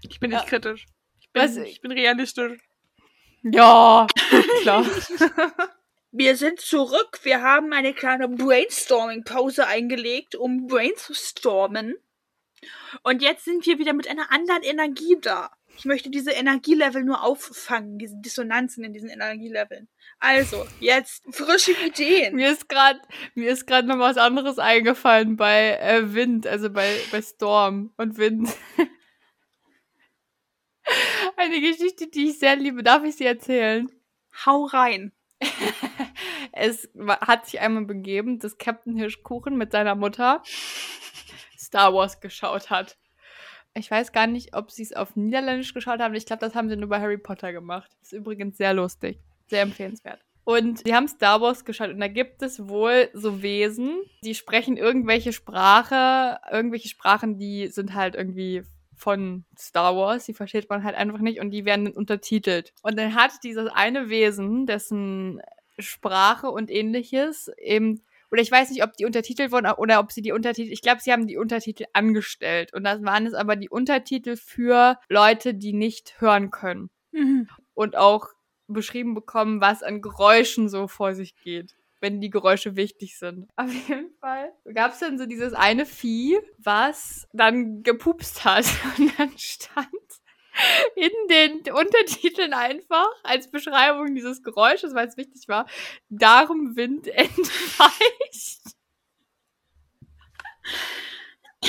Ich 0.08 0.18
bin 0.18 0.30
nicht 0.30 0.44
ja. 0.44 0.48
kritisch. 0.48 0.86
Ich 1.20 1.30
bin, 1.30 1.42
Was? 1.42 1.56
ich 1.56 1.82
bin 1.82 1.92
realistisch. 1.92 2.58
Ja, 3.42 4.06
klar. 4.62 4.86
Wir 6.10 6.36
sind 6.36 6.60
zurück. 6.60 7.20
Wir 7.24 7.42
haben 7.42 7.74
eine 7.74 7.92
kleine 7.92 8.28
Brainstorming-Pause 8.28 9.66
eingelegt, 9.66 10.36
um 10.36 10.66
brainstormen. 10.68 11.96
Und 13.02 13.20
jetzt 13.20 13.44
sind 13.44 13.66
wir 13.66 13.78
wieder 13.78 13.92
mit 13.92 14.08
einer 14.08 14.30
anderen 14.30 14.62
Energie 14.62 15.16
da. 15.20 15.50
Ich 15.76 15.84
möchte 15.84 16.10
diese 16.10 16.30
Energielevel 16.32 17.02
nur 17.02 17.22
auffangen, 17.22 17.98
diese 17.98 18.16
Dissonanzen 18.16 18.84
in 18.84 18.92
diesen 18.92 19.08
Energieleveln. 19.08 19.88
Also, 20.18 20.66
jetzt 20.78 21.24
frische 21.30 21.72
Ideen. 21.84 22.36
Mir 22.36 22.52
ist 22.52 22.68
gerade 22.68 23.00
mir 23.34 23.50
ist 23.50 23.66
gerade 23.66 23.88
noch 23.88 23.98
was 23.98 24.16
anderes 24.16 24.58
eingefallen 24.58 25.36
bei 25.36 25.78
äh, 25.78 26.14
Wind, 26.14 26.46
also 26.46 26.70
bei 26.70 26.96
bei 27.10 27.20
Storm 27.20 27.92
und 27.96 28.18
Wind. 28.18 28.54
Eine 31.36 31.60
Geschichte, 31.60 32.08
die 32.08 32.30
ich 32.30 32.38
sehr 32.38 32.56
liebe. 32.56 32.82
Darf 32.82 33.04
ich 33.04 33.16
sie 33.16 33.26
erzählen? 33.26 33.90
Hau 34.46 34.64
rein. 34.66 35.12
es 36.52 36.88
hat 37.20 37.46
sich 37.46 37.60
einmal 37.60 37.84
begeben, 37.84 38.38
dass 38.38 38.58
Captain 38.58 38.96
Hirschkuchen 38.96 39.56
mit 39.56 39.72
seiner 39.72 39.94
Mutter 39.94 40.42
Star 41.58 41.94
Wars 41.94 42.20
geschaut 42.20 42.70
hat. 42.70 42.98
Ich 43.74 43.90
weiß 43.90 44.12
gar 44.12 44.26
nicht, 44.26 44.54
ob 44.54 44.70
sie 44.70 44.82
es 44.82 44.92
auf 44.92 45.16
Niederländisch 45.16 45.72
geschaut 45.72 46.00
haben. 46.00 46.14
Ich 46.14 46.26
glaube, 46.26 46.40
das 46.40 46.54
haben 46.54 46.68
sie 46.68 46.76
nur 46.76 46.88
bei 46.88 47.00
Harry 47.00 47.18
Potter 47.18 47.52
gemacht. 47.52 47.90
ist 48.02 48.12
übrigens 48.12 48.58
sehr 48.58 48.74
lustig. 48.74 49.18
Sehr 49.48 49.62
empfehlenswert. 49.62 50.20
Und 50.44 50.80
sie 50.84 50.94
haben 50.94 51.06
Star 51.06 51.40
Wars 51.40 51.64
geschaut 51.64 51.90
und 51.90 52.00
da 52.00 52.08
gibt 52.08 52.42
es 52.42 52.66
wohl 52.68 53.08
so 53.12 53.42
Wesen, 53.42 54.00
die 54.24 54.34
sprechen 54.34 54.76
irgendwelche 54.76 55.32
Sprache, 55.32 56.40
irgendwelche 56.50 56.88
Sprachen, 56.88 57.38
die 57.38 57.68
sind 57.68 57.94
halt 57.94 58.16
irgendwie 58.16 58.64
von 58.96 59.44
Star 59.56 59.96
Wars, 59.96 60.26
die 60.26 60.34
versteht 60.34 60.68
man 60.68 60.82
halt 60.82 60.96
einfach 60.96 61.20
nicht 61.20 61.40
und 61.40 61.50
die 61.50 61.64
werden 61.64 61.86
dann 61.86 61.94
untertitelt. 61.94 62.72
Und 62.82 62.98
dann 62.98 63.14
hat 63.14 63.32
dieses 63.44 63.68
eine 63.68 64.08
Wesen, 64.08 64.66
dessen 64.66 65.40
Sprache 65.78 66.48
und 66.48 66.70
ähnliches 66.70 67.50
eben 67.58 68.02
oder 68.32 68.40
ich 68.40 68.50
weiß 68.50 68.70
nicht, 68.70 68.82
ob 68.82 68.94
die 68.94 69.04
untertitelt 69.04 69.52
wurden 69.52 69.70
oder 69.70 70.00
ob 70.00 70.10
sie 70.10 70.22
die 70.22 70.32
Untertitel, 70.32 70.72
ich 70.72 70.80
glaube, 70.80 71.02
sie 71.02 71.12
haben 71.12 71.26
die 71.26 71.36
Untertitel 71.36 71.84
angestellt. 71.92 72.72
Und 72.72 72.84
das 72.84 73.04
waren 73.04 73.26
es 73.26 73.34
aber 73.34 73.56
die 73.56 73.68
Untertitel 73.68 74.36
für 74.36 74.98
Leute, 75.10 75.54
die 75.54 75.74
nicht 75.74 76.20
hören 76.20 76.50
können. 76.50 76.88
Mhm. 77.12 77.48
Und 77.74 77.96
auch 77.96 78.28
beschrieben 78.68 79.14
bekommen, 79.14 79.60
was 79.60 79.82
an 79.82 80.00
Geräuschen 80.00 80.70
so 80.70 80.88
vor 80.88 81.14
sich 81.14 81.36
geht 81.36 81.76
wenn 82.02 82.20
die 82.20 82.30
Geräusche 82.30 82.74
wichtig 82.76 83.16
sind. 83.16 83.48
Auf 83.56 83.72
jeden 83.72 84.10
Fall 84.18 84.52
gab 84.74 84.92
es 84.92 84.98
dann 84.98 85.18
so 85.18 85.24
dieses 85.24 85.54
eine 85.54 85.86
Vieh, 85.86 86.38
was 86.58 87.28
dann 87.32 87.84
gepupst 87.84 88.44
hat. 88.44 88.66
Und 88.98 89.16
dann 89.18 89.30
stand 89.38 89.86
in 90.96 91.10
den 91.28 91.72
Untertiteln 91.72 92.52
einfach 92.52 93.08
als 93.22 93.50
Beschreibung 93.50 94.14
dieses 94.14 94.42
Geräusches, 94.42 94.94
weil 94.94 95.08
es 95.08 95.16
wichtig 95.16 95.48
war, 95.48 95.66
darum 96.08 96.76
Wind 96.76 97.06
entweicht. 97.08 98.60
oh, 101.64 101.68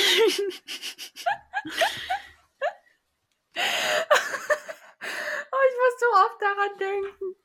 ich 5.68 5.76
muss 5.80 6.00
so 6.00 6.06
oft 6.14 6.40
daran 6.40 6.78
denken. 6.78 7.36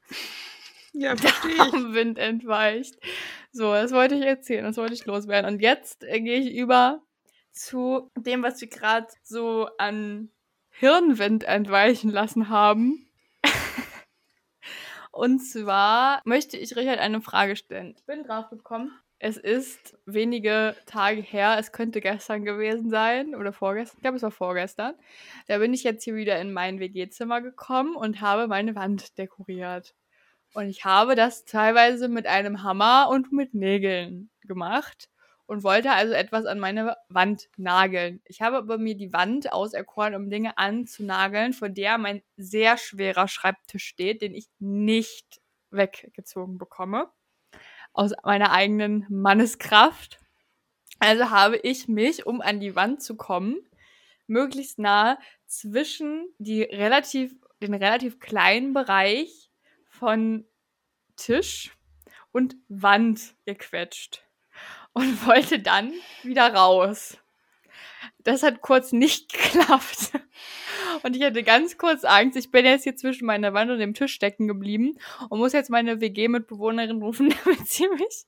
Ja, 0.93 1.15
verstehe 1.17 1.52
ich. 1.52 1.58
Darum 1.58 1.93
Wind 1.93 2.19
entweicht. 2.19 2.95
So, 3.52 3.73
das 3.73 3.91
wollte 3.91 4.15
ich 4.15 4.23
erzählen, 4.23 4.63
das 4.63 4.78
wollte 4.78 4.93
ich 4.93 5.06
loswerden. 5.06 5.54
Und 5.54 5.62
jetzt 5.62 6.04
äh, 6.04 6.19
gehe 6.21 6.39
ich 6.39 6.54
über 6.56 7.02
zu 7.52 8.12
dem, 8.15 8.43
was 8.43 8.62
wir 8.62 8.67
gerade 8.67 9.08
so 9.23 9.69
an 9.78 10.32
Hirnwind 10.80 11.44
entweichen 11.44 12.10
lassen 12.10 12.48
haben. 12.48 13.06
Und 15.12 15.39
zwar 15.39 16.22
möchte 16.24 16.56
ich 16.56 16.78
Richard 16.78 17.00
eine 17.00 17.20
Frage 17.20 17.58
stellen. 17.58 17.96
Ich 17.98 18.06
bin 18.06 18.24
drauf 18.24 18.50
gekommen. 18.50 18.98
Es 19.22 19.36
ist 19.36 19.98
wenige 20.06 20.78
Tage 20.86 21.20
her, 21.20 21.58
es 21.60 21.74
könnte 21.74 22.00
gestern 22.00 22.46
gewesen 22.46 22.89
sein 22.89 23.36
oder 23.36 23.52
vorgestern, 23.52 23.98
ich 23.98 24.02
glaube 24.04 24.15
es 24.15 24.24
war 24.24 24.32
vorgestern. 24.32 24.96
Da 25.48 25.58
bin 25.58 25.74
ich 25.74 25.84
jetzt 25.84 26.06
hier 26.06 26.15
wieder 26.15 26.39
in 26.39 26.54
mein 26.54 26.80
WG-Zimmer 26.80 27.42
gekommen 27.42 27.98
und 27.98 28.22
habe 28.22 28.48
meine 28.48 28.76
Wand 28.76 29.18
dekoriert. 29.18 29.94
Und 30.54 30.70
ich 30.70 30.86
habe 30.86 31.15
das 31.15 31.44
teilweise 31.44 32.08
mit 32.08 32.26
einem 32.26 32.63
Hammer 32.63 33.10
und 33.10 33.34
mit 33.34 33.54
Nägeln 33.54 34.30
gemacht 34.48 35.10
und 35.50 35.64
wollte 35.64 35.94
also 35.94 36.14
etwas 36.14 36.46
an 36.46 36.60
meine 36.60 36.96
Wand 37.08 37.50
nageln. 37.58 38.22
Ich 38.26 38.44
habe 38.44 38.58
aber 38.58 38.78
mir 38.78 38.96
die 38.96 39.14
Wand 39.14 39.52
auserkoren, 39.52 40.14
um 40.14 40.30
Dinge 40.30 40.60
anzunageln, 40.60 41.54
vor 41.54 41.70
der 41.70 41.98
mein 41.98 42.22
sehr 42.38 42.78
schwerer 42.78 43.28
Schreibtisch 43.28 43.84
steht, 43.84 44.22
den 44.22 44.36
ich 44.36 44.48
nicht 44.60 45.42
weggezogen 45.72 46.60
bekomme. 46.60 47.10
Aus 47.94 48.12
meiner 48.24 48.52
eigenen 48.52 49.08
Manneskraft. 49.10 50.20
Also 51.00 51.32
habe 51.32 51.58
ich 51.58 51.88
mich, 51.88 52.28
um 52.28 52.42
an 52.42 52.60
die 52.60 52.76
Wand 52.76 53.02
zu 53.02 53.18
kommen, 53.18 53.58
möglichst 54.28 54.78
nah 54.78 55.18
zwischen 55.48 56.28
die 56.38 56.62
relativ, 56.62 57.34
den 57.60 57.74
relativ 57.74 58.20
kleinen 58.20 58.74
Bereich 58.74 59.50
von 59.88 60.46
Tisch 61.16 61.76
und 62.32 62.56
Wand 62.68 63.34
gequetscht 63.48 64.29
und 64.93 65.25
wollte 65.28 65.60
dann 65.60 65.93
wieder 66.23 66.54
raus. 66.54 67.17
Das 68.23 68.43
hat 68.43 68.62
kurz 68.62 68.91
nicht 68.91 69.32
geklappt. 69.34 70.12
Und 71.04 71.15
ich 71.15 71.23
hatte 71.23 71.43
ganz 71.43 71.78
kurz 71.78 72.04
Angst. 72.04 72.38
Ich 72.38 72.52
bin 72.52 72.65
jetzt 72.65 72.84
hier 72.84 72.95
zwischen 72.95 73.25
meiner 73.25 73.54
Wand 73.54 73.71
und 73.71 73.80
dem 73.80 73.93
Tisch 73.93 74.13
stecken 74.13 74.47
geblieben 74.47 74.97
und 75.30 75.39
muss 75.39 75.54
jetzt 75.54 75.69
meine 75.69 76.02
WG-Mitbewohnerin 76.02 77.02
rufen, 77.02 77.34
damit 77.43 77.67
sie 77.67 77.88
mich 77.89 78.25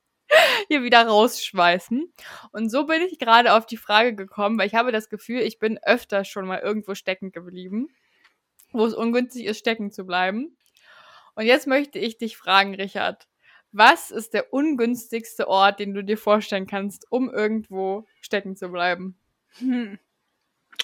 hier 0.68 0.82
wieder 0.82 1.06
rausschweißen. 1.06 2.12
Und 2.52 2.70
so 2.70 2.86
bin 2.86 3.02
ich 3.02 3.18
gerade 3.18 3.52
auf 3.52 3.66
die 3.66 3.76
Frage 3.76 4.14
gekommen, 4.14 4.58
weil 4.58 4.66
ich 4.66 4.74
habe 4.74 4.92
das 4.92 5.10
Gefühl, 5.10 5.40
ich 5.40 5.58
bin 5.58 5.78
öfter 5.82 6.24
schon 6.24 6.46
mal 6.46 6.60
irgendwo 6.60 6.94
stecken 6.94 7.32
geblieben, 7.32 7.88
wo 8.72 8.86
es 8.86 8.94
ungünstig 8.94 9.44
ist, 9.44 9.58
stecken 9.58 9.92
zu 9.92 10.06
bleiben. 10.06 10.56
Und 11.34 11.44
jetzt 11.44 11.66
möchte 11.66 11.98
ich 11.98 12.18
dich 12.18 12.36
fragen, 12.36 12.74
Richard. 12.74 13.26
Was 13.72 14.10
ist 14.10 14.34
der 14.34 14.52
ungünstigste 14.52 15.48
Ort, 15.48 15.80
den 15.80 15.94
du 15.94 16.04
dir 16.04 16.18
vorstellen 16.18 16.66
kannst, 16.66 17.10
um 17.10 17.30
irgendwo 17.30 18.06
stecken 18.20 18.56
zu 18.56 18.68
bleiben? 18.68 19.16
Hm. 19.58 19.98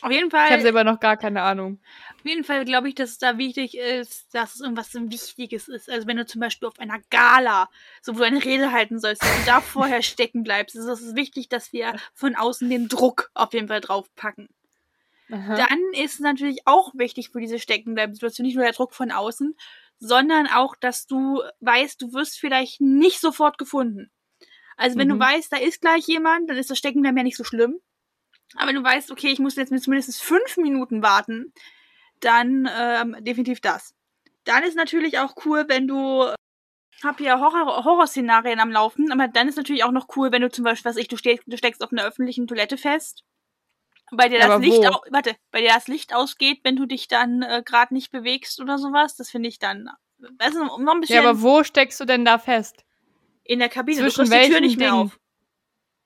Auf 0.03 0.11
jeden 0.12 0.30
Ich 0.45 0.51
habe 0.51 0.61
Fall, 0.61 0.61
selber 0.62 0.84
noch 0.84 1.01
gar 1.01 1.16
keine 1.16 1.43
Ahnung. 1.43 1.80
auf 2.18 2.24
jeden 2.24 2.45
Fall 2.45 2.64
glaube 2.64 2.89
ich, 2.89 2.95
dass 2.95 3.11
es 3.11 3.18
da 3.18 3.39
wichtig 3.39 3.76
ist, 3.76 4.32
dass 4.34 4.55
es 4.55 4.61
irgendwas 4.61 4.95
Wichtiges 4.95 5.68
ist. 5.68 5.89
Also 5.91 6.07
wenn 6.07 6.16
du 6.16 6.26
zum 6.26 6.41
Beispiel 6.41 6.68
auf 6.68 6.78
einer 6.78 7.01
Gala, 7.11 7.68
so 8.03 8.14
wo 8.14 8.18
du 8.18 8.24
eine 8.24 8.45
Rede 8.45 8.72
halten 8.72 8.99
sollst, 9.01 9.22
dass 9.22 9.36
du 9.36 9.45
da 9.47 9.61
vorher 9.62 10.03
stecken 10.03 10.43
bleibst, 10.43 10.76
ist 10.76 10.84
es 10.86 11.14
wichtig, 11.14 11.49
dass 11.49 11.72
wir 11.72 11.95
von 12.14 12.34
außen 12.36 12.68
den 12.68 12.89
Druck 12.89 13.30
auf 13.34 13.53
jeden 13.53 13.68
Fall 13.68 13.80
draufpacken. 13.80 14.49
Aha. 15.30 15.57
Dann 15.57 15.78
ist 15.93 16.14
es 16.14 16.20
natürlich 16.20 16.66
auch 16.66 16.93
wichtig 16.95 17.30
für 17.30 17.41
diese 17.41 17.59
Steckenbleiben-Situation 17.59 18.47
nicht 18.47 18.55
nur 18.57 18.64
der 18.64 18.72
Druck 18.72 18.95
von 18.95 19.11
außen, 19.11 19.57
sondern 19.99 20.46
auch, 20.46 20.76
dass 20.76 21.07
du 21.07 21.42
weißt, 21.61 22.01
du 22.01 22.12
wirst 22.12 22.38
vielleicht 22.38 22.80
nicht 22.80 23.20
sofort 23.20 23.59
gefunden. 23.59 24.11
Also 24.76 24.96
wenn 24.99 25.09
Mhm. 25.09 25.14
du 25.14 25.18
weißt, 25.20 25.53
da 25.53 25.57
ist 25.57 25.80
gleich 25.80 26.07
jemand, 26.07 26.49
dann 26.49 26.57
ist 26.57 26.70
das 26.70 26.78
Steckenbleiben 26.78 27.16
ja 27.18 27.24
nicht 27.24 27.36
so 27.36 27.44
schlimm. 27.44 27.80
Aber 28.57 28.68
wenn 28.68 28.76
du 28.76 28.84
weißt, 28.84 29.11
okay, 29.11 29.28
ich 29.28 29.38
muss 29.40 29.57
jetzt 29.57 29.70
mindestens 29.70 30.20
fünf 30.20 30.57
Minuten 30.57 31.03
warten, 31.03 31.53
dann 32.20 32.68
ähm, 32.72 33.16
definitiv 33.20 33.61
das. 33.61 33.94
Dann 34.44 34.62
ist 34.64 34.76
natürlich 34.76 35.18
auch 35.18 35.34
cool, 35.44 35.64
wenn 35.68 35.86
du 35.86 36.26
hab 37.03 37.20
ja 37.20 37.38
Horror 37.38 37.84
Horrorszenarien 37.84 38.61
am 38.61 38.70
Laufen, 38.72 39.12
aber 39.12 39.28
dann 39.28 39.49
ist 39.49 39.57
natürlich 39.57 39.84
auch 39.84 39.92
noch 39.92 40.09
cool, 40.16 40.32
wenn 40.32 40.42
du 40.42 40.51
zum 40.51 40.64
Beispiel, 40.64 40.88
was 40.88 40.96
ich, 40.96 41.09
du, 41.09 41.16
steckst, 41.16 41.44
du 41.46 41.57
steckst 41.57 41.82
auf 41.82 41.92
einer 41.92 42.05
öffentlichen 42.05 42.46
Toilette 42.46 42.76
fest, 42.76 43.22
bei 44.12 44.28
dir 44.28 44.38
das 44.38 44.50
Aber 44.50 44.59
Licht, 44.64 44.86
au 44.86 45.00
warte, 45.11 45.36
bei 45.50 45.61
dir 45.61 45.68
das 45.74 45.88
Licht 45.88 46.14
ausgeht, 46.14 46.61
wenn 46.64 46.76
du 46.76 46.86
dich 46.86 47.09
dann 47.09 47.42
äh, 47.42 47.62
gerade 47.64 47.94
nicht 47.94 48.11
bewegst 48.11 48.61
oder 48.61 48.78
sowas. 48.78 49.16
Das 49.16 49.30
finde 49.30 49.48
ich 49.48 49.59
dann, 49.59 49.88
weißt 50.18 50.56
du, 50.56 50.64
noch 50.64 50.78
ein 50.94 51.00
bisschen 51.00 51.22
Ja, 51.22 51.28
aber 51.28 51.42
wo 51.42 51.62
steckst 51.64 51.98
du 52.00 52.04
denn 52.04 52.24
da 52.24 52.38
fest? 52.38 52.84
in 53.44 53.61
der 53.61 53.68
Kabine. 53.70 53.98
zwischen 53.98 54.24
du 54.24 54.28
kriegst 54.28 54.32
die 54.32 54.36
Tür 54.48 54.61
welchen 54.61 54.64
nicht 54.66 54.78
mehr 54.78 54.94
auf. 54.94 55.18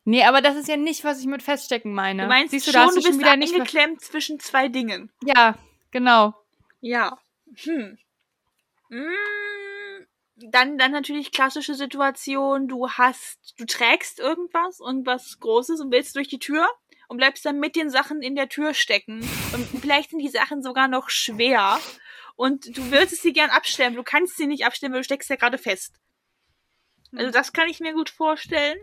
Nee, 0.05 0.25
aber 0.25 0.41
das 0.41 0.57
ist 0.57 0.69
ja 0.69 0.77
nicht, 0.77 1.03
was 1.05 1.21
ich 1.21 1.27
mit 1.27 1.43
Feststecken 1.43 1.93
meine. 1.93 2.23
Du 2.23 2.29
meinst 2.29 2.51
Siehst 2.53 2.67
du, 2.69 2.73
schon, 2.73 2.81
du 2.89 2.95
du 2.97 3.03
schon 3.03 3.11
bist 3.11 3.21
wieder 3.21 3.37
nicht. 3.37 3.51
ver- 3.51 3.61
eingeklemmt 3.63 4.01
zwischen 4.01 4.39
zwei 4.41 4.69
Dingen. 4.69 5.13
Ja, 5.25 5.57
genau. 5.91 6.35
Ja. 6.81 7.19
Hm. 7.57 7.99
Mm, 8.89 10.07
Dann, 10.51 10.79
dann 10.79 10.93
natürlich 10.93 11.31
klassische 11.33 11.75
Situation, 11.75 12.67
du 12.69 12.89
hast, 12.91 13.55
du 13.59 13.65
trägst 13.65 14.19
irgendwas, 14.19 14.81
irgendwas 14.81 15.39
Großes 15.41 15.81
und 15.81 15.91
willst 15.93 16.17
durch 16.17 16.29
die 16.29 16.39
Tür 16.39 16.67
und 17.13 17.19
bleibst 17.19 17.45
dann 17.45 17.61
mit 17.61 17.77
den 17.77 17.91
Sachen 17.91 18.23
in 18.23 18.37
der 18.37 18.49
Tür 18.49 18.73
stecken. 18.73 19.21
Und 19.53 19.67
vielleicht 19.83 20.11
sind 20.11 20.21
die 20.21 20.31
Sachen 20.31 20.63
sogar 20.63 20.89
noch 20.89 21.11
schwer. 21.11 21.79
Und 22.37 22.75
du 22.75 22.91
willst 22.91 23.21
sie 23.21 23.35
gern 23.35 23.51
abstellen, 23.51 23.95
du 23.95 24.03
kannst 24.03 24.39
sie 24.39 24.47
nicht 24.47 24.65
abstellen, 24.65 24.95
weil 24.95 25.01
du 25.01 25.05
steckst 25.05 25.29
ja 25.29 25.37
gerade 25.37 25.59
fest. 25.59 26.01
Also 27.15 27.31
das 27.31 27.53
kann 27.53 27.69
ich 27.69 27.81
mir 27.81 27.93
gut 27.93 28.09
vorstellen. 28.09 28.79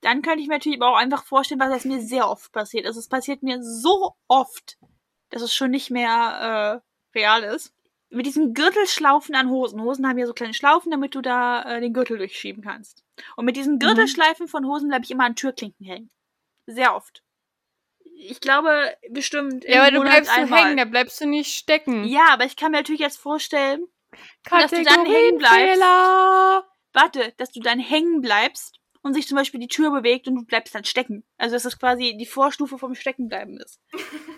Dann 0.00 0.22
könnte 0.22 0.40
ich 0.40 0.48
mir 0.48 0.54
natürlich 0.54 0.82
aber 0.82 0.90
auch 0.90 0.96
einfach 0.96 1.24
vorstellen, 1.24 1.60
was 1.60 1.70
das 1.70 1.84
mir 1.84 2.00
sehr 2.00 2.28
oft 2.28 2.50
passiert. 2.50 2.84
Also 2.84 2.98
es 2.98 3.08
passiert 3.08 3.44
mir 3.44 3.62
so 3.62 4.16
oft, 4.26 4.76
dass 5.30 5.42
es 5.42 5.54
schon 5.54 5.70
nicht 5.70 5.90
mehr 5.92 6.82
äh, 7.14 7.16
real 7.16 7.44
ist. 7.44 7.72
Mit 8.10 8.26
diesen 8.26 8.54
Gürtelschlaufen 8.54 9.36
an 9.36 9.50
Hosen. 9.50 9.80
Hosen 9.80 10.08
haben 10.08 10.18
ja 10.18 10.26
so 10.26 10.34
kleine 10.34 10.52
Schlaufen, 10.52 10.90
damit 10.90 11.14
du 11.14 11.20
da 11.20 11.62
äh, 11.62 11.80
den 11.80 11.92
Gürtel 11.92 12.18
durchschieben 12.18 12.64
kannst. 12.64 13.04
Und 13.36 13.44
mit 13.44 13.54
diesen 13.54 13.78
Gürtelschleifen 13.78 14.48
von 14.48 14.66
Hosen 14.66 14.88
bleibe 14.88 15.04
ich 15.04 15.12
immer 15.12 15.26
an 15.26 15.36
Türklinken 15.36 15.86
hängen. 15.86 16.10
Sehr 16.66 16.94
oft. 16.94 17.22
Ich 18.16 18.40
glaube, 18.40 18.96
bestimmt. 19.10 19.64
Ja, 19.64 19.82
aber 19.82 19.90
du 19.90 19.98
Monat 19.98 20.12
bleibst 20.12 20.30
einmal. 20.30 20.64
hängen, 20.64 20.76
da 20.76 20.84
bleibst 20.84 21.20
du 21.20 21.26
nicht 21.26 21.54
stecken. 21.54 22.04
Ja, 22.04 22.28
aber 22.30 22.44
ich 22.44 22.56
kann 22.56 22.70
mir 22.70 22.78
natürlich 22.78 23.00
jetzt 23.00 23.18
vorstellen, 23.18 23.86
dass 24.48 24.70
du 24.70 24.82
dann 24.82 25.04
hängen 25.04 25.38
bleibst. 25.38 25.82
Warte, 26.92 27.34
dass 27.36 27.50
du 27.50 27.60
dann 27.60 27.80
hängen 27.80 28.20
bleibst 28.20 28.78
und 29.02 29.14
sich 29.14 29.26
zum 29.26 29.36
Beispiel 29.36 29.60
die 29.60 29.68
Tür 29.68 29.90
bewegt 29.90 30.28
und 30.28 30.36
du 30.36 30.44
bleibst 30.44 30.74
dann 30.74 30.84
stecken. 30.84 31.24
Also 31.36 31.56
dass 31.56 31.64
das 31.64 31.78
quasi 31.78 32.16
die 32.16 32.26
Vorstufe 32.26 32.78
vom 32.78 32.94
Steckenbleiben 32.94 33.58
ist. 33.58 33.80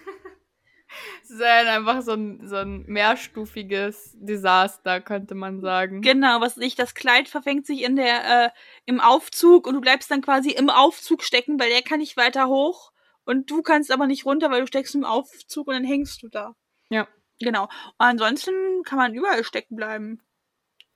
Ist 1.31 1.41
halt 1.43 1.69
einfach 1.69 2.03
so 2.03 2.13
ein, 2.13 2.47
so 2.47 2.57
ein 2.57 2.85
mehrstufiges 2.87 4.13
Desaster, 4.15 5.01
könnte 5.01 5.35
man 5.35 5.61
sagen. 5.61 6.01
Genau, 6.01 6.41
was 6.41 6.57
ich, 6.59 6.75
das 6.75 6.95
Kleid 6.95 7.29
verfängt 7.29 7.67
sich 7.67 7.83
in 7.83 7.97
der, 7.97 8.47
äh, 8.47 8.51
im 8.85 9.01
Aufzug 9.01 9.67
und 9.67 9.75
du 9.75 9.81
bleibst 9.81 10.11
dann 10.11 10.23
quasi 10.23 10.51
im 10.51 10.71
Aufzug 10.71 11.23
stecken, 11.23 11.59
weil 11.59 11.71
der 11.71 11.83
kann 11.83 11.99
nicht 11.99 12.17
weiter 12.17 12.49
hoch 12.49 12.93
und 13.25 13.51
du 13.51 13.63
kannst 13.63 13.91
aber 13.91 14.07
nicht 14.07 14.25
runter, 14.25 14.51
weil 14.51 14.61
du 14.61 14.67
steckst 14.67 14.95
im 14.95 15.05
Aufzug 15.05 15.69
und 15.69 15.75
dann 15.75 15.85
hängst 15.85 16.23
du 16.23 16.29
da. 16.29 16.55
Ja. 16.91 17.09
Genau. 17.41 17.65
Und 17.65 17.71
ansonsten 17.99 18.83
kann 18.85 18.99
man 18.99 19.15
überall 19.15 19.45
stecken 19.45 19.77
bleiben. 19.77 20.23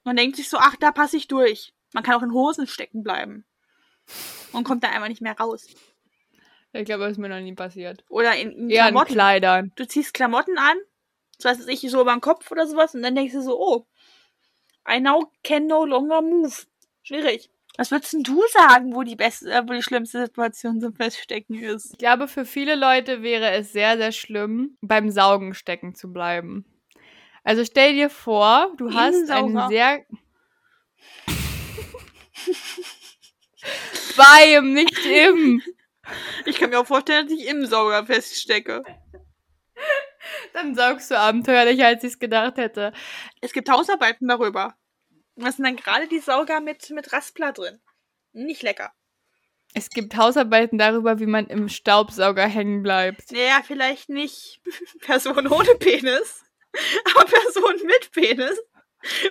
Man 0.04 0.16
denkt 0.16 0.36
sich 0.36 0.48
so, 0.48 0.56
ach, 0.58 0.76
da 0.76 0.92
passe 0.92 1.16
ich 1.16 1.28
durch. 1.28 1.74
Man 1.92 2.02
kann 2.02 2.14
auch 2.14 2.22
in 2.22 2.32
Hosen 2.32 2.66
stecken 2.66 3.02
bleiben. 3.02 3.44
Und 4.52 4.64
kommt 4.64 4.82
da 4.82 4.88
einfach 4.88 5.08
nicht 5.08 5.20
mehr 5.20 5.38
raus. 5.38 5.66
Ich 6.72 6.84
glaube, 6.84 7.04
das 7.04 7.12
ist 7.12 7.18
mir 7.18 7.28
noch 7.28 7.40
nie 7.40 7.54
passiert. 7.54 8.04
Oder 8.08 8.36
in, 8.36 8.52
in 8.52 8.70
Eher 8.70 8.88
in 8.88 8.92
Klamotten. 8.92 9.12
Kleidern. 9.12 9.72
du 9.76 9.86
ziehst 9.86 10.14
Klamotten 10.14 10.58
an, 10.58 10.76
so 11.38 11.48
was 11.48 11.58
weiß 11.58 11.68
ich, 11.68 11.80
so 11.80 12.00
über 12.00 12.12
den 12.12 12.20
Kopf 12.20 12.50
oder 12.50 12.66
sowas, 12.66 12.94
und 12.94 13.02
dann 13.02 13.14
denkst 13.14 13.32
du 13.32 13.42
so, 13.42 13.60
oh, 13.60 13.86
I 14.88 15.00
now 15.00 15.30
can 15.42 15.66
no 15.66 15.84
longer 15.84 16.22
move. 16.22 16.54
Schwierig. 17.02 17.50
Was 17.76 17.90
würdest 17.90 18.12
denn 18.12 18.22
du 18.22 18.42
sagen, 18.52 18.94
wo 18.94 19.04
die 19.04 19.16
beste, 19.16 19.50
äh, 19.50 19.62
wo 19.66 19.72
die 19.72 19.82
schlimmste 19.82 20.26
Situation 20.26 20.80
zum 20.80 20.94
Feststecken 20.94 21.62
ist? 21.62 21.92
Ich 21.92 21.98
glaube, 21.98 22.28
für 22.28 22.44
viele 22.44 22.74
Leute 22.74 23.22
wäre 23.22 23.50
es 23.52 23.72
sehr, 23.72 23.96
sehr 23.96 24.12
schlimm, 24.12 24.76
beim 24.80 25.10
Saugen 25.10 25.54
stecken 25.54 25.94
zu 25.94 26.12
bleiben. 26.12 26.64
Also 27.42 27.64
stell 27.64 27.94
dir 27.94 28.10
vor, 28.10 28.72
du 28.76 28.92
hast 28.92 29.30
einen 29.30 29.68
sehr. 29.68 30.04
Beim, 34.16 34.72
nicht 34.72 35.06
im. 35.06 35.62
Ich 36.44 36.58
kann 36.58 36.70
mir 36.70 36.80
auch 36.80 36.86
vorstellen, 36.86 37.26
dass 37.26 37.38
ich 37.38 37.46
im 37.46 37.66
Sauger 37.66 38.06
feststecke. 38.06 38.82
Dann 40.52 40.74
saugst 40.74 41.11
du 41.11 41.18
abenteuerlicher, 41.18 41.86
als 41.86 42.04
ich 42.04 42.12
es 42.12 42.18
gedacht 42.18 42.56
hätte. 42.56 42.92
Es 43.40 43.52
gibt 43.52 43.70
Hausarbeiten 43.70 44.28
darüber. 44.28 44.74
Was 45.36 45.56
sind 45.56 45.64
dann 45.64 45.76
gerade 45.76 46.06
die 46.08 46.18
Sauger 46.18 46.61
mit, 46.61 46.90
mit 46.90 47.12
Raspler 47.12 47.52
drin? 47.52 47.80
Nicht 48.32 48.62
lecker. 48.62 48.92
Es 49.72 49.88
gibt 49.90 50.16
Hausarbeiten 50.16 50.78
darüber, 50.78 51.20
wie 51.20 51.26
man 51.26 51.46
im 51.46 51.68
Staubsauger 51.68 52.46
hängen 52.46 52.82
bleibt. 52.82 53.30
Naja, 53.30 53.61
vielleicht 53.64 54.08
nicht 54.08 54.61
Personen 55.00 55.46
ohne 55.46 55.74
Penis, 55.76 56.42
aber 57.14 57.24
Personen 57.24 57.86
mit 57.86 58.11
Penis 58.12 58.58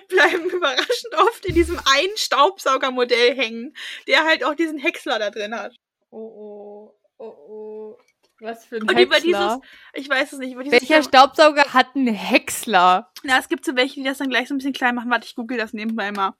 bleiben 0.08 0.50
überraschend 0.50 1.14
oft 1.18 1.44
in 1.44 1.54
diesem 1.54 1.78
einen 1.78 2.16
Staubsaugermodell 2.16 3.36
hängen, 3.36 3.74
der 4.06 4.24
halt 4.24 4.44
auch 4.44 4.54
diesen 4.54 4.78
Häcksler 4.78 5.18
da 5.18 5.30
drin 5.30 5.54
hat. 5.54 5.76
Oh 6.10 6.16
oh, 6.18 6.94
oh 7.18 7.24
oh. 7.24 7.98
Was 8.40 8.64
für 8.64 8.76
ein 8.76 8.82
Und 8.82 8.98
über 8.98 9.16
Häcksler. 9.16 9.60
Ich 9.92 10.08
weiß 10.08 10.32
es 10.32 10.38
nicht. 10.38 10.52
Über 10.52 10.64
dieses 10.64 10.80
Welcher 10.80 11.02
Staubsauger 11.02 11.74
hat 11.74 11.94
einen 11.94 12.14
Häcksler? 12.14 13.10
Na, 13.22 13.38
es 13.38 13.48
gibt 13.48 13.64
so 13.64 13.76
welche, 13.76 13.96
die 13.96 14.04
das 14.04 14.18
dann 14.18 14.30
gleich 14.30 14.48
so 14.48 14.54
ein 14.54 14.58
bisschen 14.58 14.72
klein 14.72 14.94
machen. 14.94 15.10
Warte, 15.10 15.26
ich 15.26 15.34
google 15.34 15.58
das 15.58 15.74
nebenbei 15.74 16.10
mal. 16.10 16.34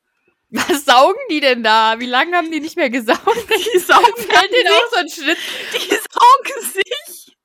Was 0.48 0.84
saugen 0.84 1.20
die 1.30 1.40
denn 1.40 1.62
da? 1.62 2.00
Wie 2.00 2.06
lange 2.06 2.36
haben 2.36 2.50
die 2.50 2.60
nicht 2.60 2.76
mehr 2.76 2.90
gesaugt? 2.90 3.20
Die 3.74 3.78
saugen 3.78 4.16
Fällt 4.16 4.52
denen 4.52 4.72
auch 4.72 4.90
so 4.90 4.96
ein 4.96 5.08
Schnitt, 5.08 5.38
Die 5.74 5.94
saugen 5.94 6.72
sich. 6.72 7.36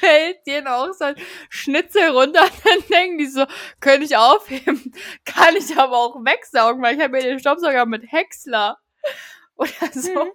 fällt 0.00 0.46
denen 0.46 0.66
auch 0.66 0.92
so 0.92 1.04
ein 1.04 1.14
Schnitzel 1.48 2.10
runter 2.10 2.42
und 2.42 2.52
dann 2.64 2.88
denken 2.90 3.18
die 3.18 3.26
so, 3.26 3.46
könnte 3.80 4.04
ich 4.04 4.16
aufheben, 4.16 4.92
kann 5.24 5.56
ich 5.56 5.76
aber 5.78 5.96
auch 5.96 6.16
wegsaugen, 6.16 6.82
weil 6.82 6.96
ich 6.96 7.02
habe 7.02 7.18
ja 7.18 7.24
den 7.24 7.38
Staubsauger 7.38 7.86
mit 7.86 8.10
Häcksler. 8.10 8.78
Oder 9.56 9.70
so. 9.92 10.24
Mhm. 10.24 10.30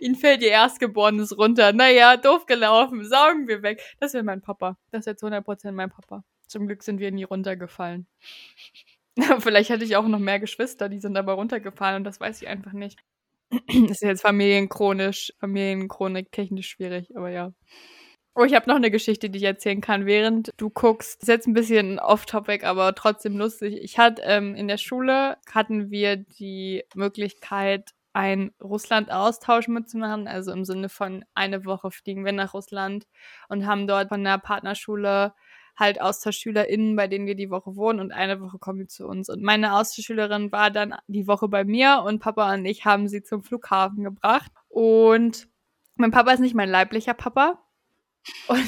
Ihnen 0.00 0.14
fällt 0.14 0.42
ihr 0.42 0.50
Erstgeborenes 0.50 1.36
runter. 1.36 1.72
Naja, 1.72 2.16
doof 2.16 2.46
gelaufen, 2.46 3.04
saugen 3.04 3.48
wir 3.48 3.62
weg. 3.62 3.82
Das 4.00 4.14
wäre 4.14 4.24
mein 4.24 4.40
Papa. 4.40 4.76
Das 4.90 5.06
wäre 5.06 5.16
zu 5.16 5.26
100% 5.26 5.72
mein 5.72 5.90
Papa. 5.90 6.24
Zum 6.46 6.66
Glück 6.66 6.82
sind 6.82 7.00
wir 7.00 7.10
nie 7.10 7.24
runtergefallen. 7.24 8.06
Vielleicht 9.40 9.70
hatte 9.70 9.84
ich 9.84 9.96
auch 9.96 10.06
noch 10.06 10.18
mehr 10.18 10.40
Geschwister, 10.40 10.88
die 10.88 10.98
sind 10.98 11.16
aber 11.16 11.34
runtergefallen 11.34 11.98
und 11.98 12.04
das 12.04 12.20
weiß 12.20 12.42
ich 12.42 12.48
einfach 12.48 12.72
nicht. 12.72 12.98
Das 13.88 13.98
ist 13.98 14.02
jetzt 14.02 14.22
familienchronisch, 14.22 15.32
familienchronik 15.38 16.32
technisch 16.32 16.68
schwierig, 16.70 17.14
aber 17.16 17.30
ja. 17.30 17.52
Oh, 18.34 18.42
ich 18.42 18.54
habe 18.54 18.68
noch 18.68 18.76
eine 18.76 18.90
Geschichte, 18.90 19.30
die 19.30 19.38
ich 19.38 19.44
erzählen 19.44 19.80
kann, 19.80 20.06
während 20.06 20.50
du 20.56 20.68
guckst. 20.68 21.22
Das 21.22 21.28
ist 21.28 21.34
jetzt 21.34 21.46
ein 21.46 21.54
bisschen 21.54 22.00
off-topic, 22.00 22.66
aber 22.66 22.92
trotzdem 22.96 23.36
lustig. 23.36 23.78
Ich 23.80 23.96
hatte 23.98 24.22
ähm, 24.22 24.56
in 24.56 24.66
der 24.66 24.78
Schule 24.78 25.36
hatten 25.52 25.92
wir 25.92 26.16
die 26.16 26.82
Möglichkeit, 26.96 27.92
einen 28.14 28.52
Russland-Austausch 28.62 29.68
mitzumachen, 29.68 30.28
also 30.28 30.52
im 30.52 30.64
Sinne 30.64 30.88
von 30.88 31.24
eine 31.34 31.64
Woche 31.64 31.90
fliegen 31.90 32.24
wir 32.24 32.32
nach 32.32 32.54
Russland 32.54 33.06
und 33.48 33.66
haben 33.66 33.86
dort 33.86 34.08
von 34.08 34.22
der 34.22 34.38
Partnerschule 34.38 35.34
halt 35.76 36.00
AustauschschülerInnen, 36.00 36.94
bei 36.94 37.08
denen 37.08 37.26
wir 37.26 37.34
die 37.34 37.50
Woche 37.50 37.74
wohnen 37.74 37.98
und 37.98 38.12
eine 38.12 38.40
Woche 38.40 38.58
kommen 38.58 38.78
die 38.78 38.86
zu 38.86 39.08
uns. 39.08 39.28
Und 39.28 39.42
meine 39.42 39.74
Austauschschülerin 39.74 40.52
war 40.52 40.70
dann 40.70 40.94
die 41.08 41.26
Woche 41.26 41.48
bei 41.48 41.64
mir 41.64 42.04
und 42.06 42.20
Papa 42.20 42.54
und 42.54 42.64
ich 42.64 42.84
haben 42.84 43.08
sie 43.08 43.24
zum 43.24 43.42
Flughafen 43.42 44.04
gebracht. 44.04 44.52
Und 44.68 45.48
mein 45.96 46.12
Papa 46.12 46.30
ist 46.32 46.40
nicht 46.40 46.54
mein 46.54 46.70
leiblicher 46.70 47.14
Papa. 47.14 47.60
Und 48.48 48.58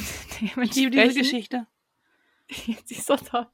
Ich 0.40 0.40
liebe 0.42 0.66
diese 0.66 0.90
dementsprechend 0.90 1.16
Geschichte. 1.16 1.66
Sie 2.84 2.94
ist 2.94 3.06
so 3.06 3.16
toll. 3.16 3.46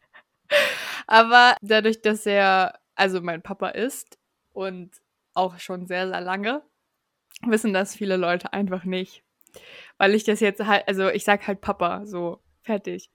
Aber 1.07 1.55
dadurch, 1.63 2.03
dass 2.03 2.27
er 2.27 2.81
also 2.97 3.21
mein 3.21 3.41
Papa 3.41 3.69
ist 3.69 4.19
und 4.53 4.91
auch 5.35 5.59
schon 5.59 5.87
sehr, 5.87 6.09
sehr 6.09 6.21
lange, 6.21 6.63
wissen 7.47 7.73
das 7.73 7.97
viele 7.97 8.17
Leute 8.17 8.53
einfach 8.53 8.85
nicht. 8.85 9.23
weil 9.99 10.15
ich 10.15 10.25
das 10.25 10.41
jetzt 10.41 10.65
halt, 10.65 10.87
also 10.89 11.09
ich 11.11 11.25
sag 11.25 11.47
halt 11.47 11.61
Papa, 11.61 12.07
so, 12.07 12.41
fertig. 12.63 13.11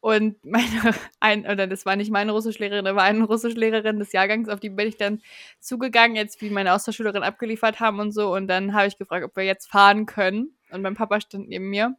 Und 0.00 0.36
meine, 0.44 0.94
ein, 1.20 1.46
oder 1.46 1.66
das 1.66 1.86
war 1.86 1.96
nicht 1.96 2.10
meine 2.10 2.32
Russischlehrerin, 2.32 2.84
da 2.84 2.96
war 2.96 3.04
eine 3.04 3.24
Russischlehrerin 3.24 3.98
des 4.00 4.12
Jahrgangs, 4.12 4.48
auf 4.48 4.60
die 4.60 4.70
bin 4.70 4.88
ich 4.88 4.96
dann 4.96 5.22
zugegangen, 5.60 6.16
jetzt 6.16 6.40
wie 6.42 6.50
meine 6.50 6.74
Austauschschülerin 6.74 7.22
abgeliefert 7.22 7.80
haben 7.80 8.00
und 8.00 8.12
so. 8.12 8.34
Und 8.34 8.48
dann 8.48 8.74
habe 8.74 8.88
ich 8.88 8.98
gefragt, 8.98 9.24
ob 9.24 9.36
wir 9.36 9.44
jetzt 9.44 9.70
fahren 9.70 10.06
können. 10.06 10.56
Und 10.70 10.82
mein 10.82 10.96
Papa 10.96 11.20
stand 11.20 11.48
neben 11.48 11.70
mir. 11.70 11.96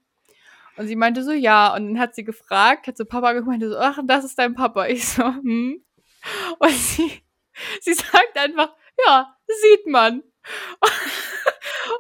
Und 0.76 0.88
sie 0.88 0.96
meinte 0.96 1.24
so, 1.24 1.32
ja. 1.32 1.74
Und 1.74 1.88
dann 1.88 2.00
hat 2.00 2.16
sie 2.16 2.24
gefragt, 2.26 2.88
hat 2.88 2.98
so 2.98 3.06
Papa 3.06 3.34
gemeint, 3.34 3.64
so, 3.64 3.78
ach, 3.78 4.00
das 4.06 4.26
ist 4.26 4.38
dein 4.38 4.56
Papa. 4.56 4.88
Ich 4.88 5.08
so, 5.08 5.24
hm. 5.24 5.82
Und 6.60 6.72
sie, 6.72 7.22
sie 7.82 7.94
sagt 7.94 8.38
einfach, 8.38 8.76
ja, 9.06 9.36
sieht 9.48 9.88
man. 9.88 10.24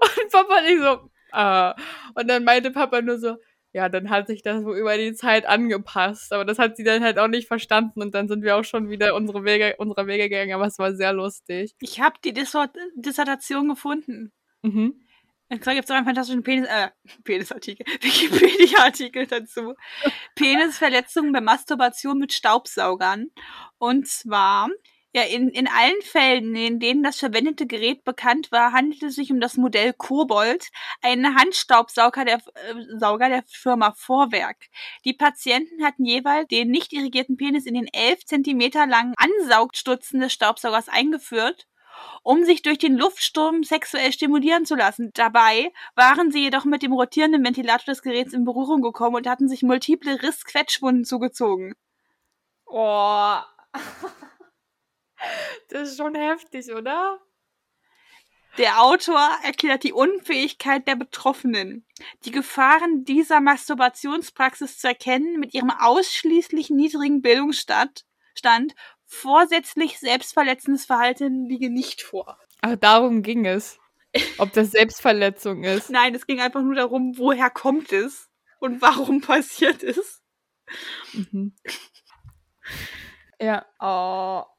Und 0.01 0.31
Papa 0.31 0.61
nicht 0.61 0.81
so, 0.81 1.09
äh. 1.33 1.73
Und 2.15 2.27
dann 2.27 2.43
meinte 2.43 2.71
Papa 2.71 3.01
nur 3.01 3.17
so, 3.17 3.37
ja, 3.73 3.89
dann 3.89 4.09
hat 4.11 4.27
sich 4.27 4.43
das 4.43 4.63
wohl 4.63 4.77
über 4.77 4.97
die 4.97 5.13
Zeit 5.15 5.45
angepasst. 5.47 6.31
Aber 6.31 6.45
das 6.45 6.59
hat 6.59 6.77
sie 6.77 6.83
dann 6.83 7.03
halt 7.03 7.17
auch 7.17 7.27
nicht 7.27 7.47
verstanden 7.47 8.01
und 8.01 8.13
dann 8.13 8.27
sind 8.27 8.43
wir 8.43 8.55
auch 8.55 8.63
schon 8.63 8.89
wieder 8.89 9.15
unsere 9.15 9.43
Wege, 9.43 9.75
unserer 9.77 10.05
Wege 10.05 10.29
gegangen. 10.29 10.53
Aber 10.53 10.67
es 10.67 10.77
war 10.77 10.93
sehr 10.93 11.11
lustig. 11.11 11.73
Ich 11.79 11.99
habe 11.99 12.15
die 12.23 12.33
Dissertation 12.33 13.67
gefunden. 13.67 14.31
Mhm. 14.61 15.03
Und 15.49 15.63
zwar 15.63 15.73
gibt 15.73 15.85
es 15.85 15.91
auch 15.91 15.95
einen 15.95 16.05
fantastischen 16.05 16.43
Penis, 16.43 16.67
äh, 16.67 16.89
Penisartikel, 17.23 17.85
Wikipedia-Artikel 18.01 19.27
dazu. 19.27 19.73
Penisverletzungen 20.35 21.31
bei 21.31 21.41
Masturbation 21.41 22.19
mit 22.19 22.31
Staubsaugern. 22.31 23.31
Und 23.79 24.07
zwar 24.07 24.69
ja, 25.13 25.21
in, 25.23 25.49
in 25.49 25.67
allen 25.67 26.01
Fällen, 26.01 26.55
in 26.55 26.79
denen 26.79 27.03
das 27.03 27.19
verwendete 27.19 27.67
Gerät 27.67 28.03
bekannt 28.03 28.51
war, 28.51 28.73
handelte 28.73 29.07
es 29.07 29.15
sich 29.15 29.31
um 29.31 29.39
das 29.39 29.57
Modell 29.57 29.93
Kobold, 29.93 30.69
einen 31.01 31.35
Handstaubsauger 31.35 32.25
der, 32.25 32.37
äh, 32.37 32.97
Sauger 32.97 33.29
der 33.29 33.43
Firma 33.47 33.93
Vorwerk. 33.95 34.57
Die 35.05 35.13
Patienten 35.13 35.83
hatten 35.83 36.03
jeweils 36.03 36.47
den 36.47 36.71
nicht 36.71 36.93
irrigierten 36.93 37.37
Penis 37.37 37.67
in 37.67 37.75
den 37.75 37.87
elf 37.93 38.25
Zentimeter 38.25 38.87
langen 38.87 39.13
Ansaugstutzen 39.17 40.19
des 40.19 40.33
Staubsaugers 40.33 40.89
eingeführt 40.89 41.67
um 42.23 42.43
sich 42.43 42.61
durch 42.63 42.79
den 42.79 42.97
Luftsturm 42.97 43.63
sexuell 43.63 44.11
stimulieren 44.11 44.65
zu 44.65 44.75
lassen. 44.75 45.11
Dabei 45.13 45.71
waren 45.95 46.31
sie 46.31 46.43
jedoch 46.43 46.65
mit 46.65 46.81
dem 46.81 46.93
rotierenden 46.93 47.43
Ventilator 47.43 47.93
des 47.93 48.01
Geräts 48.01 48.33
in 48.33 48.45
Berührung 48.45 48.81
gekommen 48.81 49.17
und 49.17 49.27
hatten 49.27 49.47
sich 49.47 49.61
multiple 49.61 50.21
Riss-Quetschwunden 50.21 51.05
zugezogen. 51.05 51.75
Oh. 52.65 53.37
Das 55.69 55.89
ist 55.89 55.97
schon 55.97 56.15
heftig, 56.15 56.71
oder? 56.71 57.19
Der 58.57 58.83
Autor 58.83 59.27
erklärt 59.43 59.83
die 59.83 59.93
Unfähigkeit 59.93 60.87
der 60.87 60.95
Betroffenen, 60.95 61.87
die 62.25 62.31
Gefahren 62.31 63.03
dieser 63.03 63.39
Masturbationspraxis 63.39 64.77
zu 64.77 64.87
erkennen, 64.87 65.39
mit 65.39 65.55
ihrem 65.55 65.71
ausschließlich 65.71 66.69
niedrigen 66.69 67.21
Bildungsstand 67.23 68.05
Stand, 68.35 68.75
vorsätzlich 69.05 69.99
selbstverletzendes 69.99 70.85
Verhalten 70.85 71.45
liege 71.45 71.69
nicht 71.69 72.01
vor. 72.01 72.37
Ach, 72.61 72.75
darum 72.75 73.21
ging 73.21 73.45
es. 73.45 73.79
Ob 74.37 74.53
das 74.53 74.71
Selbstverletzung 74.71 75.63
ist. 75.63 75.89
Nein, 75.91 76.13
es 76.15 76.27
ging 76.27 76.39
einfach 76.39 76.61
nur 76.61 76.75
darum, 76.75 77.17
woher 77.17 77.49
kommt 77.49 77.91
es 77.91 78.29
und 78.59 78.81
warum 78.81 79.21
passiert 79.21 79.83
es. 79.83 80.21
Mhm. 81.13 81.55
Ja, 83.39 83.65
oh. 83.79 84.52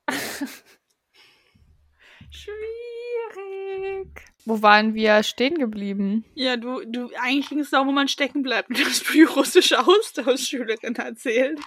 Schwierig. 2.31 4.09
Wo 4.45 4.61
waren 4.61 4.95
wir 4.95 5.23
stehen 5.23 5.59
geblieben? 5.59 6.25
Ja, 6.35 6.57
du, 6.57 6.85
du, 6.85 7.11
eigentlich 7.21 7.49
ging 7.49 7.61
es 7.61 7.71
darum, 7.71 7.89
wo 7.89 7.93
man 7.93 8.09
stecken 8.09 8.43
bleibt. 8.43 8.69
Du 8.71 8.85
hast 8.85 9.13
die 9.15 9.23
russische 9.23 9.79
Austauschschülerin 9.87 10.97
erzählt. 10.97 11.61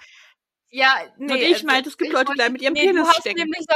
Ja, 0.69 0.93
nee. 1.17 1.33
Und 1.33 1.39
ich 1.39 1.53
also, 1.53 1.65
meinte, 1.67 1.89
es 1.89 1.97
gibt 1.97 2.11
Leute, 2.11 2.31
die 2.31 2.35
bleiben 2.35 2.53
mit 2.53 2.61
ihrem 2.61 2.73
nee, 2.73 2.85
Penis 2.85 3.07
stecken. 3.15 3.51
So 3.57 3.75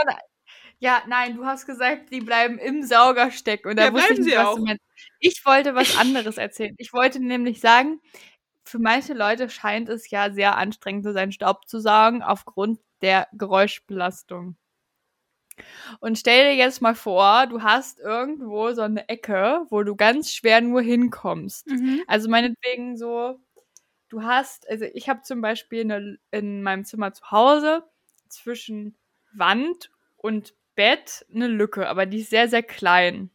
ja, 0.80 1.04
nein, 1.08 1.36
du 1.36 1.46
hast 1.46 1.68
gesagt, 1.68 2.12
die 2.12 2.22
bleiben 2.22 2.58
im 2.58 2.84
Sauger 2.84 3.32
stecken. 3.32 3.70
Und 3.70 3.78
da 3.78 3.86
ja, 3.86 3.94
wusste 3.94 4.14
ich 4.14 4.20
nicht, 4.20 4.36
was 4.36 4.56
du 4.56 4.64
meinst. 4.64 4.84
Ich 5.20 5.46
wollte 5.46 5.76
was 5.76 5.96
anderes 5.98 6.38
erzählen. 6.38 6.74
Ich 6.78 6.92
wollte 6.92 7.20
nämlich 7.20 7.60
sagen, 7.60 8.02
für 8.64 8.80
manche 8.80 9.14
Leute 9.14 9.50
scheint 9.50 9.90
es 9.90 10.10
ja 10.10 10.32
sehr 10.32 10.58
anstrengend 10.58 11.06
zu 11.06 11.14
sein, 11.14 11.32
Staub 11.32 11.68
zu 11.68 11.80
saugen, 11.80 12.24
aufgrund 12.24 12.80
der 13.02 13.28
Geräuschbelastung. 13.34 14.56
Und 16.00 16.18
stell 16.18 16.52
dir 16.52 16.56
jetzt 16.56 16.82
mal 16.82 16.96
vor, 16.96 17.48
du 17.48 17.62
hast 17.62 18.00
irgendwo 18.00 18.72
so 18.72 18.82
eine 18.82 19.08
Ecke, 19.10 19.66
wo 19.70 19.84
du 19.84 19.96
ganz 19.96 20.32
schwer 20.34 20.62
nur 20.62 20.82
hinkommst. 20.82 21.68
Mhm. 21.68 22.04
Also 22.08 22.30
meinetwegen 22.30 22.98
so, 22.98 23.40
du 24.10 24.24
hast, 24.24 24.70
also 24.70 24.86
ich 24.94 25.10
habe 25.10 25.22
zum 25.24 25.42
Beispiel 25.42 25.82
eine, 25.82 26.18
in 26.32 26.64
meinem 26.64 26.86
Zimmer 26.86 27.14
zu 27.14 27.32
Hause 27.32 27.84
zwischen 28.30 28.96
Wand 29.34 29.92
und 30.18 30.54
Bett 30.76 31.26
eine 31.34 31.48
Lücke, 31.48 31.88
aber 31.88 32.06
die 32.06 32.20
ist 32.22 32.30
sehr, 32.30 32.48
sehr 32.48 32.64
klein. 32.64 33.30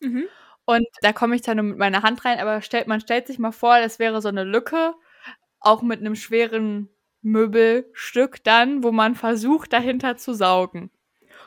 Mhm. 0.00 0.24
Und 0.64 0.86
da 1.02 1.12
komme 1.12 1.34
ich 1.34 1.42
dann 1.42 1.56
nur 1.56 1.66
mit 1.66 1.78
meiner 1.78 2.02
Hand 2.02 2.24
rein, 2.24 2.38
aber 2.38 2.62
stellt, 2.62 2.86
man 2.86 3.00
stellt 3.00 3.26
sich 3.26 3.38
mal 3.38 3.52
vor, 3.52 3.80
das 3.80 3.98
wäre 3.98 4.22
so 4.22 4.28
eine 4.28 4.44
Lücke, 4.44 4.94
auch 5.60 5.82
mit 5.82 6.00
einem 6.00 6.16
schweren 6.16 6.88
Möbelstück 7.22 8.42
dann, 8.44 8.82
wo 8.82 8.92
man 8.92 9.14
versucht, 9.14 9.72
dahinter 9.72 10.16
zu 10.16 10.34
saugen. 10.34 10.90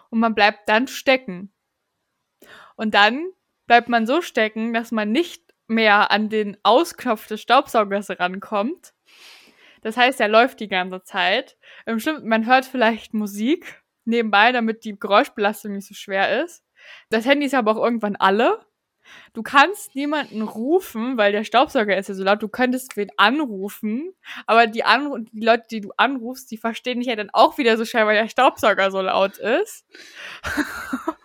Und 0.10 0.20
man 0.20 0.36
bleibt 0.36 0.70
dann 0.70 0.88
stecken. 0.88 1.52
Und 2.76 2.94
dann 2.94 3.32
bleibt 3.66 3.90
man 3.90 4.06
so 4.06 4.22
stecken, 4.22 4.74
dass 4.74 4.92
man 4.92 5.12
nicht 5.12 5.54
mehr 5.68 6.12
an 6.12 6.30
den 6.30 6.58
Ausknopf 6.64 7.28
des 7.28 7.42
Staubsaugers 7.42 8.10
rankommt. 8.20 8.94
Das 9.82 9.98
heißt, 9.98 10.20
er 10.22 10.28
läuft 10.28 10.60
die 10.60 10.68
ganze 10.68 11.04
Zeit. 11.04 11.58
Im 11.86 12.00
Schlimmsten, 12.00 12.28
man 12.28 12.46
hört 12.46 12.66
vielleicht 12.66 13.14
Musik 13.14 13.84
nebenbei, 14.06 14.52
damit 14.52 14.86
die 14.86 14.98
Geräuschbelastung 14.98 15.74
nicht 15.74 15.88
so 15.88 15.94
schwer 15.94 16.44
ist. 16.44 16.64
Das 17.10 17.26
Handy 17.26 17.46
ist 17.46 17.54
aber 17.54 17.72
auch 17.72 17.84
irgendwann 17.84 18.16
alle. 18.16 18.66
Du 19.34 19.43
kannst 19.43 19.95
niemanden 19.95 20.41
rufen, 20.41 21.18
weil 21.18 21.32
der 21.32 21.43
Staubsauger 21.43 21.97
ist 21.97 22.10
ja 22.10 22.16
so 22.16 22.24
laut. 22.24 22.41
Du 22.41 22.47
könntest 22.47 22.95
wen 22.97 23.12
anrufen, 23.18 24.14
aber 24.45 24.68
die, 24.68 24.84
Anru 24.84 25.20
die 25.20 25.43
Leute, 25.43 25.68
die 25.70 25.82
du 25.82 25.91
anrufst, 25.97 26.51
die 26.51 26.58
verstehen 26.58 26.99
dich 26.99 27.08
ja 27.08 27.16
dann 27.16 27.30
auch 27.32 27.58
wieder 27.58 27.78
so 27.78 27.86
schnell, 27.86 28.06
weil 28.06 28.16
der 28.16 28.30
Staubsauger 28.30 28.91
so 28.91 29.01
laut 29.01 29.38
ist. 29.38 29.86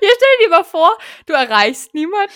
Jetzt 0.00 0.16
stell 0.16 0.44
dir 0.46 0.50
mal 0.50 0.64
vor, 0.64 0.96
du 1.26 1.32
erreichst 1.32 1.94
niemanden. 1.94 2.32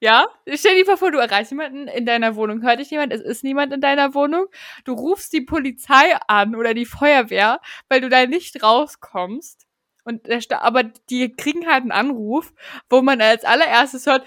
Ja, 0.00 0.28
stell 0.54 0.76
dir 0.76 0.86
mal 0.86 0.96
vor, 0.96 1.10
du 1.10 1.18
erreichst 1.18 1.52
niemanden 1.52 1.88
in 1.88 2.06
deiner 2.06 2.36
Wohnung. 2.36 2.62
Hört 2.62 2.78
dich 2.78 2.90
jemand? 2.90 3.12
Es 3.12 3.20
ist 3.20 3.42
niemand 3.42 3.72
in 3.72 3.80
deiner 3.80 4.14
Wohnung. 4.14 4.46
Du 4.84 4.92
rufst 4.92 5.32
die 5.32 5.40
Polizei 5.40 6.16
an 6.28 6.54
oder 6.54 6.72
die 6.72 6.86
Feuerwehr, 6.86 7.60
weil 7.88 8.00
du 8.00 8.08
da 8.08 8.26
nicht 8.26 8.62
rauskommst. 8.62 9.67
Und 10.08 10.26
der 10.26 10.40
Sta 10.40 10.60
aber 10.60 10.84
die 10.84 11.36
kriegen 11.36 11.66
halt 11.66 11.82
einen 11.82 11.92
Anruf, 11.92 12.54
wo 12.88 13.02
man 13.02 13.20
als 13.20 13.44
allererstes 13.44 14.06
hört, 14.06 14.26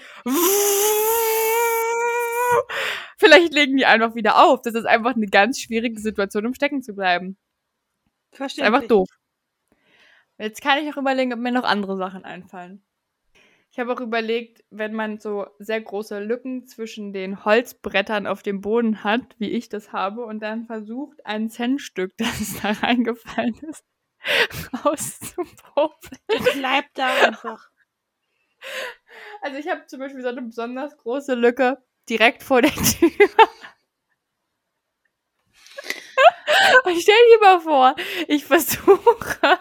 vielleicht 3.18 3.52
legen 3.52 3.76
die 3.76 3.84
einfach 3.84 4.14
wieder 4.14 4.44
auf. 4.44 4.62
Das 4.62 4.74
ist 4.74 4.84
einfach 4.84 5.16
eine 5.16 5.26
ganz 5.26 5.58
schwierige 5.58 6.00
Situation, 6.00 6.46
um 6.46 6.54
stecken 6.54 6.84
zu 6.84 6.94
bleiben. 6.94 7.36
Verstehe. 8.30 8.64
Einfach 8.64 8.86
doof. 8.86 9.08
Jetzt 10.38 10.62
kann 10.62 10.78
ich 10.78 10.92
auch 10.92 10.98
überlegen, 10.98 11.32
ob 11.32 11.40
mir 11.40 11.50
noch 11.50 11.64
andere 11.64 11.96
Sachen 11.96 12.24
einfallen. 12.24 12.84
Ich 13.72 13.80
habe 13.80 13.92
auch 13.92 14.00
überlegt, 14.00 14.62
wenn 14.70 14.94
man 14.94 15.18
so 15.18 15.48
sehr 15.58 15.80
große 15.80 16.22
Lücken 16.22 16.68
zwischen 16.68 17.12
den 17.12 17.44
Holzbrettern 17.44 18.28
auf 18.28 18.44
dem 18.44 18.60
Boden 18.60 19.02
hat, 19.02 19.34
wie 19.38 19.50
ich 19.50 19.68
das 19.68 19.92
habe, 19.92 20.24
und 20.24 20.38
dann 20.44 20.66
versucht, 20.66 21.26
ein 21.26 21.50
Centstück, 21.50 22.12
das 22.18 22.60
da 22.62 22.70
reingefallen 22.70 23.58
ist, 23.68 23.84
rauszupopeln. 24.84 26.20
Bleib 26.54 26.86
da 26.94 27.06
einfach. 27.26 27.70
Also 29.40 29.58
ich 29.58 29.68
habe 29.68 29.86
zum 29.86 29.98
Beispiel 30.00 30.22
so 30.22 30.28
eine 30.28 30.42
besonders 30.42 30.96
große 30.96 31.34
Lücke 31.34 31.82
direkt 32.08 32.42
vor 32.42 32.62
der 32.62 32.72
Tür. 32.72 33.10
Und 36.84 37.00
stell 37.00 37.14
dir 37.30 37.40
mal 37.40 37.60
vor, 37.60 37.96
ich 38.28 38.44
versuche, 38.44 39.58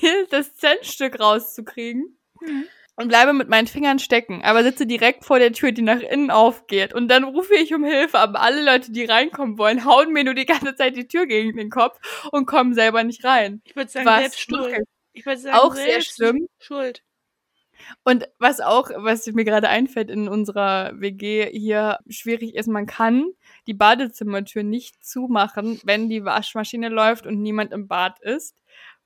das 0.30 0.54
Centstück 0.56 1.20
rauszukriegen. 1.20 2.18
Mhm 2.40 2.66
und 3.00 3.08
bleibe 3.08 3.32
mit 3.32 3.48
meinen 3.48 3.66
Fingern 3.66 3.98
stecken, 3.98 4.42
aber 4.42 4.62
sitze 4.62 4.86
direkt 4.86 5.24
vor 5.24 5.38
der 5.38 5.52
Tür, 5.52 5.72
die 5.72 5.82
nach 5.82 6.00
innen 6.00 6.30
aufgeht. 6.30 6.92
Und 6.92 7.08
dann 7.08 7.24
rufe 7.24 7.54
ich 7.54 7.72
um 7.74 7.82
Hilfe, 7.82 8.18
aber 8.18 8.40
alle 8.40 8.62
Leute, 8.62 8.92
die 8.92 9.04
reinkommen 9.04 9.58
wollen, 9.58 9.84
hauen 9.84 10.12
mir 10.12 10.24
nur 10.24 10.34
die 10.34 10.46
ganze 10.46 10.74
Zeit 10.74 10.96
die 10.96 11.08
Tür 11.08 11.26
gegen 11.26 11.56
den 11.56 11.70
Kopf 11.70 11.98
und 12.30 12.46
kommen 12.46 12.74
selber 12.74 13.02
nicht 13.02 13.24
rein. 13.24 13.62
Ich 13.64 13.74
würde 13.74 13.90
sagen, 13.90 14.06
was 14.06 14.20
selbst 14.20 14.40
schuld. 14.40 14.84
Ich 15.12 15.24
würde 15.24 15.40
sagen, 15.40 15.56
auch 15.56 15.74
sehr 15.74 16.02
schlimm. 16.02 16.46
Schuld. 16.58 17.02
Und 18.04 18.28
was 18.38 18.60
auch, 18.60 18.90
was 18.94 19.26
mir 19.28 19.44
gerade 19.44 19.70
einfällt 19.70 20.10
in 20.10 20.28
unserer 20.28 20.92
WG 21.00 21.50
hier 21.50 21.98
schwierig 22.08 22.54
ist, 22.54 22.68
man 22.68 22.86
kann 22.86 23.30
die 23.66 23.74
Badezimmertür 23.74 24.62
nicht 24.62 25.02
zumachen, 25.02 25.80
wenn 25.84 26.10
die 26.10 26.24
Waschmaschine 26.24 26.90
läuft 26.90 27.26
und 27.26 27.40
niemand 27.40 27.72
im 27.72 27.88
Bad 27.88 28.20
ist, 28.20 28.54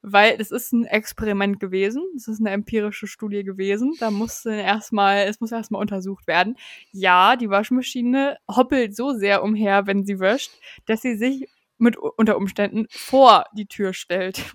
weil 0.06 0.36
es 0.38 0.50
ist 0.50 0.72
ein 0.72 0.84
Experiment 0.84 1.58
gewesen, 1.60 2.02
es 2.16 2.28
ist 2.28 2.40
eine 2.40 2.50
empirische 2.50 3.06
Studie 3.06 3.42
gewesen, 3.42 3.94
da 4.00 4.10
musste 4.10 4.50
erstmal, 4.52 5.24
es 5.26 5.40
muss 5.40 5.50
erstmal 5.50 5.80
untersucht 5.80 6.26
werden. 6.26 6.56
Ja, 6.92 7.36
die 7.36 7.48
Waschmaschine 7.50 8.36
hoppelt 8.48 8.94
so 8.94 9.12
sehr 9.12 9.42
umher, 9.42 9.86
wenn 9.86 10.04
sie 10.04 10.20
wäscht, 10.20 10.50
dass 10.86 11.00
sie 11.02 11.16
sich 11.16 11.48
mit 11.78 11.96
unter 11.96 12.36
Umständen 12.36 12.86
vor 12.90 13.44
die 13.56 13.66
Tür 13.66 13.92
stellt. 13.94 14.42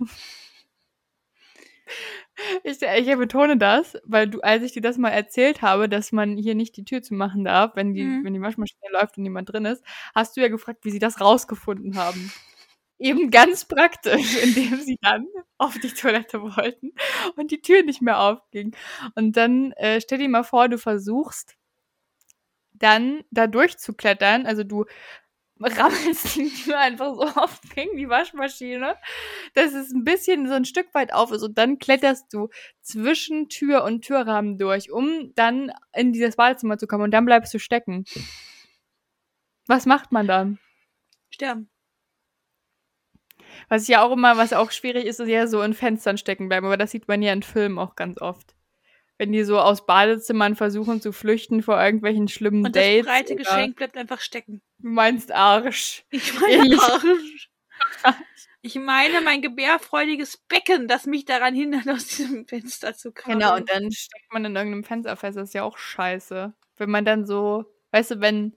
Ich, 2.62 2.80
ich 2.80 3.16
betone 3.16 3.56
das, 3.58 3.98
weil 4.04 4.28
du, 4.28 4.40
als 4.40 4.62
ich 4.62 4.72
dir 4.72 4.80
das 4.80 4.96
mal 4.96 5.10
erzählt 5.10 5.60
habe, 5.62 5.88
dass 5.88 6.12
man 6.12 6.36
hier 6.36 6.54
nicht 6.54 6.76
die 6.76 6.84
Tür 6.84 7.02
zu 7.02 7.14
machen 7.14 7.44
darf, 7.44 7.74
wenn 7.76 7.92
die, 7.94 8.04
Mhm. 8.04 8.24
wenn 8.24 8.34
die 8.34 8.40
Waschmaschine 8.40 8.80
läuft 8.92 9.16
und 9.18 9.24
niemand 9.24 9.52
drin 9.52 9.64
ist, 9.64 9.82
hast 10.14 10.36
du 10.36 10.40
ja 10.40 10.48
gefragt, 10.48 10.84
wie 10.84 10.90
sie 10.90 10.98
das 10.98 11.20
rausgefunden 11.20 11.96
haben. 11.96 12.32
Eben 13.00 13.30
ganz 13.30 13.64
praktisch, 13.64 14.36
indem 14.42 14.80
sie 14.80 14.98
dann 15.00 15.26
auf 15.58 15.78
die 15.78 15.92
Toilette 15.92 16.42
wollten 16.42 16.92
und 17.36 17.50
die 17.50 17.62
Tür 17.62 17.82
nicht 17.82 18.02
mehr 18.02 18.20
aufging. 18.20 18.76
Und 19.14 19.36
dann 19.36 19.72
äh, 19.72 20.00
stell 20.00 20.18
dir 20.18 20.28
mal 20.28 20.44
vor, 20.44 20.68
du 20.68 20.78
versuchst 20.78 21.56
dann 22.74 23.22
da 23.30 23.46
durchzuklettern, 23.46 24.46
also 24.46 24.64
du 24.64 24.84
rammelst 25.60 26.36
die 26.36 26.50
Tür 26.50 26.78
einfach 26.78 27.14
so 27.14 27.22
oft 27.42 27.74
gegen 27.74 27.96
die 27.96 28.08
Waschmaschine, 28.08 28.96
dass 29.54 29.72
es 29.72 29.92
ein 29.92 30.04
bisschen 30.04 30.46
so 30.46 30.54
ein 30.54 30.64
Stück 30.64 30.92
weit 30.94 31.12
auf 31.12 31.32
ist 31.32 31.42
und 31.42 31.56
dann 31.56 31.78
kletterst 31.78 32.32
du 32.32 32.48
zwischen 32.82 33.48
Tür 33.48 33.84
und 33.84 34.02
Türrahmen 34.02 34.58
durch, 34.58 34.90
um 34.90 35.32
dann 35.34 35.72
in 35.94 36.12
dieses 36.12 36.36
Badezimmer 36.36 36.78
zu 36.78 36.86
kommen 36.86 37.04
und 37.04 37.10
dann 37.12 37.24
bleibst 37.26 37.52
du 37.54 37.58
stecken. 37.58 38.04
Was 39.66 39.86
macht 39.86 40.12
man 40.12 40.26
dann? 40.26 40.58
Sterben. 41.30 41.70
Was 43.68 43.88
ja 43.88 44.02
auch 44.02 44.12
immer, 44.12 44.36
was 44.36 44.52
auch 44.52 44.70
schwierig 44.70 45.04
ist, 45.06 45.20
ist 45.20 45.28
ja 45.28 45.46
so 45.46 45.62
in 45.62 45.74
Fenstern 45.74 46.18
stecken 46.18 46.48
bleiben, 46.48 46.66
aber 46.66 46.76
das 46.76 46.90
sieht 46.90 47.08
man 47.08 47.22
ja 47.22 47.32
in 47.32 47.42
Filmen 47.42 47.78
auch 47.78 47.94
ganz 47.96 48.20
oft. 48.20 48.54
Wenn 49.18 49.32
die 49.32 49.44
so 49.44 49.58
aus 49.60 49.84
Badezimmern 49.84 50.56
versuchen 50.56 51.00
zu 51.02 51.12
flüchten 51.12 51.62
vor 51.62 51.78
irgendwelchen 51.82 52.26
schlimmen 52.28 52.64
Und 52.64 52.74
das 52.74 52.82
Dates. 52.82 53.06
breite 53.06 53.34
oder- 53.34 53.42
Geschenk 53.44 53.76
bleibt 53.76 53.96
einfach 53.96 54.20
stecken. 54.20 54.62
Du 54.78 54.88
meinst 54.88 55.30
Arsch. 55.32 56.04
Ich 56.10 56.32
meine. 56.40 56.78
Arsch. 56.82 57.48
Ich 58.62 58.74
meine 58.74 59.20
mein 59.22 59.40
gebärfreudiges 59.40 60.36
Becken, 60.48 60.86
das 60.86 61.06
mich 61.06 61.24
daran 61.24 61.54
hindert, 61.54 61.88
aus 61.88 62.06
diesem 62.08 62.46
Fenster 62.46 62.94
zu 62.94 63.12
krabbeln. 63.12 63.38
Genau, 63.40 63.56
und 63.56 63.70
dann 63.70 63.90
steckt 63.90 64.32
man 64.32 64.44
in 64.44 64.54
irgendeinem 64.56 64.84
Fenster 64.84 65.16
fest. 65.16 65.38
Das 65.38 65.48
ist 65.48 65.54
ja 65.54 65.62
auch 65.62 65.78
scheiße. 65.78 66.52
Wenn 66.76 66.90
man 66.90 67.04
dann 67.06 67.26
so, 67.26 67.64
weißt 67.92 68.12
du, 68.12 68.20
wenn 68.20 68.54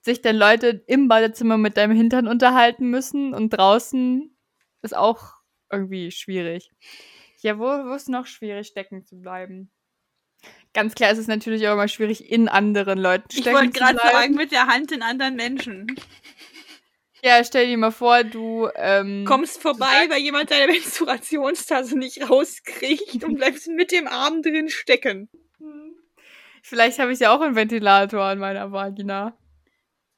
sich 0.00 0.22
dann 0.22 0.36
Leute 0.36 0.82
im 0.86 1.08
Badezimmer 1.08 1.58
mit 1.58 1.76
deinem 1.76 1.96
Hintern 1.96 2.26
unterhalten 2.26 2.88
müssen 2.90 3.34
und 3.34 3.50
draußen 3.50 4.34
ist 4.82 4.96
auch 4.96 5.34
irgendwie 5.70 6.10
schwierig. 6.10 6.70
Ja, 7.42 7.58
wo, 7.58 7.64
wo 7.64 7.94
ist 7.94 8.08
noch 8.08 8.26
schwierig, 8.26 8.66
stecken 8.66 9.04
zu 9.04 9.20
bleiben? 9.20 9.70
Ganz 10.72 10.94
klar 10.94 11.10
ist 11.10 11.18
es 11.18 11.26
natürlich 11.26 11.66
auch 11.68 11.72
immer 11.74 11.88
schwierig, 11.88 12.30
in 12.30 12.48
anderen 12.48 12.98
Leuten 12.98 13.26
Ich 13.30 13.40
stecken 13.40 13.56
wollte 13.56 13.72
zu 13.72 13.80
gerade 13.80 13.94
bleiben. 13.98 14.12
sagen, 14.12 14.34
mit 14.34 14.52
der 14.52 14.66
Hand 14.66 14.92
in 14.92 15.02
anderen 15.02 15.36
Menschen. 15.36 15.86
Ja, 17.22 17.44
stell 17.44 17.66
dir 17.66 17.76
mal 17.76 17.90
vor, 17.90 18.24
du 18.24 18.68
ähm, 18.76 19.24
Kommst 19.26 19.60
vorbei, 19.60 20.06
weil 20.08 20.20
jemand 20.20 20.50
deine 20.50 20.72
Menstruationstasse 20.72 21.98
nicht 21.98 22.30
rauskriegt 22.30 23.24
und 23.24 23.36
bleibst 23.36 23.68
mit 23.68 23.92
dem 23.92 24.06
Arm 24.06 24.40
drin 24.42 24.70
stecken. 24.70 25.28
Vielleicht 26.62 26.98
habe 26.98 27.12
ich 27.12 27.20
ja 27.20 27.34
auch 27.34 27.40
einen 27.40 27.56
Ventilator 27.56 28.22
an 28.22 28.38
meiner 28.38 28.72
Vagina. 28.72 29.36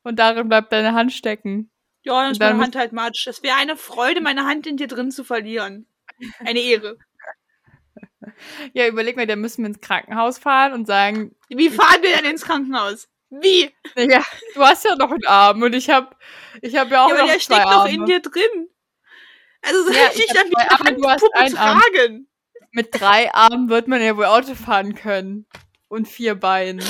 Und 0.04 0.18
darin 0.18 0.48
bleibt 0.48 0.72
deine 0.72 0.94
Hand 0.94 1.12
stecken. 1.12 1.70
Ja, 2.02 2.14
dann 2.14 2.26
Und 2.26 2.32
ist 2.32 2.40
dann 2.40 2.52
meine 2.56 2.64
Hand 2.64 2.76
halt 2.76 2.92
matsch. 2.92 3.26
Es 3.26 3.42
wäre 3.42 3.56
eine 3.56 3.76
Freude, 3.76 4.20
meine 4.20 4.44
Hand 4.44 4.66
in 4.66 4.76
dir 4.76 4.88
drin 4.88 5.10
zu 5.10 5.24
verlieren. 5.24 5.86
Eine 6.40 6.60
Ehre. 6.60 6.96
Ja, 8.72 8.86
überleg 8.86 9.16
mal, 9.16 9.26
da 9.26 9.36
müssen 9.36 9.62
wir 9.62 9.68
ins 9.68 9.80
Krankenhaus 9.80 10.38
fahren 10.38 10.72
und 10.72 10.86
sagen, 10.86 11.34
Wie 11.48 11.70
fahren 11.70 12.02
wir 12.02 12.16
denn 12.16 12.30
ins 12.30 12.42
Krankenhaus? 12.44 13.08
Wie? 13.30 13.70
ja, 13.96 14.22
du 14.54 14.60
hast 14.62 14.84
ja 14.84 14.94
noch 14.96 15.10
einen 15.10 15.26
Arm 15.26 15.62
und 15.62 15.74
ich 15.74 15.90
habe 15.90 16.14
ich 16.60 16.76
hab 16.76 16.90
ja 16.90 17.04
auch 17.04 17.08
ja, 17.08 17.14
aber 17.14 17.22
noch 17.22 17.30
der 17.30 17.40
zwei 17.40 17.54
steckt 17.54 17.64
doch 17.66 17.70
Arme. 17.80 17.92
in 17.94 18.04
dir 18.06 18.20
drin. 18.20 18.68
Also 19.62 19.82
soll 19.84 19.94
Ja, 19.94 20.06
ich 20.12 20.18
ich 20.20 20.26
dich 20.26 20.34
dann 20.34 20.48
mit 20.48 20.56
der 20.56 20.72
Arme, 20.72 20.84
Hand 20.84 20.98
du 21.04 21.08
hast 21.08 21.20
Puppe 21.20 21.36
einen 21.38 21.56
Arm. 21.56 21.80
tragen? 21.80 22.28
Mit 22.72 22.88
drei 22.92 23.34
Armen 23.34 23.68
wird 23.68 23.88
man 23.88 24.00
ja 24.02 24.16
wohl 24.16 24.26
Auto 24.26 24.54
fahren 24.54 24.94
können. 24.94 25.46
Und 25.88 26.08
vier 26.08 26.34
Beinen. 26.34 26.82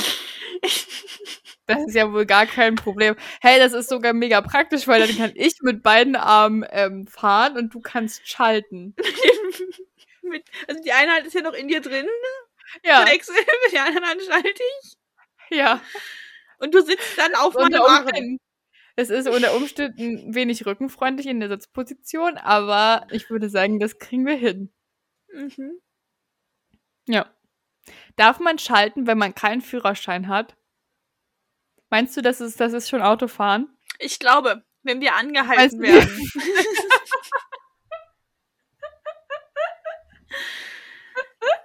Das 1.67 1.79
ist 1.87 1.95
ja 1.95 2.13
wohl 2.13 2.27
gar 2.27 2.47
kein 2.47 2.75
Problem. 2.75 3.15
Hey, 3.41 3.59
das 3.59 3.73
ist 3.73 3.89
sogar 3.89 4.13
mega 4.13 4.41
praktisch, 4.41 4.89
weil 4.89 5.07
dann 5.07 5.17
kann 5.17 5.33
ich 5.35 5.55
mit 5.63 5.83
beiden 5.83 6.17
Armen 6.17 6.65
ähm, 6.71 7.07
fahren 7.07 7.57
und 7.57 7.73
du 7.73 7.81
kannst 7.81 8.29
schalten. 8.29 8.95
mit, 10.23 10.45
also 10.67 10.83
die 10.83 10.93
eine 10.93 11.13
Hand 11.13 11.27
ist 11.27 11.35
ja 11.35 11.43
noch 11.43 11.53
in 11.53 11.69
dir 11.69 11.81
drin, 11.81 12.07
Ja, 12.85 13.07
Wechsel, 13.07 13.35
mit 13.65 13.73
der 13.73 13.85
anderen 13.85 14.07
Hand 14.07 14.23
schalte 14.23 14.63
ich. 14.83 15.57
ja. 15.57 15.81
Und 16.59 16.75
du 16.75 16.81
sitzt 16.83 17.19
dann 17.19 17.35
auf 17.35 17.55
meinem 17.55 17.83
Arm. 17.83 18.39
Es 18.95 19.11
ist 19.11 19.27
unter 19.27 19.55
Umständen 19.57 20.35
wenig 20.35 20.67
rückenfreundlich 20.67 21.27
in 21.27 21.41
der 21.41 21.49
Sitzposition, 21.49 22.37
aber 22.37 23.07
ich 23.11 23.31
würde 23.31 23.49
sagen, 23.49 23.81
das 23.81 23.99
kriegen 23.99 24.27
wir 24.27 24.37
hin. 24.37 24.71
Mhm. 25.33 25.81
Ja. 27.09 27.35
Darf 28.17 28.39
man 28.39 28.59
schalten, 28.59 29.07
wenn 29.07 29.19
man 29.19 29.35
keinen 29.35 29.63
Führerschein 29.63 30.29
hat? 30.29 30.57
Meinst 31.93 32.17
du, 32.17 32.23
das 32.23 32.41
ist, 32.41 32.59
das 32.59 32.73
ist 32.73 32.89
schon 32.89 33.03
Autofahren? 33.03 33.69
Ich 33.99 34.19
glaube, 34.19 34.65
wenn 34.83 35.03
wir 35.03 35.15
angehalten 35.15 35.77
du- 35.77 35.85
werden. 35.87 36.31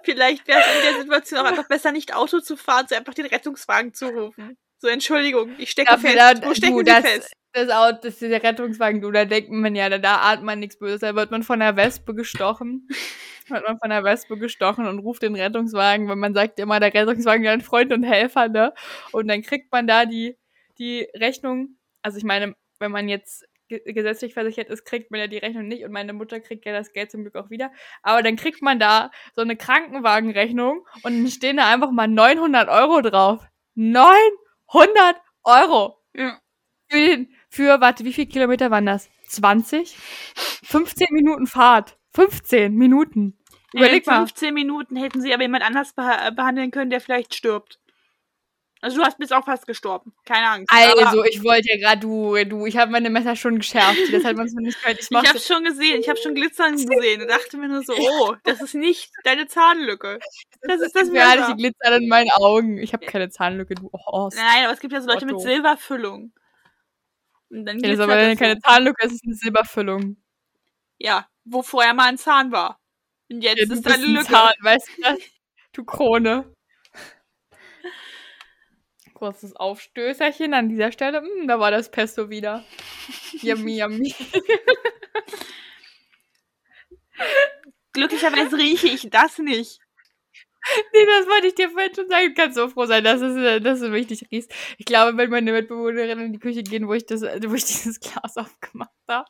Vielleicht 0.02 0.46
wäre 0.48 0.60
es 0.60 0.76
in 0.76 0.82
der 0.92 1.00
Situation 1.02 1.40
auch 1.40 1.44
einfach 1.44 1.68
besser, 1.68 1.92
nicht 1.92 2.14
Auto 2.14 2.40
zu 2.40 2.56
fahren, 2.56 2.86
sondern 2.88 3.00
einfach 3.02 3.14
den 3.14 3.26
Rettungswagen 3.26 3.94
zu 3.94 4.08
rufen. 4.08 4.56
So, 4.80 4.88
Entschuldigung, 4.88 5.54
ich 5.58 5.70
stecke 5.70 5.90
Dafür 5.90 6.10
fest. 6.10 6.42
da- 6.42 6.46
Wo 6.48 6.54
stecken 6.54 6.76
du, 6.76 6.82
das, 6.82 7.00
fest? 7.04 7.32
Das 7.52 7.70
Auto, 7.70 7.98
das 8.02 8.14
ist 8.14 8.22
der 8.22 8.42
Rettungswagen, 8.42 9.00
du, 9.00 9.10
da 9.10 9.24
denkt 9.24 9.50
man 9.50 9.74
ja, 9.74 9.88
da, 9.88 9.98
da 9.98 10.16
ahnt 10.18 10.42
man 10.42 10.58
nichts 10.58 10.78
Böses. 10.78 11.00
Da 11.00 11.14
wird 11.14 11.30
man 11.30 11.42
von 11.42 11.60
der 11.60 11.76
Wespe 11.76 12.14
gestochen. 12.14 12.88
wird 13.50 13.66
man 13.66 13.78
von 13.78 13.90
der 13.90 14.04
Wespe 14.04 14.36
gestochen 14.38 14.86
und 14.86 14.98
ruft 15.00 15.22
den 15.22 15.34
Rettungswagen, 15.36 16.08
weil 16.08 16.16
man 16.16 16.34
sagt 16.34 16.58
immer, 16.60 16.80
der 16.80 16.92
Rettungswagen 16.94 17.44
ist 17.44 17.50
ein 17.50 17.60
Freund 17.60 17.92
und 17.92 18.02
Helfer, 18.04 18.48
ne? 18.48 18.74
Und 19.12 19.28
dann 19.28 19.42
kriegt 19.42 19.72
man 19.72 19.86
da 19.86 20.04
die, 20.06 20.36
die 20.78 21.08
Rechnung. 21.14 21.76
Also 22.02 22.18
ich 22.18 22.24
meine, 22.24 22.54
wenn 22.78 22.92
man 22.92 23.08
jetzt 23.08 23.44
ge- 23.68 23.82
gesetzlich 23.92 24.34
versichert 24.34 24.68
ist, 24.70 24.84
kriegt 24.84 25.10
man 25.10 25.20
ja 25.20 25.26
die 25.26 25.38
Rechnung 25.38 25.66
nicht 25.68 25.84
und 25.84 25.92
meine 25.92 26.12
Mutter 26.12 26.40
kriegt 26.40 26.64
ja 26.66 26.72
das 26.72 26.92
Geld 26.92 27.10
zum 27.10 27.22
Glück 27.22 27.36
auch 27.36 27.50
wieder. 27.50 27.70
Aber 28.02 28.22
dann 28.22 28.36
kriegt 28.36 28.62
man 28.62 28.78
da 28.78 29.10
so 29.34 29.42
eine 29.42 29.56
Krankenwagenrechnung 29.56 30.86
und 31.02 31.12
dann 31.18 31.28
stehen 31.28 31.56
da 31.58 31.72
einfach 31.72 31.90
mal 31.90 32.08
900 32.08 32.68
Euro 32.68 33.00
drauf. 33.02 33.46
900 33.74 35.16
Euro! 35.44 35.98
Ja. 36.14 36.38
Für, 36.90 36.98
den, 36.98 37.34
für, 37.50 37.80
warte, 37.80 38.04
wie 38.04 38.12
viele 38.12 38.28
Kilometer 38.28 38.70
waren 38.70 38.86
das? 38.86 39.10
20? 39.28 39.96
15 40.64 41.08
Minuten 41.12 41.46
Fahrt. 41.46 41.98
15 42.18 42.74
Minuten. 42.74 43.38
Überleg 43.72 44.06
in 44.06 44.12
mal. 44.12 44.26
15 44.26 44.54
Minuten 44.54 44.96
hätten 44.96 45.20
sie 45.20 45.32
aber 45.32 45.42
jemand 45.42 45.64
anders 45.64 45.92
beha 45.92 46.30
behandeln 46.30 46.70
können, 46.70 46.90
der 46.90 47.00
vielleicht 47.00 47.34
stirbt. 47.34 47.78
Also 48.80 48.98
du 48.98 49.04
hast 49.04 49.18
bist 49.18 49.32
auch 49.32 49.44
fast 49.44 49.66
gestorben. 49.66 50.14
Keine 50.24 50.48
Angst. 50.48 50.72
Also, 50.72 51.24
ich 51.24 51.42
wollte 51.42 51.68
ja 51.68 51.78
gerade, 51.78 52.00
du, 52.00 52.36
du, 52.44 52.64
ich 52.64 52.76
habe 52.76 52.92
meine 52.92 53.10
Messer 53.10 53.34
schon 53.34 53.58
geschärft. 53.58 53.98
Das 54.12 54.22
hat 54.24 54.36
man 54.36 54.48
so 54.48 54.58
nicht 54.60 54.80
gehört. 54.80 55.00
Ich 55.00 55.10
ich 55.10 55.16
habe 55.16 55.38
schon 55.40 55.64
gesehen, 55.64 56.00
ich 56.00 56.08
habe 56.08 56.18
schon 56.18 56.34
Glitzern 56.34 56.76
gesehen 56.76 57.22
und 57.22 57.28
dachte 57.28 57.56
mir 57.56 57.68
nur 57.68 57.82
so, 57.82 57.92
oh, 57.92 58.36
das 58.44 58.60
ist 58.60 58.74
nicht 58.74 59.10
deine 59.24 59.48
Zahnlücke. 59.48 60.20
Das 60.62 60.80
ist 60.80 60.94
das 60.94 61.08
Messer. 61.08 61.56
Glitzer 61.56 61.96
in 61.96 62.08
meinen 62.08 62.30
Augen. 62.30 62.78
Ich 62.78 62.92
habe 62.92 63.04
keine 63.04 63.30
Zahnlücke, 63.30 63.74
du 63.74 63.90
Horst. 63.92 64.36
Nein, 64.36 64.64
aber 64.64 64.74
es 64.74 64.80
gibt 64.80 64.92
ja 64.92 65.00
so 65.00 65.08
Leute 65.08 65.26
mit. 65.26 65.40
Silberfüllung. 65.40 66.32
Und 67.50 67.64
dann 67.66 67.78
Ja, 67.80 67.88
das 67.88 67.98
ist 67.98 68.00
aber 68.00 68.14
das 68.14 68.38
keine 68.38 68.54
so. 68.54 68.60
Zahnlücke, 68.60 69.06
es 69.06 69.12
ist 69.12 69.24
eine 69.24 69.34
Silberfüllung. 69.34 70.16
Ja, 70.98 71.26
wo 71.50 71.62
vorher 71.62 71.94
mal 71.94 72.08
ein 72.08 72.18
Zahn 72.18 72.52
war. 72.52 72.78
Und 73.30 73.42
jetzt 73.42 73.58
Ja, 73.58 73.74
ist 73.74 73.86
da 73.86 73.90
eine 73.90 74.04
ein 74.04 74.14
Lücke. 74.14 74.26
Zahn, 74.26 74.52
weißt 74.60 74.88
du? 74.98 75.02
Du 75.72 75.84
Krone. 75.84 76.52
Kurzes 79.14 79.54
Aufstößerchen 79.56 80.54
an 80.54 80.68
dieser 80.68 80.92
Stelle. 80.92 81.20
Hm, 81.20 81.48
da 81.48 81.58
war 81.58 81.70
das 81.70 81.90
Pesto 81.90 82.30
wieder. 82.30 82.64
yummy, 83.42 83.78
yummy. 83.80 84.14
Glücklicherweise 87.92 88.56
rieche 88.56 88.88
ich 88.88 89.08
das 89.10 89.38
nicht. 89.38 89.80
Nee, 90.92 91.06
das 91.06 91.26
wollte 91.26 91.46
ich 91.48 91.54
dir 91.54 91.70
vorhin 91.70 91.94
schon 91.94 92.08
sagen. 92.08 92.28
Du 92.28 92.34
kannst 92.34 92.56
so 92.56 92.68
froh 92.68 92.86
sein, 92.86 93.02
dass 93.04 93.20
es, 93.20 93.62
dass 93.62 93.80
du 93.80 93.88
mich 93.88 94.08
nicht 94.10 94.30
riechst. 94.30 94.52
Ich 94.76 94.84
glaube, 94.84 95.16
wenn 95.16 95.30
meine 95.30 95.52
Mitbewohnerinnen 95.52 96.26
in 96.26 96.32
die 96.32 96.38
Küche 96.38 96.62
gehen, 96.62 96.88
wo 96.88 96.94
ich, 96.94 97.06
das, 97.06 97.22
wo 97.22 97.54
ich 97.54 97.64
dieses 97.64 98.00
Glas 98.00 98.36
aufgemacht 98.36 98.90
habe, 99.08 99.28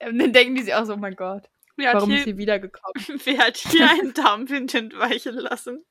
ähm, 0.00 0.18
dann 0.18 0.32
denken 0.32 0.54
die 0.54 0.62
sich 0.62 0.74
auch 0.74 0.84
so, 0.84 0.94
oh 0.94 0.98
mein 0.98 1.16
Gott, 1.16 1.48
Wer 1.76 1.92
warum 1.94 2.10
ist 2.10 2.24
hier, 2.24 2.24
sie 2.24 2.38
wiedergekommen? 2.38 2.94
wer 3.24 3.38
hat 3.38 3.56
hier 3.56 3.90
einen 3.90 4.14
Darmwind 4.14 4.74
entweichen 4.74 5.34
lassen? 5.34 5.84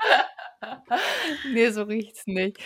nee, 1.52 1.70
so 1.70 1.84
riecht's 1.84 2.26
nicht. 2.26 2.58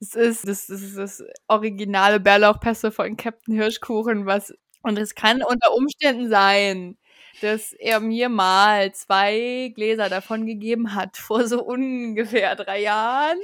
Es 0.00 0.14
ist 0.14 0.48
das, 0.48 0.66
das, 0.66 0.82
ist 0.82 0.96
das 0.96 1.24
originale 1.48 2.20
Bärlauchpesto 2.20 2.90
von 2.90 3.16
Captain 3.16 3.54
Hirschkuchen, 3.54 4.26
was 4.26 4.52
und 4.82 4.98
es 4.98 5.14
kann 5.14 5.42
unter 5.42 5.72
Umständen 5.72 6.28
sein, 6.28 6.98
dass 7.40 7.72
er 7.72 8.00
mir 8.00 8.28
mal 8.28 8.92
zwei 8.92 9.72
Gläser 9.74 10.08
davon 10.08 10.46
gegeben 10.46 10.94
hat, 10.94 11.16
vor 11.18 11.46
so 11.46 11.62
ungefähr 11.62 12.56
drei 12.56 12.82
Jahren. 12.82 13.38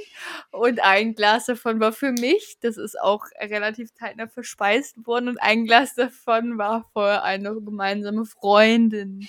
Und 0.51 0.81
ein 0.83 1.15
Glas 1.15 1.45
davon 1.45 1.79
war 1.79 1.91
für 1.91 2.11
mich. 2.11 2.57
Das 2.61 2.77
ist 2.77 2.99
auch 2.99 3.25
relativ 3.39 3.93
zeitnah 3.93 4.27
verspeist 4.27 5.05
worden. 5.05 5.29
Und 5.29 5.37
ein 5.41 5.65
Glas 5.65 5.95
davon 5.95 6.57
war 6.57 6.89
für 6.93 7.23
eine 7.23 7.53
gemeinsame 7.61 8.25
Freundin. 8.25 9.27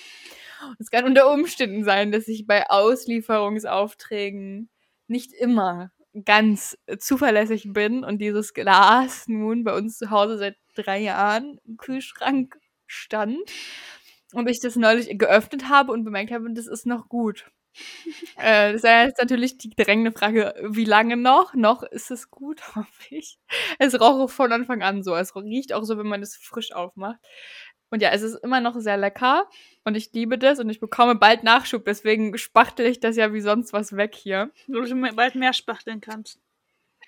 Es 0.78 0.90
kann 0.90 1.04
unter 1.04 1.32
Umständen 1.32 1.84
sein, 1.84 2.12
dass 2.12 2.28
ich 2.28 2.46
bei 2.46 2.68
Auslieferungsaufträgen 2.70 4.68
nicht 5.08 5.32
immer 5.32 5.90
ganz 6.24 6.78
zuverlässig 6.98 7.72
bin 7.72 8.04
und 8.04 8.18
dieses 8.18 8.52
Glas 8.52 9.24
nun 9.28 9.64
bei 9.64 9.74
uns 9.74 9.98
zu 9.98 10.10
Hause 10.10 10.38
seit 10.38 10.56
drei 10.74 10.98
Jahren 10.98 11.58
im 11.66 11.78
Kühlschrank 11.78 12.58
stand 12.86 13.40
und 14.32 14.48
ich 14.48 14.60
das 14.60 14.76
neulich 14.76 15.18
geöffnet 15.18 15.68
habe 15.68 15.92
und 15.92 16.04
bemerkt 16.04 16.32
habe, 16.32 16.52
das 16.52 16.66
ist 16.66 16.86
noch 16.86 17.08
gut. 17.08 17.50
äh, 18.38 18.72
das 18.72 18.84
ist 19.08 19.18
natürlich 19.18 19.58
die 19.58 19.70
drängende 19.70 20.12
Frage, 20.12 20.54
wie 20.62 20.84
lange 20.84 21.16
noch? 21.16 21.54
Noch 21.54 21.82
ist 21.82 22.10
es 22.10 22.30
gut, 22.30 22.62
hoffe 22.76 23.02
ich. 23.10 23.38
Es 23.78 23.98
roch 23.98 24.20
auch 24.20 24.30
von 24.30 24.52
Anfang 24.52 24.82
an 24.82 25.02
so. 25.02 25.14
Es 25.14 25.34
riecht 25.34 25.72
auch 25.72 25.84
so, 25.84 25.98
wenn 25.98 26.06
man 26.06 26.22
es 26.22 26.36
frisch 26.36 26.72
aufmacht. 26.72 27.20
Und 27.90 28.00
ja, 28.00 28.08
es 28.10 28.22
ist 28.22 28.36
immer 28.36 28.62
noch 28.62 28.80
sehr 28.80 28.96
lecker 28.96 29.46
und 29.84 29.96
ich 29.96 30.12
liebe 30.14 30.38
das 30.38 30.58
und 30.58 30.70
ich 30.70 30.80
bekomme 30.80 31.14
bald 31.14 31.44
Nachschub, 31.44 31.84
deswegen 31.84 32.38
spachtel 32.38 32.86
ich 32.86 33.00
das 33.00 33.16
ja 33.16 33.34
wie 33.34 33.42
sonst 33.42 33.74
was 33.74 33.94
weg 33.94 34.14
hier. 34.14 34.50
Wo 34.66 34.80
du 34.80 35.14
bald 35.14 35.34
mehr 35.34 35.52
spachteln 35.52 36.00
kannst. 36.00 36.40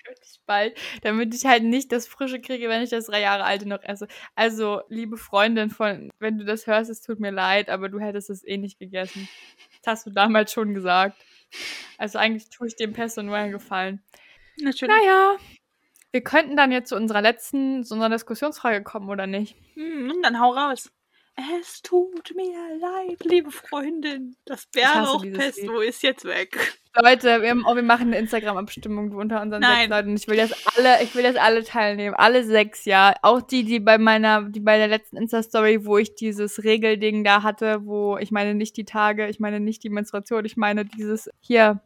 Wirklich 0.06 0.40
bald, 0.46 0.78
damit 1.02 1.34
ich 1.34 1.46
halt 1.46 1.64
nicht 1.64 1.90
das 1.92 2.06
Frische 2.06 2.40
kriege, 2.40 2.68
wenn 2.68 2.82
ich 2.82 2.90
das 2.90 3.06
drei 3.06 3.20
Jahre 3.20 3.44
alte 3.44 3.66
noch 3.66 3.82
esse. 3.82 4.06
Also, 4.34 4.82
liebe 4.88 5.16
Freundin 5.16 5.70
von, 5.70 6.10
wenn 6.18 6.38
du 6.38 6.44
das 6.44 6.66
hörst, 6.66 6.90
es 6.90 7.00
tut 7.00 7.20
mir 7.20 7.30
leid, 7.30 7.70
aber 7.70 7.88
du 7.88 7.98
hättest 7.98 8.30
es 8.30 8.44
eh 8.44 8.58
nicht 8.58 8.78
gegessen. 8.78 9.28
Das 9.82 9.92
hast 9.92 10.06
du 10.06 10.10
damals 10.10 10.52
schon 10.52 10.74
gesagt. 10.74 11.16
Also 11.98 12.18
eigentlich 12.18 12.48
tue 12.50 12.66
ich 12.66 12.76
dem 12.76 12.92
Pesto 12.92 13.22
nur 13.22 13.36
einen 13.36 13.52
Gefallen. 13.52 14.02
Natürlich. 14.58 14.94
Naja, 14.94 15.36
wir 16.14 16.22
könnten 16.22 16.56
dann 16.56 16.70
jetzt 16.70 16.90
zu 16.90 16.96
unserer 16.96 17.22
letzten, 17.22 17.82
zu 17.84 17.94
unserer 17.94 18.10
Diskussionsfrage 18.10 18.82
kommen, 18.82 19.08
oder 19.08 19.26
nicht? 19.26 19.56
Hm, 19.74 20.12
dann 20.22 20.40
hau 20.40 20.52
raus. 20.52 20.92
Es 21.60 21.82
tut 21.82 22.32
mir 22.36 22.78
leid, 22.78 23.24
liebe 23.24 23.50
Freundin. 23.50 24.36
Das 24.44 24.66
Bärlauchpesto 24.66 25.80
ist 25.80 26.04
jetzt 26.04 26.24
weg. 26.24 26.78
Leute, 27.02 27.42
wir, 27.42 27.50
haben, 27.50 27.64
oh, 27.66 27.74
wir 27.74 27.82
machen 27.82 28.08
eine 28.08 28.18
Instagram-Abstimmung 28.18 29.12
unter 29.12 29.42
unseren 29.42 29.60
Nein. 29.60 29.78
sechs 29.78 29.90
Leuten. 29.90 30.16
Ich 30.16 30.28
will 30.28 30.36
das 30.36 30.52
alle, 30.76 31.02
ich 31.02 31.14
will 31.14 31.24
das 31.24 31.36
alle 31.36 31.64
teilnehmen. 31.64 32.14
Alle 32.14 32.44
sechs, 32.44 32.84
ja. 32.84 33.14
Auch 33.22 33.42
die, 33.42 33.64
die 33.64 33.80
bei 33.80 33.98
meiner, 33.98 34.42
die 34.42 34.60
bei 34.60 34.78
der 34.78 34.88
letzten 34.88 35.16
Insta-Story, 35.16 35.84
wo 35.84 35.98
ich 35.98 36.14
dieses 36.14 36.62
Regelding 36.62 37.24
da 37.24 37.42
hatte, 37.42 37.84
wo 37.84 38.16
ich 38.18 38.30
meine 38.30 38.54
nicht 38.54 38.76
die 38.76 38.84
Tage, 38.84 39.28
ich 39.28 39.40
meine 39.40 39.58
nicht 39.58 39.82
die 39.82 39.90
Menstruation, 39.90 40.44
ich 40.44 40.56
meine 40.56 40.84
dieses 40.84 41.28
hier, 41.40 41.80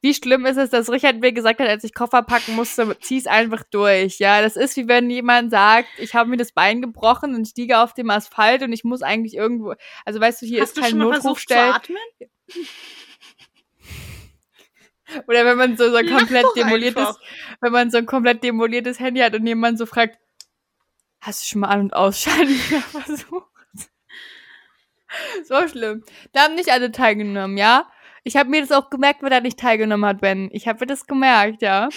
wie 0.00 0.14
schlimm 0.14 0.46
ist 0.46 0.56
es, 0.56 0.70
dass 0.70 0.90
Richard 0.90 1.20
mir 1.20 1.32
gesagt 1.32 1.60
hat, 1.60 1.68
als 1.68 1.84
ich 1.84 1.94
Koffer 1.94 2.22
packen 2.22 2.56
musste, 2.56 2.96
zieh's 3.00 3.26
einfach 3.26 3.62
durch. 3.70 4.18
Ja, 4.18 4.42
das 4.42 4.56
ist 4.56 4.76
wie 4.76 4.88
wenn 4.88 5.08
jemand 5.10 5.50
sagt, 5.52 5.88
ich 5.98 6.14
habe 6.14 6.28
mir 6.28 6.36
das 6.36 6.52
Bein 6.52 6.82
gebrochen 6.82 7.34
und 7.34 7.46
stiege 7.46 7.78
auf 7.78 7.94
dem 7.94 8.10
Asphalt 8.10 8.62
und 8.62 8.72
ich 8.72 8.82
muss 8.82 9.02
eigentlich 9.02 9.34
irgendwo, 9.34 9.74
also 10.04 10.20
weißt 10.20 10.42
du, 10.42 10.46
hier 10.46 10.62
Hast 10.62 10.76
ist 10.76 10.82
kein 10.82 10.98
Notrufstell. 10.98 11.74
Oder 15.26 15.44
wenn 15.44 15.58
man 15.58 15.76
so, 15.76 15.90
so 15.90 15.96
ein 15.96 16.06
komplett 16.08 16.46
demoliertes, 16.56 17.06
einfach. 17.06 17.20
wenn 17.60 17.72
man 17.72 17.90
so 17.90 17.98
ein 17.98 18.06
komplett 18.06 18.42
demoliertes 18.42 18.98
Handy 19.00 19.20
hat 19.20 19.34
und 19.34 19.46
jemand 19.46 19.78
so 19.78 19.86
fragt, 19.86 20.18
hast 21.20 21.44
du 21.44 21.48
schon 21.48 21.60
mal 21.60 21.68
An- 21.68 21.80
und 21.80 21.94
Ausschalten 21.94 22.54
versucht? 22.90 23.48
so 25.44 25.68
schlimm. 25.68 26.04
Da 26.32 26.42
haben 26.44 26.54
nicht 26.54 26.70
alle 26.70 26.90
teilgenommen, 26.90 27.56
ja? 27.56 27.90
Ich 28.24 28.36
habe 28.36 28.50
mir 28.50 28.60
das 28.60 28.70
auch 28.72 28.88
gemerkt, 28.88 29.22
wer 29.22 29.30
da 29.30 29.40
nicht 29.40 29.58
teilgenommen 29.58 30.06
hat, 30.08 30.20
Ben. 30.20 30.48
Ich 30.52 30.68
habe 30.68 30.80
mir 30.80 30.86
das 30.86 31.06
gemerkt, 31.06 31.60
ja. 31.62 31.88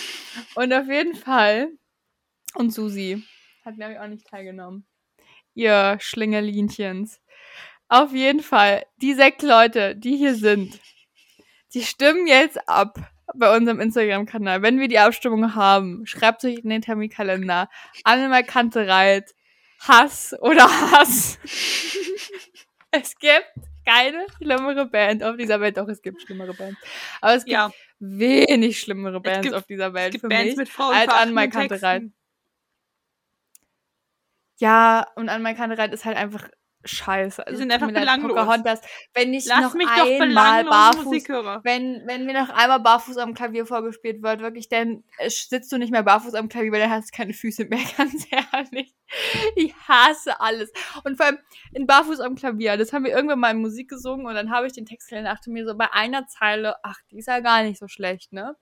Und 0.55 0.74
auf 0.74 0.88
jeden 0.88 1.16
Fall. 1.16 1.70
Und 2.55 2.72
Susi 2.72 3.24
hat, 3.63 3.76
glaube 3.76 3.93
ich, 3.93 3.99
auch 3.99 4.07
nicht 4.07 4.28
teilgenommen. 4.28 4.88
Ihr 5.53 5.97
Schlingerlinchens. 5.99 7.22
Auf 7.88 8.13
jeden 8.13 8.41
Fall, 8.41 8.86
die 9.01 9.13
sechs 9.13 9.43
Leute, 9.43 9.95
die 9.95 10.18
hier 10.18 10.36
sind, 10.36 10.80
die 11.76 11.84
stimmen 11.84 12.26
jetzt 12.26 12.67
ab 12.67 12.97
bei 13.36 13.55
unserem 13.55 13.80
Instagram-Kanal. 13.80 14.61
Wenn 14.61 14.80
wir 14.80 14.88
die 14.88 14.97
Abstimmung 14.97 15.55
haben, 15.55 16.05
schreibt 16.05 16.43
euch 16.45 16.59
in 16.59 16.69
den 16.69 16.82
Terminkalender. 16.82 17.69
Annemal 18.03 18.43
Kantereit, 18.43 19.36
Hass 19.82 20.34
oder 20.39 20.63
Hass. 20.63 21.38
es 22.91 23.15
gibt 23.19 23.51
keine 23.86 24.26
schlimmere 24.38 24.86
Band 24.86 25.21
auf 25.23 25.36
dieser 25.36 25.59
Welt. 25.59 25.78
Doch, 25.78 25.88
es 25.89 26.01
gibt 26.01 26.21
schlimmere 26.21 26.53
Bands. 26.53 26.80
Aber 27.21 27.36
es 27.36 27.43
gibt 27.43 27.53
ja. 27.53 27.71
wenig 27.99 28.80
schlimmere 28.80 29.19
Bands 29.19 29.41
gibt, 29.41 29.55
auf 29.55 29.65
dieser 29.65 29.93
Welt 29.93 30.19
für 30.19 30.30
Bands 30.30 30.55
mich 30.55 30.80
als 30.80 31.11
an 31.11 31.34
My 31.34 31.49
Kantereit. 31.49 32.03
Ja, 34.57 35.07
und 35.15 35.28
an 35.28 35.43
My 35.43 35.53
Kantereit 35.53 35.93
ist 35.93 36.05
halt 36.05 36.15
einfach 36.15 36.47
scheiße. 36.86 37.45
Also, 37.45 37.57
sind 37.57 37.71
einfach 37.71 37.88
belanglos. 37.88 38.31
Pocahontas, 38.31 38.81
wenn 39.13 39.33
ich 39.33 39.45
Lass 39.45 39.61
noch 39.61 39.73
mich 39.73 39.88
einmal 39.88 40.63
barfuß, 40.63 41.27
wenn, 41.63 42.03
wenn 42.05 42.25
mir 42.25 42.33
noch 42.33 42.49
einmal 42.49 42.79
barfuß 42.79 43.17
am 43.17 43.33
Klavier 43.33 43.65
vorgespielt 43.65 44.23
wird, 44.23 44.41
wirklich, 44.41 44.69
dann 44.69 45.03
äh, 45.17 45.29
sitzt 45.29 45.71
du 45.71 45.77
nicht 45.77 45.91
mehr 45.91 46.03
barfuß 46.03 46.36
am 46.36 46.49
Klavier, 46.49 46.71
weil 46.71 46.79
dann 46.79 46.91
hast 46.91 47.11
du 47.11 47.17
keine 47.17 47.33
Füße 47.33 47.65
mehr, 47.65 47.79
ganz 47.97 48.25
ehrlich. 48.29 48.93
Ich 49.55 49.73
hasse 49.88 50.39
alles. 50.39 50.71
Und 51.03 51.17
vor 51.17 51.27
allem 51.27 51.39
in 51.73 51.88
barfuß 51.88 52.19
am 52.19 52.36
Klavier, 52.36 52.77
das 52.77 52.93
haben 52.93 53.05
wir 53.05 53.11
irgendwann 53.11 53.39
mal 53.39 53.51
in 53.51 53.61
Musik 53.61 53.89
gesungen 53.89 54.25
und 54.25 54.36
dann 54.36 54.51
habe 54.51 54.67
ich 54.67 54.73
den 54.73 54.86
Text 54.86 55.11
und 55.11 55.23
dachte 55.23 55.51
mir 55.51 55.65
so 55.65 55.75
bei 55.75 55.91
einer 55.93 56.27
Zeile, 56.27 56.75
ach, 56.83 56.97
die 57.11 57.17
ist 57.17 57.27
ja 57.27 57.39
gar 57.39 57.63
nicht 57.63 57.79
so 57.79 57.88
schlecht, 57.88 58.33
ne? 58.33 58.55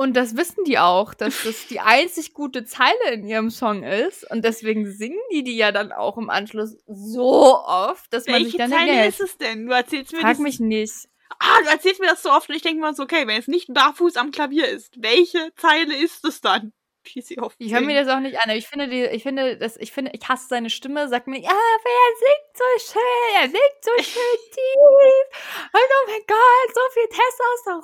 Und 0.00 0.14
das 0.14 0.34
wissen 0.34 0.64
die 0.64 0.78
auch, 0.78 1.12
dass 1.12 1.42
das 1.42 1.66
die 1.66 1.78
einzig 1.80 2.32
gute 2.32 2.64
Zeile 2.64 3.12
in 3.12 3.26
ihrem 3.26 3.50
Song 3.50 3.82
ist. 3.82 4.30
Und 4.30 4.46
deswegen 4.46 4.90
singen 4.90 5.20
die 5.30 5.44
die 5.44 5.58
ja 5.58 5.72
dann 5.72 5.92
auch 5.92 6.16
im 6.16 6.30
Anschluss 6.30 6.78
so 6.86 7.58
oft, 7.58 8.10
dass 8.10 8.26
Welche 8.26 8.40
man 8.40 8.44
sich 8.46 8.56
dann 8.56 8.70
Zeile 8.70 8.92
erhält. 8.92 9.10
ist 9.10 9.20
es 9.20 9.36
denn? 9.36 9.66
Du 9.66 9.72
erzählst 9.74 10.14
mir 10.14 10.20
Frag 10.20 10.38
mich 10.38 10.58
nicht. 10.58 11.06
Ah, 11.38 11.60
du 11.64 11.68
erzählst 11.68 12.00
mir 12.00 12.06
das 12.06 12.22
so 12.22 12.30
oft 12.30 12.48
und 12.48 12.54
ich 12.54 12.62
denke 12.62 12.80
mir 12.80 12.94
so, 12.94 13.02
okay, 13.02 13.26
wenn 13.26 13.38
es 13.38 13.46
nicht 13.46 13.74
barfuß 13.74 14.16
am 14.16 14.30
Klavier 14.30 14.68
ist, 14.68 15.02
welche 15.02 15.52
Zeile 15.56 15.94
ist 15.94 16.24
es 16.24 16.40
dann? 16.40 16.72
Ich 17.58 17.72
höre 17.72 17.80
mir 17.80 18.04
das 18.04 18.12
auch 18.14 18.20
nicht 18.20 18.38
an. 18.38 18.50
Ich 18.50 18.68
finde, 18.68 18.88
die, 18.88 19.04
ich 19.04 19.22
finde, 19.22 19.56
das, 19.56 19.76
ich 19.76 19.90
finde, 19.92 20.12
ich 20.14 20.28
hasse 20.28 20.48
seine 20.48 20.70
Stimme. 20.70 21.08
Sagt 21.08 21.26
mir, 21.26 21.40
ja, 21.40 21.50
wer 21.50 22.06
singt 22.20 22.56
so 22.56 22.92
schön? 22.92 23.42
Er 23.42 23.48
singt 23.48 23.80
so 23.80 23.90
schön 24.02 24.38
tief. 24.52 25.24
Und 25.72 25.90
oh 25.90 26.06
mein 26.06 26.22
Gott, 26.26 26.74
so 26.74 26.80
viel 26.92 27.08
Testosteron. 27.08 27.82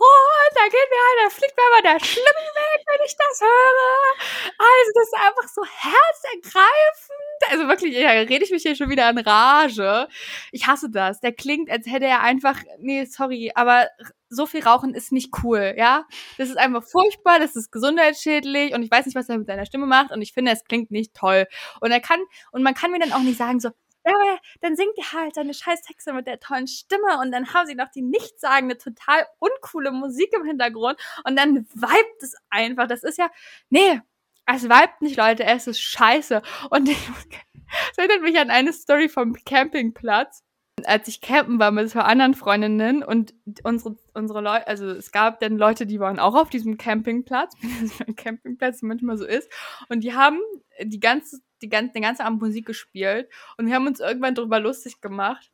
Da 0.54 0.64
geht 0.64 0.90
mir 0.90 1.24
da 1.24 1.30
fliegt 1.30 1.56
mir 1.56 1.64
aber 1.72 1.82
der 1.82 2.04
Schlimm 2.04 2.24
weg, 2.24 2.84
wenn 2.86 3.06
ich 3.06 3.16
das 3.16 3.40
höre. 3.40 4.12
Also, 4.58 4.92
das 4.94 5.06
ist 5.08 5.14
einfach 5.14 5.48
so 5.48 5.62
herzergreifend. 5.64 7.40
Also 7.50 7.68
wirklich, 7.68 7.94
ja, 7.96 8.10
rede 8.10 8.44
ich 8.44 8.50
mich 8.50 8.62
hier 8.62 8.76
schon 8.76 8.90
wieder 8.90 9.08
in 9.10 9.18
Rage. 9.18 10.08
Ich 10.52 10.66
hasse 10.66 10.90
das. 10.90 11.20
Der 11.20 11.32
klingt, 11.32 11.70
als 11.70 11.86
hätte 11.86 12.06
er 12.06 12.20
einfach, 12.22 12.58
nee, 12.78 13.04
sorry, 13.04 13.52
aber 13.54 13.88
so 14.28 14.46
viel 14.46 14.62
Rauchen 14.62 14.94
ist 14.94 15.12
nicht 15.12 15.32
cool, 15.42 15.74
ja. 15.76 16.06
Das 16.38 16.48
ist 16.48 16.58
einfach 16.58 16.82
furchtbar, 16.82 17.38
das 17.38 17.56
ist 17.56 17.70
gesundheitsschädlich 17.70 18.74
und 18.74 18.82
ich 18.82 18.90
weiß 18.90 19.06
nicht, 19.06 19.14
was 19.14 19.28
er 19.28 19.38
mit 19.38 19.46
seiner 19.46 19.66
Stimme 19.66 19.86
macht 19.86 20.10
und 20.12 20.22
ich 20.22 20.32
finde, 20.32 20.52
es 20.52 20.64
klingt 20.64 20.90
nicht 20.90 21.14
toll. 21.14 21.46
Und 21.80 21.90
er 21.90 22.00
kann, 22.00 22.20
und 22.52 22.62
man 22.62 22.74
kann 22.74 22.90
mir 22.90 22.98
dann 22.98 23.12
auch 23.12 23.20
nicht 23.20 23.38
sagen 23.38 23.60
so, 23.60 23.70
ja, 24.04 24.38
dann 24.60 24.76
singt 24.76 24.96
er 24.96 25.12
halt 25.20 25.34
seine 25.34 25.52
scheiß 25.52 25.82
Texte 25.82 26.12
mit 26.12 26.26
der 26.26 26.38
tollen 26.38 26.68
Stimme 26.68 27.18
und 27.20 27.32
dann 27.32 27.52
haben 27.52 27.66
sie 27.66 27.74
noch 27.74 27.90
die 27.90 28.02
nichtssagende, 28.02 28.78
total 28.78 29.26
uncoole 29.38 29.90
Musik 29.90 30.32
im 30.32 30.44
Hintergrund 30.44 30.98
und 31.24 31.36
dann 31.36 31.66
vibet 31.74 32.22
es 32.22 32.34
einfach. 32.50 32.86
Das 32.86 33.02
ist 33.02 33.18
ja, 33.18 33.30
nee, 33.68 34.00
es 34.46 34.64
vibet 34.64 35.00
nicht, 35.00 35.16
Leute, 35.16 35.44
es 35.44 35.66
ist 35.66 35.80
scheiße. 35.80 36.40
Und 36.70 36.88
es 37.90 37.98
erinnert 37.98 38.22
mich 38.22 38.38
an 38.38 38.50
eine 38.50 38.72
Story 38.72 39.08
vom 39.08 39.34
Campingplatz 39.44 40.45
als 40.86 41.08
ich 41.08 41.20
campen 41.20 41.58
war 41.58 41.70
mit 41.70 41.90
zwei 41.90 42.00
anderen 42.00 42.34
Freundinnen 42.34 43.02
und 43.02 43.34
unsere, 43.64 43.96
unsere 44.14 44.40
Leute, 44.40 44.66
also 44.68 44.86
es 44.86 45.10
gab 45.10 45.40
dann 45.40 45.56
Leute, 45.56 45.86
die 45.86 46.00
waren 46.00 46.18
auch 46.18 46.34
auf 46.34 46.48
diesem 46.48 46.78
Campingplatz, 46.78 47.54
wie 47.60 48.14
Campingplatz 48.14 48.82
manchmal 48.82 49.18
so 49.18 49.26
ist, 49.26 49.50
und 49.88 50.00
die 50.00 50.14
haben 50.14 50.40
die 50.82 51.00
ganze, 51.00 51.40
die 51.62 51.68
ganze, 51.68 51.92
den 51.92 52.02
ganzen 52.02 52.22
Abend 52.22 52.40
Musik 52.40 52.66
gespielt. 52.66 53.28
Und 53.56 53.66
wir 53.66 53.74
haben 53.74 53.86
uns 53.86 54.00
irgendwann 54.00 54.34
darüber 54.34 54.60
lustig 54.60 55.00
gemacht, 55.00 55.50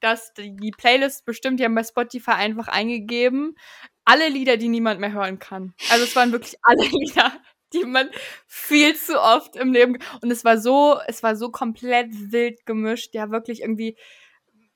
dass 0.00 0.32
die 0.34 0.72
Playlist 0.76 1.24
bestimmt, 1.26 1.60
die 1.60 1.64
haben 1.64 1.74
bei 1.74 1.84
Spotify 1.84 2.32
einfach 2.32 2.68
eingegeben, 2.68 3.56
alle 4.04 4.28
Lieder, 4.28 4.56
die 4.56 4.68
niemand 4.68 4.98
mehr 5.00 5.12
hören 5.12 5.38
kann. 5.38 5.74
Also 5.90 6.04
es 6.04 6.16
waren 6.16 6.32
wirklich 6.32 6.56
alle 6.62 6.86
Lieder 6.86 7.32
die 7.72 7.84
man 7.84 8.10
viel 8.48 8.96
zu 8.96 9.20
oft 9.20 9.54
im 9.54 9.72
Leben 9.72 9.98
und 10.22 10.30
es 10.32 10.44
war 10.44 10.58
so, 10.58 10.98
es 11.06 11.22
war 11.22 11.36
so 11.36 11.50
komplett 11.50 12.08
wild 12.32 12.66
gemischt, 12.66 13.14
ja 13.14 13.30
wirklich 13.30 13.60
irgendwie 13.60 13.96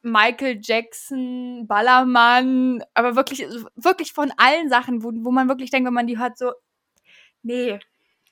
Michael 0.05 0.61
Jackson, 0.63 1.67
Ballermann, 1.67 2.85
aber 2.95 3.17
wirklich, 3.17 3.47
wirklich 3.75 4.13
von 4.13 4.33
allen 4.37 4.69
Sachen, 4.69 5.03
wo, 5.03 5.11
wo 5.15 5.31
man 5.31 5.49
wirklich 5.49 5.71
denkt, 5.71 5.87
wenn 5.87 5.95
man 5.95 6.07
die 6.07 6.19
hört, 6.19 6.39
so, 6.39 6.53
nee, 7.43 7.79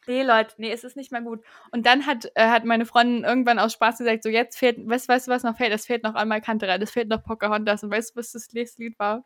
Nee, 0.08 0.24
Leute, 0.24 0.54
nee, 0.58 0.72
es 0.72 0.82
ist 0.82 0.96
nicht 0.96 1.12
mehr 1.12 1.20
gut. 1.20 1.44
Und 1.70 1.86
dann 1.86 2.06
hat, 2.06 2.30
äh, 2.34 2.48
hat 2.48 2.64
meine 2.64 2.86
Freundin 2.86 3.22
irgendwann 3.22 3.60
aus 3.60 3.72
Spaß 3.74 3.98
gesagt, 3.98 4.24
so 4.24 4.28
jetzt 4.28 4.58
fehlt, 4.58 4.76
weißt, 4.88 5.08
weißt 5.08 5.28
du, 5.28 5.30
was 5.30 5.44
noch 5.44 5.56
fehlt? 5.56 5.72
Es 5.72 5.86
fehlt 5.86 6.02
noch 6.02 6.16
einmal 6.16 6.40
Kantereit, 6.40 6.82
es 6.82 6.90
fehlt 6.90 7.08
noch 7.08 7.22
Pocahontas. 7.22 7.84
Und 7.84 7.92
weißt 7.92 8.10
du, 8.10 8.18
was 8.18 8.32
das 8.32 8.52
nächste 8.52 8.82
Lied 8.82 8.98
war? 8.98 9.24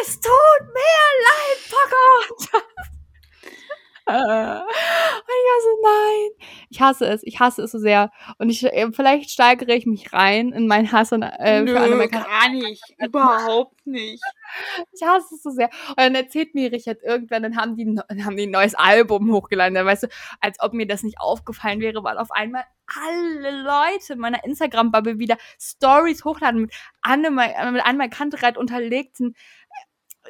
Es 0.00 0.20
tut 0.20 0.62
mir 0.62 1.08
leid, 1.26 1.70
Pocahontas. 1.70 2.97
Und 4.08 5.34
ich 5.34 5.46
war 5.46 5.62
so, 5.62 5.82
nein. 5.82 6.48
Ich 6.70 6.80
hasse 6.80 7.06
es. 7.06 7.22
Ich 7.24 7.40
hasse 7.40 7.62
es 7.62 7.72
so 7.72 7.78
sehr. 7.78 8.10
Und 8.38 8.48
ich, 8.50 8.64
äh, 8.64 8.88
vielleicht 8.92 9.30
steigere 9.30 9.74
ich 9.74 9.86
mich 9.86 10.12
rein 10.12 10.52
in 10.52 10.66
meinen 10.66 10.90
Hass 10.92 11.12
und, 11.12 11.22
äh, 11.22 11.62
Nö, 11.62 11.72
für 11.72 11.80
Anime 11.80 12.08
gar 12.08 12.48
nicht. 12.50 12.82
Überhaupt 12.98 13.86
nicht. 13.86 14.22
Ich 14.92 15.06
hasse 15.06 15.34
es 15.34 15.42
so 15.42 15.50
sehr. 15.50 15.68
Und 15.88 15.98
dann 15.98 16.14
erzählt 16.14 16.54
mir 16.54 16.72
Richard 16.72 17.02
irgendwann, 17.02 17.42
dann 17.42 17.56
haben 17.56 17.76
die, 17.76 17.84
ein- 17.84 18.00
dann 18.08 18.24
haben 18.24 18.36
die 18.36 18.46
ein 18.46 18.50
neues 18.50 18.74
Album 18.74 19.30
hochgeladen. 19.32 19.74
Da 19.74 19.84
weißt 19.84 20.04
du, 20.04 20.08
als 20.40 20.58
ob 20.60 20.72
mir 20.72 20.86
das 20.86 21.02
nicht 21.02 21.20
aufgefallen 21.20 21.80
wäre, 21.80 22.02
weil 22.02 22.18
auf 22.18 22.30
einmal 22.30 22.64
alle 23.02 23.62
Leute 23.62 24.14
in 24.14 24.18
meiner 24.18 24.42
Instagram-Bubble 24.44 25.18
wieder 25.18 25.36
Stories 25.60 26.24
hochladen 26.24 26.62
mit 26.62 26.72
äh, 27.06 27.70
mit 27.70 27.84
Annemai 27.84 28.08
Kantereit 28.08 28.56
unterlegten. 28.56 29.34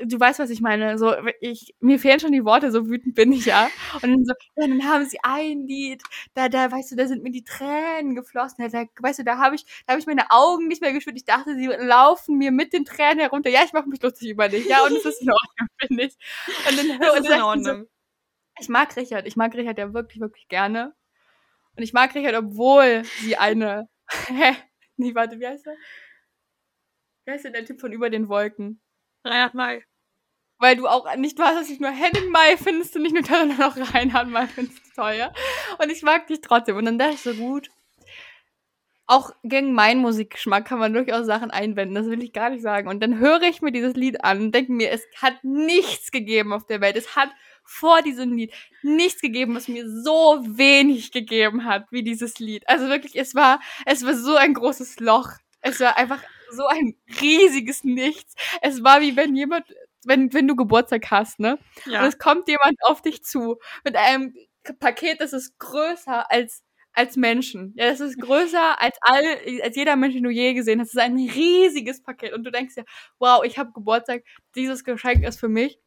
Du 0.05 0.19
weißt, 0.21 0.39
was 0.39 0.51
ich 0.51 0.61
meine. 0.61 0.99
So, 0.99 1.15
ich, 1.41 1.75
mir 1.81 1.99
fehlen 1.99 2.21
schon 2.21 2.33
die 2.33 2.45
Worte, 2.45 2.71
so 2.71 2.89
wütend 2.89 3.15
bin 3.15 3.33
ich 3.33 3.47
ja. 3.47 3.69
Und 3.95 4.03
dann 4.03 4.25
so, 4.25 4.33
ja, 4.57 4.67
dann 4.67 4.85
haben 4.85 5.05
sie 5.07 5.19
ein 5.23 5.67
Lied, 5.67 6.03
da, 6.35 6.49
da, 6.49 6.71
weißt 6.71 6.93
du, 6.93 6.97
da 6.97 7.07
sind 7.07 7.23
mir 7.23 7.31
die 7.31 7.45
Tränen 7.45 8.15
geflossen. 8.15 8.69
Da, 8.71 8.85
weißt 9.01 9.21
du, 9.21 9.25
da 9.25 9.39
habe 9.39 9.57
ich, 9.57 9.65
da 9.87 9.93
habe 9.93 10.01
ich 10.01 10.07
meine 10.07 10.31
Augen 10.31 10.69
nicht 10.69 10.81
mehr 10.83 10.93
gespürt. 10.93 11.17
Ich 11.17 11.25
dachte, 11.25 11.55
sie 11.57 11.67
laufen 11.67 12.39
mir 12.39 12.53
mit 12.53 12.73
den 12.73 12.85
Tränen 12.85 13.19
herunter. 13.21 13.51
Ja, 13.51 13.61
ich 13.65 13.73
mache 13.73 13.89
mich 13.89 14.03
lustig 14.03 14.31
über 14.31 14.49
dich, 14.49 14.67
ja, 14.67 14.85
und 14.85 14.93
es 14.97 15.05
ist 15.05 15.23
in 15.23 15.31
Ordnung, 15.31 15.69
finde 15.81 16.05
ich. 16.05 16.15
Und 16.69 16.79
dann 16.79 16.99
Das 17.01 17.19
und 17.19 17.27
ist 17.27 17.35
in 17.35 17.43
Ordnung. 17.43 17.83
So, 17.83 17.89
ich 18.61 18.69
mag 18.69 18.97
Richard, 18.97 19.27
ich 19.27 19.37
mag 19.37 19.55
Richard 19.55 19.79
ja 19.79 19.93
wirklich, 19.95 20.21
wirklich 20.21 20.49
gerne. 20.49 20.95
Und 21.77 21.83
ich 21.83 21.93
mag 21.93 22.15
Richard, 22.15 22.35
obwohl 22.35 23.05
sie 23.21 23.37
eine, 23.37 23.89
hä? 24.29 24.57
nee, 24.97 25.15
warte, 25.15 25.39
wie 25.41 25.47
heißt 25.47 25.67
er? 25.67 25.77
Wie 27.25 27.31
heißt 27.33 27.45
denn 27.45 27.53
der 27.53 27.65
Typ 27.65 27.81
von 27.81 27.93
über 27.93 28.11
den 28.11 28.29
Wolken? 28.29 28.81
Reinhard 29.25 29.55
May. 29.55 29.85
Weil 30.59 30.77
du 30.77 30.89
auch 30.89 31.15
nicht, 31.17 31.39
hast 31.39 31.63
es 31.63 31.69
nicht 31.69 31.81
nur 31.81 31.91
Henning 31.91 32.31
Mai 32.31 32.57
findest 32.57 32.95
du 32.95 32.99
nicht 32.99 33.15
nur 33.15 33.23
toll, 33.23 33.39
sondern 33.39 33.63
auch 33.63 33.95
Reinhard 33.95 34.29
Mai 34.29 34.47
findest 34.47 34.81
du 34.97 35.03
ja? 35.03 35.33
Und 35.79 35.91
ich 35.91 36.03
mag 36.03 36.27
dich 36.27 36.41
trotzdem. 36.41 36.77
Und 36.77 36.85
dann 36.85 36.99
dachte 36.99 37.15
ich 37.15 37.21
so 37.21 37.35
gut. 37.35 37.71
Auch 39.11 39.31
gegen 39.43 39.73
meinen 39.73 40.03
Musikgeschmack 40.03 40.67
kann 40.67 40.79
man 40.79 40.93
durchaus 40.93 41.25
Sachen 41.25 41.51
einwenden, 41.51 41.95
das 41.95 42.09
will 42.09 42.23
ich 42.23 42.35
gar 42.35 42.51
nicht 42.51 42.61
sagen. 42.61 42.89
Und 42.89 43.01
dann 43.01 43.19
höre 43.19 43.41
ich 43.43 43.63
mir 43.63 43.73
dieses 43.73 43.95
Lied 43.95 44.23
an 44.23 44.39
und 44.43 44.55
denke 44.55 44.71
mir, 44.71 44.91
es 44.91 45.07
hat 45.17 45.43
nichts 45.43 46.11
gegeben 46.11 46.53
auf 46.53 46.67
der 46.67 46.83
Welt. 46.83 46.95
Es 46.95 47.17
hat 47.17 47.31
vor 47.65 48.03
diesem 48.03 48.33
Lied 48.33 48.53
nichts 48.83 49.23
gegeben, 49.23 49.55
was 49.55 49.69
mir 49.69 49.89
so 49.89 50.43
wenig 50.47 51.13
gegeben 51.13 51.65
hat, 51.65 51.87
wie 51.91 52.03
dieses 52.03 52.39
Lied. 52.39 52.69
Also 52.69 52.89
wirklich, 52.89 53.17
es 53.17 53.35
war, 53.35 53.61
es 53.87 54.05
war 54.05 54.15
so 54.15 54.37
ein 54.37 54.53
großes 54.53 55.01
Loch. 55.01 55.31
Es 55.61 55.81
war 55.81 55.97
einfach 55.97 56.23
so 56.51 56.67
ein 56.67 56.95
riesiges 57.21 57.85
Nichts. 57.85 58.35
Es 58.63 58.83
war 58.83 59.01
wie 59.01 59.17
wenn 59.17 59.37
jemand, 59.37 59.65
wenn, 60.05 60.33
wenn 60.33 60.49
du 60.49 60.57
Geburtstag 60.57 61.11
hast, 61.11 61.41
ne? 61.41 61.59
Ja. 61.87 62.01
Und 62.01 62.07
es 62.07 62.19
kommt 62.19 62.49
jemand 62.49 62.77
auf 62.83 63.03
dich 63.03 63.23
zu 63.23 63.59
mit 63.85 63.97
einem 63.97 64.35
Paket, 64.81 65.21
das 65.21 65.33
ist 65.33 65.59
größer 65.59 66.31
als 66.31 66.63
als 66.99 67.17
Menschen. 67.17 67.75
Ja, 67.77 67.89
das 67.89 68.01
ist 68.01 68.21
größer 68.21 68.81
als 68.81 68.97
all, 69.03 69.23
als 69.63 69.77
jeder 69.77 69.95
Mensch, 69.95 70.15
den 70.15 70.25
du 70.25 70.31
je 70.31 70.53
gesehen 70.55 70.81
hast. 70.81 70.95
Das 70.95 71.05
ist 71.05 71.09
ein 71.09 71.17
riesiges 71.17 72.03
Paket. 72.03 72.33
Und 72.33 72.43
du 72.43 72.51
denkst 72.51 72.75
dir, 72.75 72.85
wow, 73.21 73.45
ich 73.45 73.57
habe 73.57 73.71
Geburtstag, 73.73 74.25
dieses 74.57 74.83
Geschenk 74.83 75.25
ist 75.25 75.39
für 75.39 75.49
mich. 75.49 75.79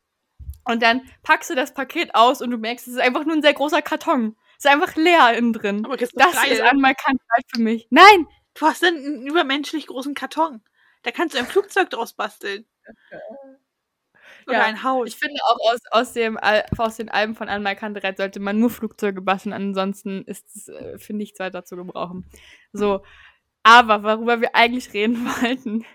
Und 0.63 0.81
dann 0.81 1.01
packst 1.21 1.49
du 1.49 1.55
das 1.55 1.73
Paket 1.73 2.15
aus 2.15 2.41
und 2.41 2.51
du 2.51 2.57
merkst, 2.57 2.87
es 2.87 2.93
ist 2.93 2.99
einfach 2.99 3.25
nur 3.25 3.35
ein 3.35 3.41
sehr 3.41 3.53
großer 3.53 3.81
Karton. 3.81 4.37
Es 4.57 4.65
ist 4.65 4.71
einfach 4.71 4.95
leer 4.95 5.33
innen 5.35 5.51
drin. 5.51 5.83
Aber 5.83 5.97
das, 5.97 6.11
ist 6.11 6.61
einmal 6.61 6.95
kein 6.95 7.17
Zeit 7.17 7.45
für 7.53 7.61
mich. 7.61 7.87
Nein! 7.89 8.27
Du 8.53 8.65
hast 8.65 8.83
dann 8.83 8.95
einen 8.95 9.27
übermenschlich 9.27 9.87
großen 9.87 10.13
Karton. 10.13 10.61
Da 11.03 11.11
kannst 11.11 11.35
du 11.35 11.39
ein 11.39 11.47
Flugzeug 11.47 11.89
draus 11.89 12.13
basteln. 12.13 12.65
Oder 14.47 14.57
Ja, 14.57 14.63
ein 14.63 14.83
Haus. 14.83 15.09
Ich 15.09 15.17
finde 15.17 15.39
auch 15.45 15.57
aus, 15.71 15.79
aus, 15.91 16.13
dem, 16.13 16.37
aus 16.37 16.97
den 16.97 17.09
Alben 17.09 17.35
von 17.35 17.49
Anmal 17.49 17.75
Kantereit 17.75 18.17
sollte 18.17 18.39
man 18.39 18.59
nur 18.59 18.69
Flugzeuge 18.69 19.21
basteln, 19.21 19.53
ansonsten 19.53 20.23
ist 20.25 20.55
es 20.55 20.67
äh, 20.67 20.97
für 20.97 21.13
nichts 21.13 21.39
weiter 21.39 21.63
zu 21.63 21.75
gebrauchen. 21.75 22.29
So, 22.73 23.03
aber 23.63 24.03
worüber 24.03 24.41
wir 24.41 24.55
eigentlich 24.55 24.93
reden 24.93 25.25
wollten. 25.43 25.85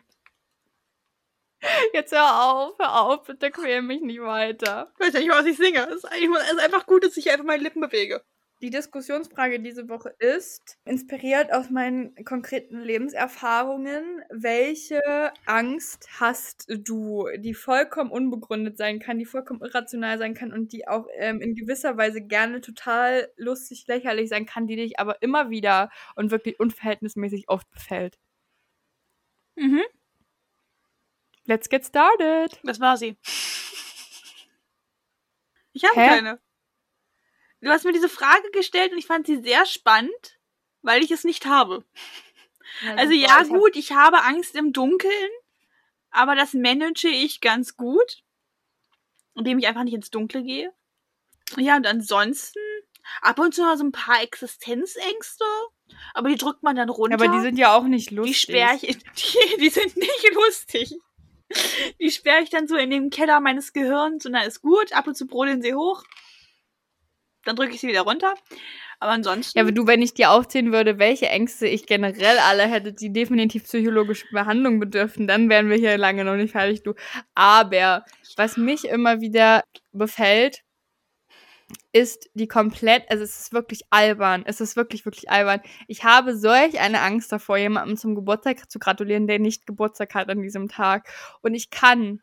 Jetzt 1.92 2.12
hör 2.12 2.44
auf, 2.44 2.78
hör 2.78 3.00
auf, 3.02 3.24
bitte 3.24 3.50
quäl 3.50 3.82
mich 3.82 4.00
nicht 4.00 4.20
weiter. 4.20 4.92
Ich 4.94 5.06
weiß 5.06 5.14
ja 5.14 5.20
nicht, 5.20 5.30
was 5.30 5.46
ich 5.46 5.56
singe. 5.56 5.80
Es 5.88 6.04
ist 6.04 6.60
einfach 6.60 6.86
gut, 6.86 7.04
dass 7.04 7.16
ich 7.16 7.30
einfach 7.30 7.44
meine 7.44 7.62
Lippen 7.62 7.80
bewege. 7.80 8.22
Die 8.66 8.70
Diskussionsfrage 8.70 9.60
diese 9.60 9.88
Woche 9.88 10.08
ist, 10.18 10.76
inspiriert 10.84 11.52
aus 11.52 11.70
meinen 11.70 12.16
konkreten 12.24 12.80
Lebenserfahrungen, 12.80 14.24
welche 14.28 15.00
Angst 15.44 16.08
hast 16.18 16.66
du, 16.68 17.28
die 17.38 17.54
vollkommen 17.54 18.10
unbegründet 18.10 18.76
sein 18.76 18.98
kann, 18.98 19.20
die 19.20 19.24
vollkommen 19.24 19.60
irrational 19.60 20.18
sein 20.18 20.34
kann 20.34 20.52
und 20.52 20.72
die 20.72 20.88
auch 20.88 21.06
ähm, 21.14 21.40
in 21.40 21.54
gewisser 21.54 21.96
Weise 21.96 22.20
gerne 22.20 22.60
total 22.60 23.30
lustig, 23.36 23.86
lächerlich 23.86 24.30
sein 24.30 24.46
kann, 24.46 24.66
die 24.66 24.74
dich 24.74 24.98
aber 24.98 25.22
immer 25.22 25.48
wieder 25.48 25.88
und 26.16 26.32
wirklich 26.32 26.58
unverhältnismäßig 26.58 27.48
oft 27.48 27.70
befällt. 27.70 28.18
Mhm. 29.54 29.82
Let's 31.44 31.68
get 31.68 31.86
started. 31.86 32.58
Das 32.64 32.80
war 32.80 32.96
sie. 32.96 33.16
Ich 35.72 35.84
habe 35.84 36.00
Hä? 36.00 36.08
keine. 36.08 36.45
Du 37.60 37.70
hast 37.70 37.84
mir 37.84 37.92
diese 37.92 38.08
Frage 38.08 38.50
gestellt 38.52 38.92
und 38.92 38.98
ich 38.98 39.06
fand 39.06 39.26
sie 39.26 39.40
sehr 39.40 39.64
spannend, 39.66 40.38
weil 40.82 41.02
ich 41.02 41.10
es 41.10 41.24
nicht 41.24 41.46
habe. 41.46 41.84
Also 42.96 43.12
ja, 43.12 43.42
gut, 43.44 43.76
ich 43.76 43.92
habe 43.92 44.22
Angst 44.22 44.54
im 44.54 44.72
Dunkeln, 44.72 45.30
aber 46.10 46.34
das 46.34 46.52
manage 46.52 47.08
ich 47.08 47.40
ganz 47.40 47.76
gut, 47.76 48.22
indem 49.34 49.58
ich 49.58 49.66
einfach 49.66 49.84
nicht 49.84 49.94
ins 49.94 50.10
Dunkle 50.10 50.42
gehe. 50.42 50.72
Ja, 51.56 51.76
und 51.76 51.86
ansonsten 51.86 52.58
ab 53.22 53.38
und 53.38 53.54
zu 53.54 53.62
mal 53.62 53.78
so 53.78 53.84
ein 53.84 53.92
paar 53.92 54.22
Existenzängste, 54.22 55.44
aber 56.12 56.28
die 56.28 56.36
drückt 56.36 56.62
man 56.62 56.76
dann 56.76 56.90
runter. 56.90 57.14
Aber 57.14 57.28
die 57.28 57.40
sind 57.40 57.56
ja 57.58 57.74
auch 57.74 57.84
nicht 57.84 58.10
die 58.10 58.16
lustig. 58.16 58.40
sperre 58.40 58.78
ich, 58.82 58.98
die, 58.98 59.60
die 59.60 59.70
sind 59.70 59.96
nicht 59.96 60.34
lustig. 60.34 60.94
Die 62.00 62.10
sperre 62.10 62.42
ich 62.42 62.50
dann 62.50 62.66
so 62.66 62.76
in 62.76 62.90
den 62.90 63.08
Keller 63.10 63.38
meines 63.40 63.72
Gehirns 63.72 64.26
und 64.26 64.32
dann 64.32 64.46
ist 64.46 64.62
gut. 64.62 64.92
Ab 64.92 65.06
und 65.06 65.16
zu 65.16 65.26
brodeln 65.28 65.62
sie 65.62 65.74
hoch. 65.74 66.02
Dann 67.46 67.56
drücke 67.56 67.74
ich 67.74 67.80
sie 67.80 67.88
wieder 67.88 68.02
runter. 68.02 68.34
Aber 68.98 69.12
ansonsten. 69.12 69.58
Ja, 69.58 69.64
aber 69.64 69.72
du, 69.72 69.86
wenn 69.86 70.02
ich 70.02 70.14
dir 70.14 70.30
aufzählen 70.30 70.72
würde, 70.72 70.98
welche 70.98 71.28
Ängste 71.28 71.66
ich 71.66 71.86
generell 71.86 72.38
alle 72.38 72.64
hätte, 72.64 72.92
die 72.92 73.12
definitiv 73.12 73.64
psychologische 73.64 74.26
Behandlung 74.32 74.80
bedürften, 74.80 75.26
dann 75.26 75.48
wären 75.48 75.68
wir 75.68 75.76
hier 75.76 75.98
lange 75.98 76.24
noch 76.24 76.36
nicht 76.36 76.52
fertig, 76.52 76.82
du. 76.82 76.94
Aber 77.34 78.04
was 78.36 78.56
mich 78.56 78.86
immer 78.86 79.20
wieder 79.20 79.62
befällt, 79.92 80.62
ist 81.92 82.30
die 82.34 82.46
komplett, 82.46 83.10
also 83.10 83.24
es 83.24 83.40
ist 83.40 83.52
wirklich 83.52 83.82
albern. 83.90 84.44
Es 84.46 84.60
ist 84.60 84.76
wirklich, 84.76 85.04
wirklich 85.04 85.30
albern. 85.30 85.60
Ich 85.88 86.04
habe 86.04 86.36
solch 86.36 86.80
eine 86.80 87.00
Angst 87.00 87.32
davor, 87.32 87.56
jemandem 87.56 87.96
zum 87.96 88.14
Geburtstag 88.14 88.70
zu 88.70 88.78
gratulieren, 88.78 89.26
der 89.26 89.38
nicht 89.40 89.66
Geburtstag 89.66 90.14
hat 90.14 90.28
an 90.28 90.42
diesem 90.42 90.68
Tag. 90.68 91.08
Und 91.42 91.54
ich 91.54 91.70
kann, 91.70 92.20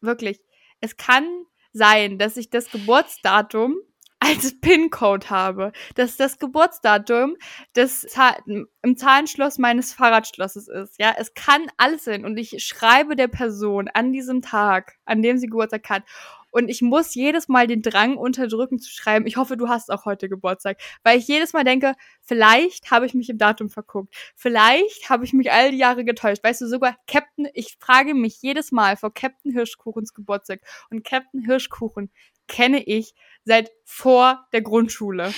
wirklich, 0.00 0.40
es 0.80 0.96
kann 0.96 1.24
sein, 1.72 2.18
dass 2.18 2.36
ich 2.36 2.50
das 2.50 2.70
Geburtsdatum 2.70 3.76
als 4.22 4.60
PIN-Code 4.60 5.30
habe, 5.30 5.72
dass 5.96 6.16
das 6.16 6.38
Geburtsdatum 6.38 7.36
Zahl 7.74 8.36
im 8.46 8.96
Zahlenschloss 8.96 9.58
meines 9.58 9.92
Fahrradschlosses 9.92 10.68
ist. 10.68 10.98
Ja, 11.00 11.14
es 11.18 11.34
kann 11.34 11.66
alles 11.76 12.04
sein 12.04 12.24
und 12.24 12.36
ich 12.36 12.64
schreibe 12.64 13.16
der 13.16 13.28
Person 13.28 13.88
an 13.92 14.12
diesem 14.12 14.40
Tag, 14.40 14.94
an 15.04 15.22
dem 15.22 15.38
sie 15.38 15.48
Geburtstag 15.48 15.88
hat. 15.88 16.04
Und 16.52 16.68
ich 16.68 16.82
muss 16.82 17.14
jedes 17.14 17.48
Mal 17.48 17.66
den 17.66 17.80
Drang 17.80 18.18
unterdrücken 18.18 18.78
zu 18.78 18.90
schreiben, 18.90 19.26
ich 19.26 19.38
hoffe, 19.38 19.56
du 19.56 19.68
hast 19.68 19.90
auch 19.90 20.04
heute 20.04 20.28
Geburtstag. 20.28 20.78
Weil 21.02 21.18
ich 21.18 21.26
jedes 21.26 21.54
Mal 21.54 21.64
denke, 21.64 21.94
vielleicht 22.20 22.90
habe 22.90 23.06
ich 23.06 23.14
mich 23.14 23.30
im 23.30 23.38
Datum 23.38 23.70
verguckt. 23.70 24.14
Vielleicht 24.36 25.08
habe 25.08 25.24
ich 25.24 25.32
mich 25.32 25.50
all 25.50 25.70
die 25.70 25.78
Jahre 25.78 26.04
getäuscht. 26.04 26.44
Weißt 26.44 26.60
du, 26.60 26.66
sogar 26.68 26.96
Captain, 27.06 27.48
ich 27.54 27.76
frage 27.80 28.14
mich 28.14 28.42
jedes 28.42 28.70
Mal 28.70 28.96
vor 28.96 29.12
Captain 29.14 29.50
Hirschkuchens 29.52 30.12
Geburtstag. 30.12 30.60
Und 30.90 31.04
Captain 31.04 31.40
Hirschkuchen 31.40 32.10
kenne 32.48 32.82
ich 32.82 33.14
seit 33.44 33.70
vor 33.84 34.46
der 34.52 34.62
Grundschule. 34.62 35.32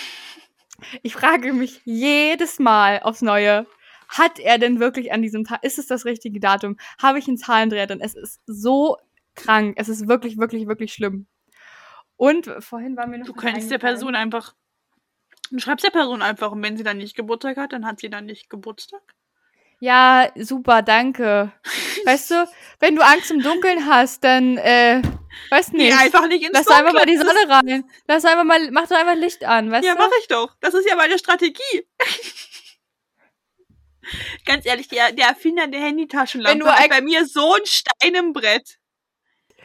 Ich 1.03 1.15
frage 1.15 1.53
mich 1.53 1.81
jedes 1.85 2.59
Mal 2.59 3.01
aufs 3.01 3.23
Neue, 3.23 3.67
hat 4.09 4.39
er 4.39 4.59
denn 4.59 4.81
wirklich 4.81 5.13
an 5.13 5.23
diesem 5.23 5.45
Tag, 5.45 5.65
ist 5.65 5.79
es 5.79 5.87
das 5.87 6.05
richtige 6.05 6.41
Datum? 6.41 6.77
Habe 7.03 7.19
ich 7.19 7.29
einen 7.29 7.39
Zahlendreher 7.39 7.87
drin? 7.87 8.01
Es 8.01 8.15
ist 8.15 8.41
so 8.47 8.97
krank. 9.35 9.75
Es 9.77 9.89
ist 9.89 10.09
wirklich, 10.09 10.39
wirklich, 10.39 10.67
wirklich 10.67 10.93
schlimm. 10.93 11.27
Und 12.17 12.51
vorhin 12.61 12.97
war 12.97 13.07
mir 13.07 13.19
noch. 13.19 13.27
du 13.27 13.33
könntest 13.33 13.71
der. 13.71 13.79
Person 13.79 14.15
einfach. 14.15 14.55
Du 15.51 15.59
schreibst 15.59 15.85
der 15.85 15.91
Person 15.91 16.23
einfach 16.23 16.53
und 16.53 16.63
wenn 16.63 16.77
sie 16.77 16.85
dann 16.85 16.99
nicht 16.99 17.17
Geburtstag 17.17 17.57
hat, 17.57 17.73
dann 17.73 17.85
hat 17.85 18.01
sie 18.01 18.09
dann 18.09 18.27
nicht 18.27 18.49
Geburtstag. 18.49 19.03
Ja, 19.81 20.31
super, 20.37 20.83
danke. 20.83 21.53
Weißt 22.07 22.31
du, 22.31 22.49
wenn 22.81 22.97
du 22.97 23.03
Angst 23.03 23.31
im 23.31 23.43
Dunkeln 23.43 23.87
hast, 23.87 24.25
dann, 24.25 24.57
äh, 24.59 25.03
Weiß 25.51 25.71
Geh 25.71 25.77
nicht. 25.79 25.99
einfach 25.99 26.27
nicht 26.29 26.43
ins 26.45 26.53
Lass 26.53 26.67
Dunkle. 26.67 26.85
einfach 26.87 26.93
mal 27.01 27.07
die 27.07 27.17
Sonne 27.17 27.49
rein. 27.49 27.85
Lass 28.07 28.25
einfach 28.25 28.45
mal, 28.45 28.71
mach 28.71 28.89
doch 28.89 28.97
einfach 28.97 29.15
Licht 29.17 29.45
an, 29.45 29.71
weißt 29.71 29.87
Ja, 29.87 29.95
du? 29.95 29.99
mache 29.99 30.13
ich 30.21 30.29
doch. 30.29 30.55
Das 30.61 30.75
ist 30.75 30.89
ja 30.89 30.97
meine 30.97 31.19
Strategie. 31.19 31.87
Ganz 34.45 34.67
ehrlich, 34.67 34.89
der, 34.89 35.13
der 35.13 35.29
Erfinder 35.29 35.67
der 35.67 35.81
Wenn 35.81 35.87
Handytaschenlampe 35.89 36.65
du 36.65 36.71
hat 36.71 36.91
bei 36.91 37.01
mir 37.01 37.25
so 37.27 37.55
ein 37.55 37.65
Stein 37.65 38.15
im 38.15 38.33
Brett. 38.33 38.79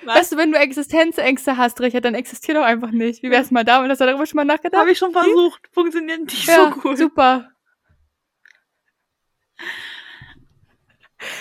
Was? 0.04 0.16
Weißt 0.16 0.32
du, 0.32 0.38
wenn 0.38 0.52
du 0.54 0.58
Existenzängste 0.58 1.58
hast, 1.58 1.82
Richard, 1.82 2.06
dann 2.06 2.16
existier 2.16 2.54
doch 2.54 2.64
einfach 2.64 2.92
nicht. 2.92 3.22
Wie 3.22 3.30
wär's 3.32 3.52
mal 3.52 3.66
damit? 3.66 3.92
Hast 3.92 4.00
du 4.00 4.06
darüber 4.06 4.26
schon 4.26 4.38
mal 4.38 4.46
nachgedacht? 4.46 4.80
Habe 4.80 4.92
ich 4.92 4.98
schon 4.98 5.12
versucht. 5.12 5.68
Funktioniert 5.74 6.22
nicht 6.22 6.48
ja, 6.48 6.72
so 6.74 6.80
gut. 6.80 6.98
super. 6.98 7.52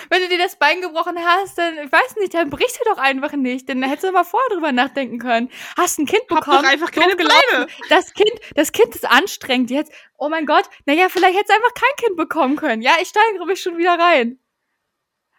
Wenn 0.09 0.23
du 0.23 0.29
dir 0.29 0.39
das 0.39 0.57
Bein 0.57 0.81
gebrochen 0.81 1.17
hast, 1.19 1.57
dann, 1.57 1.77
ich 1.77 1.91
weiß 1.91 2.15
nicht, 2.17 2.33
dann 2.33 2.49
brichst 2.49 2.79
du 2.79 2.83
doch 2.89 2.97
einfach 2.97 3.33
nicht. 3.33 3.69
Dann 3.69 3.83
hättest 3.83 4.05
du 4.05 4.11
mal 4.11 4.23
vorher 4.23 4.49
drüber 4.49 4.71
nachdenken 4.71 5.19
können. 5.19 5.49
Hast 5.77 5.99
ein 5.99 6.07
Kind 6.07 6.23
Hab 6.29 6.39
bekommen. 6.39 6.63
doch 6.63 6.69
einfach 6.69 6.91
keine. 6.91 7.15
Beine. 7.15 7.67
Das 7.89 8.13
Kind, 8.13 8.31
das 8.55 8.71
Kind 8.71 8.95
ist 8.95 9.07
anstrengend 9.09 9.69
jetzt. 9.69 9.91
Oh 10.17 10.29
mein 10.29 10.45
Gott. 10.45 10.65
Naja, 10.85 11.09
vielleicht 11.09 11.37
hättest 11.37 11.51
du 11.51 11.55
einfach 11.55 11.73
kein 11.75 11.95
Kind 11.97 12.15
bekommen 12.17 12.55
können. 12.55 12.81
Ja, 12.81 12.93
ich 13.01 13.09
steigere 13.09 13.45
mich 13.45 13.61
schon 13.61 13.77
wieder 13.77 13.99
rein. 13.99 14.39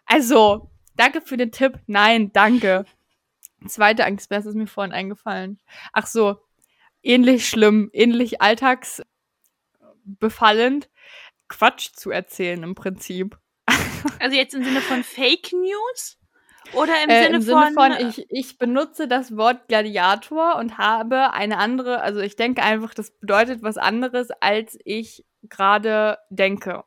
Also, 0.05 0.69
danke 0.95 1.21
für 1.21 1.37
den 1.37 1.51
Tipp. 1.51 1.79
Nein, 1.87 2.31
danke. 2.33 2.85
Zweite 3.67 4.05
Angst, 4.05 4.29
was 4.31 4.45
ist 4.45 4.55
mir 4.55 4.67
vorhin 4.67 4.93
eingefallen? 4.93 5.59
Ach 5.93 6.07
so, 6.07 6.37
ähnlich 7.03 7.47
schlimm, 7.47 7.89
ähnlich 7.93 8.41
alltagsbefallend, 8.41 10.89
Quatsch 11.47 11.91
zu 11.93 12.09
erzählen 12.09 12.63
im 12.63 12.73
Prinzip. 12.75 13.37
Also 14.19 14.35
jetzt 14.35 14.53
im 14.53 14.63
Sinne 14.63 14.81
von 14.81 15.03
Fake 15.03 15.51
News? 15.53 16.17
Oder 16.73 16.93
im, 17.03 17.09
Äh, 17.09 17.23
Sinne, 17.23 17.35
Im 17.37 17.41
Sinne 17.41 17.71
von, 17.73 17.91
äh, 17.91 18.07
ich, 18.07 18.25
ich 18.29 18.57
benutze 18.57 19.07
das 19.07 19.35
Wort 19.35 19.67
Gladiator 19.67 20.55
und 20.55 20.77
habe 20.77 21.33
eine 21.33 21.57
andere, 21.57 22.01
also 22.01 22.19
ich 22.19 22.35
denke 22.35 22.63
einfach, 22.63 22.93
das 22.93 23.11
bedeutet 23.11 23.63
was 23.63 23.77
anderes, 23.77 24.29
als 24.39 24.77
ich 24.85 25.25
gerade 25.43 26.17
denke. 26.29 26.83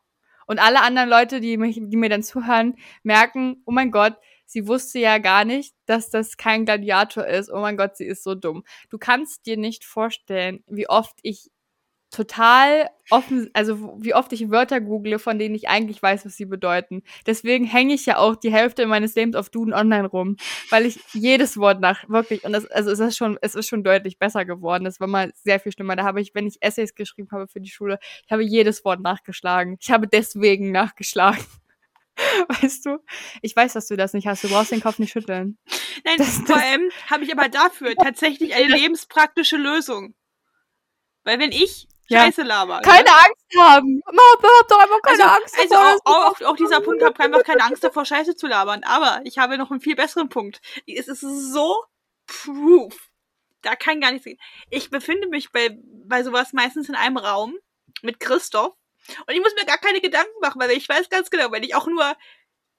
Und 0.47 0.59
alle 0.59 0.81
anderen 0.81 1.09
Leute, 1.09 1.39
die, 1.39 1.57
mich, 1.57 1.79
die 1.81 1.97
mir 1.97 2.09
dann 2.09 2.23
zuhören, 2.23 2.77
merken, 3.03 3.61
oh 3.65 3.71
mein 3.71 3.91
Gott, 3.91 4.15
sie 4.45 4.67
wusste 4.67 4.99
ja 4.99 5.17
gar 5.17 5.43
nicht, 5.43 5.75
dass 5.85 6.09
das 6.09 6.37
kein 6.37 6.65
Gladiator 6.65 7.25
ist. 7.25 7.51
Oh 7.51 7.59
mein 7.59 7.77
Gott, 7.77 7.97
sie 7.97 8.05
ist 8.05 8.23
so 8.23 8.35
dumm. 8.35 8.63
Du 8.89 8.97
kannst 8.97 9.45
dir 9.45 9.57
nicht 9.57 9.83
vorstellen, 9.85 10.63
wie 10.67 10.87
oft 10.87 11.17
ich 11.23 11.49
total 12.11 12.89
offen, 13.09 13.49
also 13.53 13.97
wie 13.99 14.13
oft 14.13 14.31
ich 14.33 14.49
Wörter 14.49 14.79
google, 14.79 15.19
von 15.19 15.37
denen 15.37 15.53
ich 15.53 15.67
eigentlich 15.67 16.01
weiß, 16.01 16.25
was 16.25 16.35
sie 16.37 16.45
bedeuten. 16.45 17.03
Deswegen 17.25 17.65
hänge 17.65 17.93
ich 17.93 18.05
ja 18.05 18.17
auch 18.17 18.35
die 18.35 18.51
Hälfte 18.51 18.85
meines 18.85 19.15
Lebens 19.15 19.35
auf 19.35 19.49
Duden 19.49 19.73
Online 19.73 20.07
rum, 20.07 20.37
weil 20.69 20.85
ich 20.85 20.99
jedes 21.13 21.57
Wort 21.57 21.81
nach 21.81 22.07
wirklich 22.07 22.43
und 22.45 22.53
das, 22.53 22.65
also 22.67 22.91
es 22.91 22.99
ist 22.99 23.17
schon, 23.17 23.37
es 23.41 23.53
ist 23.55 23.67
schon 23.67 23.83
deutlich 23.83 24.17
besser 24.17 24.45
geworden. 24.45 24.85
Das 24.85 24.99
war 24.99 25.07
mal 25.07 25.33
sehr 25.43 25.59
viel 25.59 25.71
schlimmer. 25.71 25.95
Da 25.95 26.03
habe 26.03 26.21
ich, 26.21 26.33
wenn 26.33 26.47
ich 26.47 26.61
Essays 26.61 26.95
geschrieben 26.95 27.29
habe 27.31 27.47
für 27.47 27.59
die 27.59 27.69
Schule, 27.69 27.99
ich 28.25 28.31
habe 28.31 28.43
jedes 28.43 28.85
Wort 28.85 29.01
nachgeschlagen. 29.01 29.77
Ich 29.81 29.91
habe 29.91 30.07
deswegen 30.07 30.71
nachgeschlagen. 30.71 31.43
Weißt 32.61 32.85
du? 32.85 32.99
Ich 33.41 33.53
weiß, 33.55 33.73
dass 33.73 33.87
du 33.87 33.97
das 33.97 34.13
nicht 34.13 34.25
hast. 34.25 34.43
Du 34.43 34.47
brauchst 34.47 34.71
den 34.71 34.79
Kopf 34.81 34.99
nicht 34.99 35.11
schütteln. 35.11 35.57
Nein, 36.05 36.15
das- 36.17 36.37
vor 36.45 36.55
allem 36.55 36.89
habe 37.09 37.25
ich 37.25 37.33
aber 37.37 37.49
dafür 37.49 37.93
tatsächlich 37.95 38.55
eine 38.55 38.67
lebenspraktische 38.77 39.57
Lösung. 39.57 40.15
Weil 41.25 41.39
wenn 41.39 41.51
ich 41.51 41.87
Ja. 42.07 42.21
Scheiße 42.21 42.43
laber. 42.43 42.81
Keine 42.81 43.09
Angst 43.09 43.45
haben. 43.57 44.01
Hab 44.05 44.67
doch 44.67 44.79
einfach 44.79 45.01
keine 45.01 45.23
also, 45.23 45.35
Angst. 45.41 45.55
also 45.59 45.73
davor, 45.73 46.01
auch, 46.03 46.33
dass- 46.33 46.41
auch, 46.41 46.51
auch 46.51 46.55
dieser 46.55 46.81
Punkt, 46.81 47.01
ich 47.01 47.05
habe 47.05 47.19
einfach 47.23 47.43
keine 47.43 47.63
Angst 47.63 47.83
davor, 47.83 48.05
Scheiße 48.05 48.35
zu 48.35 48.47
labern. 48.47 48.83
Aber 48.83 49.21
ich 49.23 49.37
habe 49.37 49.57
noch 49.57 49.71
einen 49.71 49.81
viel 49.81 49.95
besseren 49.95 50.29
Punkt. 50.29 50.61
Es 50.85 51.07
ist 51.07 51.21
so 51.21 51.83
proof. 52.27 53.09
Da 53.61 53.75
kann 53.75 54.01
gar 54.01 54.11
nichts 54.11 54.25
gehen. 54.25 54.39
Ich 54.69 54.91
befinde 54.91 55.27
mich 55.27 55.51
bei, 55.51 55.77
bei 56.05 56.23
sowas 56.23 56.53
meistens 56.53 56.89
in 56.89 56.95
einem 56.95 57.17
Raum 57.17 57.55
mit 58.03 58.19
Christoph. 58.19 58.75
Und 59.25 59.33
ich 59.33 59.41
muss 59.41 59.55
mir 59.55 59.65
gar 59.65 59.77
keine 59.79 60.01
Gedanken 60.01 60.39
machen, 60.41 60.61
weil 60.61 60.71
ich 60.71 60.87
weiß 60.87 61.09
ganz 61.09 61.29
genau, 61.29 61.51
wenn 61.51 61.63
ich 61.63 61.75
auch 61.75 61.87
nur 61.87 62.15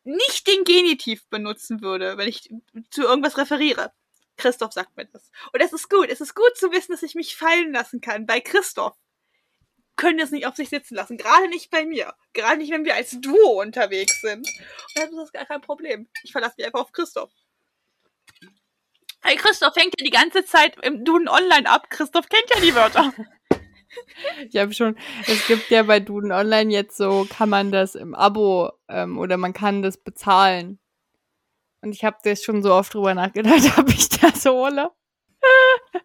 nicht 0.05 0.47
den 0.47 0.63
Genitiv 0.63 1.27
benutzen 1.29 1.83
würde, 1.83 2.17
wenn 2.17 2.29
ich 2.29 2.49
zu 2.91 3.03
irgendwas 3.03 3.39
referiere. 3.39 3.93
Christoph 4.37 4.73
sagt 4.73 4.97
mir 4.97 5.07
das. 5.07 5.31
Und 5.53 5.61
das 5.61 5.73
ist 5.73 5.91
gut. 5.91 6.09
Es 6.09 6.21
ist 6.21 6.35
gut 6.35 6.57
zu 6.57 6.71
wissen, 6.71 6.93
dass 6.93 7.03
ich 7.03 7.15
mich 7.15 7.37
fallen 7.37 7.73
lassen 7.73 8.01
kann 8.01 8.27
bei 8.27 8.41
Christoph 8.41 8.95
können 9.97 10.19
das 10.19 10.31
nicht 10.31 10.47
auf 10.47 10.57
sich 10.57 10.69
sitzen 10.69 10.95
lassen. 10.95 11.17
Gerade 11.17 11.49
nicht 11.49 11.71
bei 11.71 11.85
mir. 11.85 12.15
Gerade 12.33 12.59
nicht, 12.59 12.71
wenn 12.71 12.85
wir 12.85 12.95
als 12.95 13.19
Duo 13.21 13.61
unterwegs 13.61 14.21
sind. 14.21 14.47
Und 14.47 14.97
dann 14.97 15.09
ist 15.09 15.17
das 15.17 15.33
gar 15.33 15.47
kein 15.47 15.61
Problem. 15.61 16.09
Ich 16.23 16.33
verlasse 16.33 16.55
mich 16.59 16.67
einfach 16.67 16.81
auf 16.81 16.93
Christoph. 16.93 17.31
Hey, 19.23 19.37
Christoph 19.37 19.75
hängt 19.75 19.95
ja 19.99 20.05
die 20.05 20.11
ganze 20.11 20.45
Zeit 20.45 20.77
im 20.85 21.05
Duden 21.05 21.29
online 21.29 21.69
ab. 21.69 21.91
Christoph 21.91 22.29
kennt 22.29 22.49
ja 22.55 22.61
die 22.61 22.75
Wörter. 22.75 23.13
Ich 24.51 24.57
habe 24.61 24.75
schon, 24.75 24.97
es 25.27 25.47
gibt 25.47 25.71
ja 25.71 25.83
bei 25.83 26.01
Duden 26.01 26.31
Online 26.31 26.71
jetzt 26.71 26.99
so, 26.99 27.27
kann 27.31 27.49
man 27.49 27.73
das 27.73 27.95
im 27.95 28.15
Abo 28.15 28.71
ähm, 28.89 29.17
oder 29.17 29.39
man 29.39 29.55
kann 29.55 29.81
das 29.81 29.97
bezahlen. 29.97 30.79
Und 31.81 31.95
ich 31.95 32.05
habe 32.05 32.19
das 32.23 32.43
schon 32.43 32.63
so 32.63 32.75
oft 32.75 32.93
drüber 32.93 33.15
nachgedacht, 33.15 33.63
ob 33.79 33.89
ich 33.89 34.09
das 34.11 34.45
hole. 34.45 34.91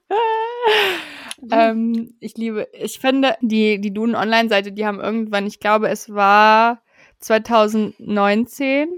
ähm, 1.51 2.15
ich 2.19 2.35
liebe, 2.37 2.67
ich 2.73 2.99
finde, 2.99 3.35
die, 3.41 3.79
die 3.79 3.93
Duden 3.93 4.15
Online-Seite, 4.15 4.71
die 4.71 4.85
haben 4.85 4.99
irgendwann, 4.99 5.47
ich 5.47 5.59
glaube, 5.59 5.89
es 5.89 6.13
war 6.13 6.81
2019, 7.19 8.89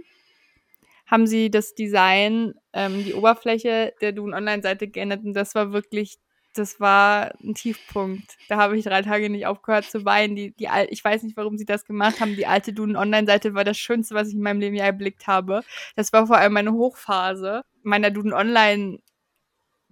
haben 1.06 1.28
sie 1.28 1.52
das 1.52 1.76
Design, 1.76 2.54
ähm, 2.74 3.04
die 3.04 3.14
Oberfläche 3.14 3.94
der 4.02 4.14
Duden 4.14 4.34
Online-Seite 4.34 4.88
geändert 4.88 5.24
und 5.24 5.34
das 5.34 5.54
war 5.56 5.74
wirklich, 5.74 6.18
das 6.56 6.80
war 6.80 7.34
ein 7.44 7.56
Tiefpunkt. 7.56 8.38
Da 8.48 8.58
habe 8.58 8.78
ich 8.78 8.86
drei 8.86 9.02
Tage 9.02 9.30
nicht 9.30 9.48
aufgehört 9.48 9.86
zu 9.86 10.06
weinen. 10.06 10.36
Die, 10.36 10.52
die, 10.56 10.68
ich 10.90 11.04
weiß 11.04 11.24
nicht, 11.24 11.36
warum 11.36 11.58
sie 11.58 11.66
das 11.66 11.86
gemacht 11.86 12.20
haben. 12.20 12.36
Die 12.36 12.46
alte 12.46 12.74
Duden 12.74 12.96
Online-Seite 12.96 13.56
war 13.56 13.64
das 13.64 13.78
Schönste, 13.78 14.14
was 14.14 14.30
ich 14.30 14.36
in 14.36 14.42
meinem 14.42 14.60
Leben 14.60 14.76
je 14.76 14.82
erblickt 14.82 15.26
habe. 15.26 15.62
Das 15.96 16.14
war 16.14 16.28
vor 16.28 16.38
allem 16.38 16.54
meine 16.54 16.74
Hochphase 16.74 17.64
meiner 17.84 18.12
Duden 18.12 18.34
Online 18.34 19.00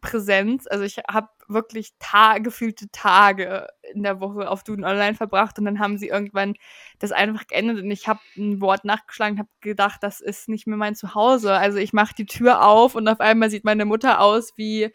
Präsenz. 0.02 0.68
Also 0.68 0.84
ich 0.84 0.98
habe 1.10 1.30
wirklich 1.48 1.94
ta 2.00 2.40
gefühlte 2.40 2.90
Tage 2.92 3.68
in 3.94 4.04
der 4.04 4.20
Woche 4.20 4.50
auf 4.50 4.64
Duden 4.64 4.84
Online 4.84 5.16
verbracht 5.16 5.58
und 5.60 5.66
dann 5.66 5.80
haben 5.80 5.98
sie 5.98 6.08
irgendwann 6.08 6.56
das 7.00 7.12
einfach 7.12 7.48
geändert 7.48 7.78
und 7.80 7.92
ich 7.92 8.08
habe 8.08 8.20
ein 8.36 8.60
Wort 8.62 8.84
nachgeschlagen, 8.84 9.40
habe 9.40 9.50
gedacht, 9.62 10.02
das 10.02 10.20
ist 10.22 10.50
nicht 10.50 10.68
mehr 10.68 10.78
mein 10.78 10.96
Zuhause. 10.96 11.54
Also 11.54 11.78
ich 11.78 11.94
mache 11.94 12.16
die 12.16 12.26
Tür 12.26 12.66
auf 12.66 12.96
und 12.96 13.08
auf 13.08 13.20
einmal 13.20 13.50
sieht 13.50 13.64
meine 13.64 13.86
Mutter 13.86 14.20
aus 14.20 14.54
wie, 14.58 14.90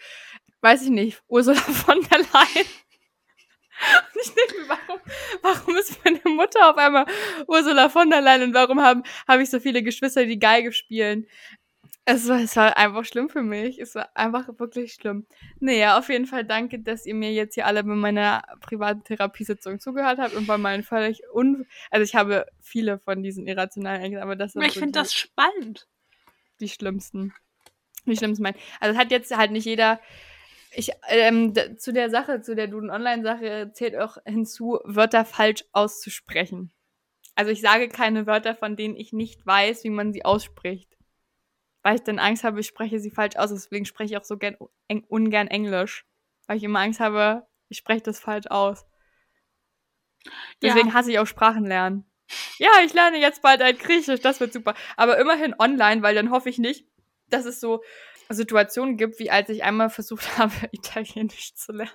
weiß 0.61 0.83
ich 0.83 0.91
nicht, 0.91 1.23
Ursula 1.29 1.61
von 1.61 2.01
der 2.11 2.19
Leyen. 2.19 2.67
Und 4.15 4.23
ich 4.23 4.33
denke 4.33 4.63
mir, 4.63 4.69
warum, 4.71 5.01
warum 5.43 5.77
ist 5.77 6.03
meine 6.03 6.21
Mutter 6.35 6.71
auf 6.71 6.79
einmal 6.79 7.05
Ursula 7.47 7.91
von 7.91 8.09
der 8.09 8.23
Leyen 8.23 8.45
und 8.45 8.55
warum 8.55 8.83
habe 8.83 9.03
ich 9.43 9.51
so 9.51 9.61
viele 9.61 9.83
Geschwister, 9.83 10.25
die 10.25 10.39
Geige 10.39 10.73
spielen? 10.73 11.27
Es 12.09 12.29
war, 12.29 12.39
es 12.39 12.55
war 12.55 12.77
einfach 12.77 13.05
schlimm 13.05 13.29
für 13.29 13.43
mich. 13.43 13.81
Es 13.81 13.97
war 13.97 14.09
einfach 14.15 14.49
wirklich 14.61 14.93
schlimm. 14.93 15.27
Naja, 15.59 15.99
auf 15.99 16.09
jeden 16.09 16.27
Fall 16.27 16.45
danke, 16.45 16.79
dass 16.79 17.05
ihr 17.05 17.17
mir 17.17 17.33
jetzt 17.33 17.55
hier 17.55 17.67
alle 17.67 17.83
bei 17.83 17.97
meiner 17.97 18.45
privaten 18.61 19.03
Therapiesitzung 19.03 19.81
zugehört 19.81 20.21
habt 20.21 20.35
und 20.35 20.47
bei 20.47 20.57
meinen 20.57 20.85
völlig 20.85 21.23
un... 21.35 21.67
Also 21.91 22.05
ich 22.05 22.15
habe 22.15 22.47
viele 22.61 23.01
von 23.01 23.25
diesen 23.25 23.49
irrationalen 23.49 24.01
Ängsten, 24.03 24.23
aber 24.23 24.37
das 24.37 24.53
sind 24.53 24.63
Ich 24.63 24.75
so 24.75 24.81
finde 24.81 25.01
das 25.01 25.13
spannend. 25.13 25.89
die 26.61 26.69
schlimmsten. 26.69 27.35
Die 28.05 28.17
schlimmsten 28.17 28.45
meinen. 28.45 28.59
Also 28.79 28.93
es 28.95 28.99
hat 29.01 29.11
jetzt 29.11 29.37
halt 29.37 29.51
nicht 29.51 29.65
jeder... 29.65 30.01
Ich, 30.71 30.93
ähm, 31.09 31.55
zu 31.77 31.93
der 31.93 32.09
Sache, 32.09 32.41
zu 32.41 32.55
der 32.55 32.69
Duden-Online-Sache 32.69 33.73
zählt 33.73 33.97
auch 33.97 34.19
hinzu, 34.25 34.79
Wörter 34.85 35.25
falsch 35.25 35.65
auszusprechen. 35.73 36.71
Also 37.35 37.51
ich 37.51 37.63
sage 37.63 37.89
keine 37.89 38.29
Wörter, 38.29 38.55
von 38.55 38.77
denen 38.77 38.95
ich 38.95 39.13
nicht 39.13 39.45
weiß, 39.45 39.83
wie 39.83 39.91
man 39.91 40.13
sie 40.13 40.25
ausspricht 40.25 40.96
weil 41.87 41.95
ich 41.95 42.03
dann 42.03 42.19
Angst 42.19 42.43
habe, 42.43 42.59
ich 42.59 42.67
spreche 42.67 42.99
sie 42.99 43.13
falsch 43.13 43.37
aus. 43.37 43.51
Deswegen 43.51 43.85
spreche 43.85 44.15
ich 44.15 44.17
auch 44.19 44.25
so 44.25 44.37
gern, 44.39 44.57
eng, 44.89 45.05
ungern 45.07 45.47
Englisch. 45.47 46.05
Weil 46.49 46.57
ich 46.57 46.65
immer 46.65 46.81
Angst 46.81 46.99
habe, 46.99 47.47
ich 47.69 47.79
spreche 47.79 48.03
das 48.03 48.19
falsch 48.19 48.49
aus. 48.49 48.87
Deswegen 50.61 50.89
Ja. 50.89 50.95
hasse 50.95 51.13
ich 51.13 51.21
auch 51.21 51.29
Sprachen 51.29 51.65
lernen. 51.65 52.05
Ja, 52.59 52.71
ich 52.85 52.93
lerne 52.93 53.19
jetzt 53.21 53.41
bald 53.41 53.63
ein 53.63 53.79
Griechisch, 53.79 54.19
das 54.21 54.41
wird 54.41 54.53
super. 54.53 54.75
Aber 54.97 55.17
immerhin 55.21 55.55
online, 55.61 56.03
weil 56.03 56.17
dann 56.17 56.33
hoffe 56.33 56.49
ich 56.49 56.59
nicht, 56.59 56.89
dass 57.29 57.45
es 57.45 57.61
so 57.61 57.85
Situationen 58.31 58.97
gibt, 58.97 59.21
wie 59.21 59.31
als 59.31 59.49
ich 59.49 59.63
einmal 59.63 59.89
versucht 59.89 60.27
habe, 60.39 60.53
Italienisch 60.73 61.55
zu 61.55 61.71
lernen. 61.71 61.93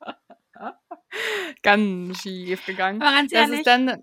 Ganz 1.62 2.20
schief 2.20 2.66
gegangen. 2.66 3.00
Aber 3.00 3.12
ganz 3.12 3.32
Das 3.32 3.40
ehrlich, 3.40 3.58
ist 3.60 3.66
dann, 3.66 4.02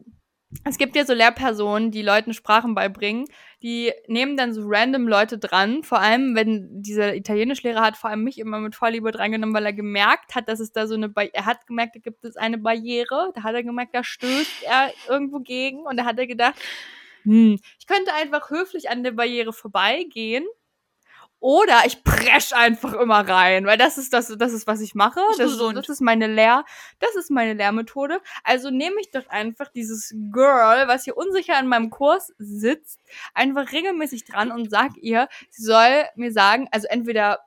es 0.63 0.77
gibt 0.77 0.95
ja 0.95 1.05
so 1.05 1.13
Lehrpersonen, 1.13 1.91
die 1.91 2.01
Leuten 2.01 2.33
Sprachen 2.33 2.75
beibringen, 2.75 3.25
die 3.63 3.91
nehmen 4.07 4.37
dann 4.37 4.53
so 4.53 4.61
random 4.65 5.07
Leute 5.07 5.37
dran, 5.37 5.83
vor 5.83 5.99
allem 5.99 6.35
wenn 6.35 6.81
dieser 6.81 7.15
Italienischlehrer 7.15 7.81
hat 7.81 7.97
vor 7.97 8.09
allem 8.09 8.23
mich 8.23 8.37
immer 8.39 8.59
mit 8.59 8.75
Vorliebe 8.75 9.11
drangenommen, 9.11 9.55
weil 9.55 9.65
er 9.65 9.73
gemerkt 9.73 10.35
hat, 10.35 10.49
dass 10.49 10.59
es 10.59 10.71
da 10.71 10.87
so 10.87 10.95
eine, 10.95 11.09
Ba- 11.09 11.29
er 11.31 11.45
hat 11.45 11.67
gemerkt, 11.67 11.95
da 11.95 11.99
gibt 11.99 12.23
es 12.25 12.35
eine 12.37 12.57
Barriere, 12.57 13.31
da 13.35 13.43
hat 13.43 13.55
er 13.55 13.63
gemerkt, 13.63 13.95
da 13.95 14.03
stößt 14.03 14.63
er 14.63 14.91
irgendwo 15.07 15.39
gegen. 15.39 15.81
Und 15.81 15.97
da 15.97 16.05
hat 16.05 16.19
er 16.19 16.27
gedacht, 16.27 16.55
hm, 17.23 17.59
ich 17.79 17.87
könnte 17.87 18.13
einfach 18.13 18.49
höflich 18.49 18.89
an 18.89 19.03
der 19.03 19.11
Barriere 19.11 19.53
vorbeigehen 19.53 20.45
Oder 21.41 21.81
ich 21.87 22.03
presch 22.03 22.53
einfach 22.53 22.93
immer 22.93 23.27
rein, 23.27 23.65
weil 23.65 23.75
das 23.75 23.97
ist 23.97 24.13
das, 24.13 24.27
das 24.37 24.53
ist, 24.53 24.67
was 24.67 24.79
ich 24.79 24.93
mache. 24.93 25.19
Ist 25.31 25.39
Das, 25.39 25.87
das 25.87 25.89
ist 25.89 26.01
meine 26.01 26.27
Lehr, 26.27 26.63
das 26.99 27.15
ist 27.15 27.31
meine 27.31 27.53
Lehrmethode. 27.53 28.21
Also 28.43 28.69
nehme 28.69 28.97
ich 29.01 29.09
doch 29.09 29.27
einfach 29.27 29.67
dieses 29.69 30.13
Girl, 30.31 30.87
was 30.87 31.03
hier 31.03 31.17
unsicher 31.17 31.59
in 31.59 31.65
meinem 31.65 31.89
Kurs 31.89 32.31
sitzt, 32.37 32.99
einfach 33.33 33.71
regelmäßig 33.71 34.25
dran 34.25 34.51
und 34.51 34.69
sag 34.69 34.91
ihr, 34.97 35.27
sie 35.49 35.63
soll 35.63 36.05
mir 36.15 36.31
sagen, 36.31 36.67
also 36.71 36.87
entweder 36.87 37.39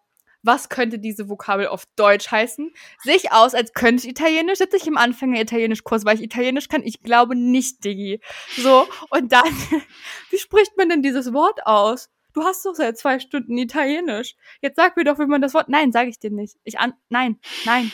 was 0.42 0.68
könnte 0.68 0.98
diese 0.98 1.28
Vokabel 1.28 1.68
auf 1.68 1.86
Deutsch 1.94 2.32
heißen? 2.32 2.74
Sehe 2.98 3.16
ich 3.16 3.30
aus, 3.30 3.54
als 3.54 3.74
könnte 3.74 4.02
ich 4.02 4.10
Italienisch? 4.10 4.58
Sitze 4.58 4.76
ich 4.76 4.88
im 4.88 4.98
Anfänger-Italienisch-Kurs, 4.98 6.04
weil 6.04 6.16
ich 6.16 6.22
Italienisch 6.22 6.68
kann? 6.68 6.82
Ich 6.82 7.00
glaube 7.00 7.34
nicht, 7.36 7.84
Diggi. 7.84 8.20
So, 8.56 8.88
und 9.10 9.32
dann, 9.32 9.44
wie 10.30 10.38
spricht 10.38 10.76
man 10.76 10.88
denn 10.88 11.00
dieses 11.00 11.32
Wort 11.32 11.64
aus? 11.64 12.10
Du 12.34 12.42
hast 12.42 12.66
doch 12.66 12.74
seit 12.74 12.98
zwei 12.98 13.20
Stunden 13.20 13.56
Italienisch. 13.56 14.34
Jetzt 14.60 14.76
sag 14.76 14.96
mir 14.96 15.04
doch, 15.04 15.18
wie 15.18 15.26
man 15.26 15.40
das 15.40 15.54
Wort. 15.54 15.68
Nein, 15.68 15.92
sage 15.92 16.10
ich 16.10 16.18
dir 16.18 16.30
nicht. 16.30 16.56
Ich 16.64 16.78
an. 16.78 16.92
Nein, 17.08 17.38
nein. 17.64 17.92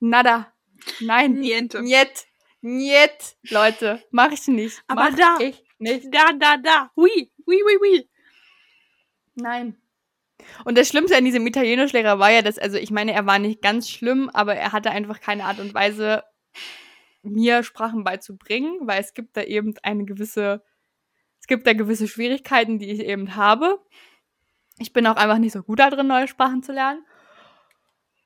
Nada. 0.00 0.52
Nein. 1.00 1.40
Niente. 1.40 1.82
Niet. 1.82 2.26
Niet. 2.60 3.36
Leute, 3.42 4.02
mach 4.10 4.32
ich 4.32 4.46
nicht. 4.46 4.82
Aber 4.86 5.10
mach 5.10 5.16
da. 5.16 5.38
Ich 5.40 5.62
nicht. 5.78 6.06
Da, 6.14 6.32
da, 6.32 6.56
da. 6.56 6.90
Oui, 6.96 7.32
oui, 7.44 7.60
oui, 7.64 7.78
oui. 7.80 8.08
Nein. 9.34 9.76
Und 10.64 10.78
das 10.78 10.88
Schlimmste 10.88 11.16
an 11.16 11.24
diesem 11.24 11.46
Italienischlehrer 11.46 12.18
war 12.18 12.30
ja, 12.30 12.42
dass, 12.42 12.58
also 12.58 12.76
ich 12.76 12.90
meine, 12.90 13.12
er 13.12 13.26
war 13.26 13.38
nicht 13.38 13.62
ganz 13.62 13.90
schlimm, 13.90 14.30
aber 14.32 14.54
er 14.54 14.72
hatte 14.72 14.90
einfach 14.90 15.20
keine 15.20 15.44
Art 15.44 15.58
und 15.58 15.74
Weise, 15.74 16.22
mir 17.22 17.62
Sprachen 17.62 18.04
beizubringen, 18.04 18.78
weil 18.82 19.00
es 19.00 19.14
gibt 19.14 19.36
da 19.36 19.42
eben 19.42 19.74
eine 19.82 20.04
gewisse, 20.04 20.62
es 21.46 21.48
gibt 21.48 21.64
da 21.68 21.74
gewisse 21.74 22.08
Schwierigkeiten, 22.08 22.80
die 22.80 22.90
ich 22.90 22.98
eben 22.98 23.36
habe. 23.36 23.78
Ich 24.80 24.92
bin 24.92 25.06
auch 25.06 25.14
einfach 25.14 25.38
nicht 25.38 25.52
so 25.52 25.62
gut 25.62 25.78
darin, 25.78 26.08
neue 26.08 26.26
Sprachen 26.26 26.64
zu 26.64 26.72
lernen. 26.72 27.04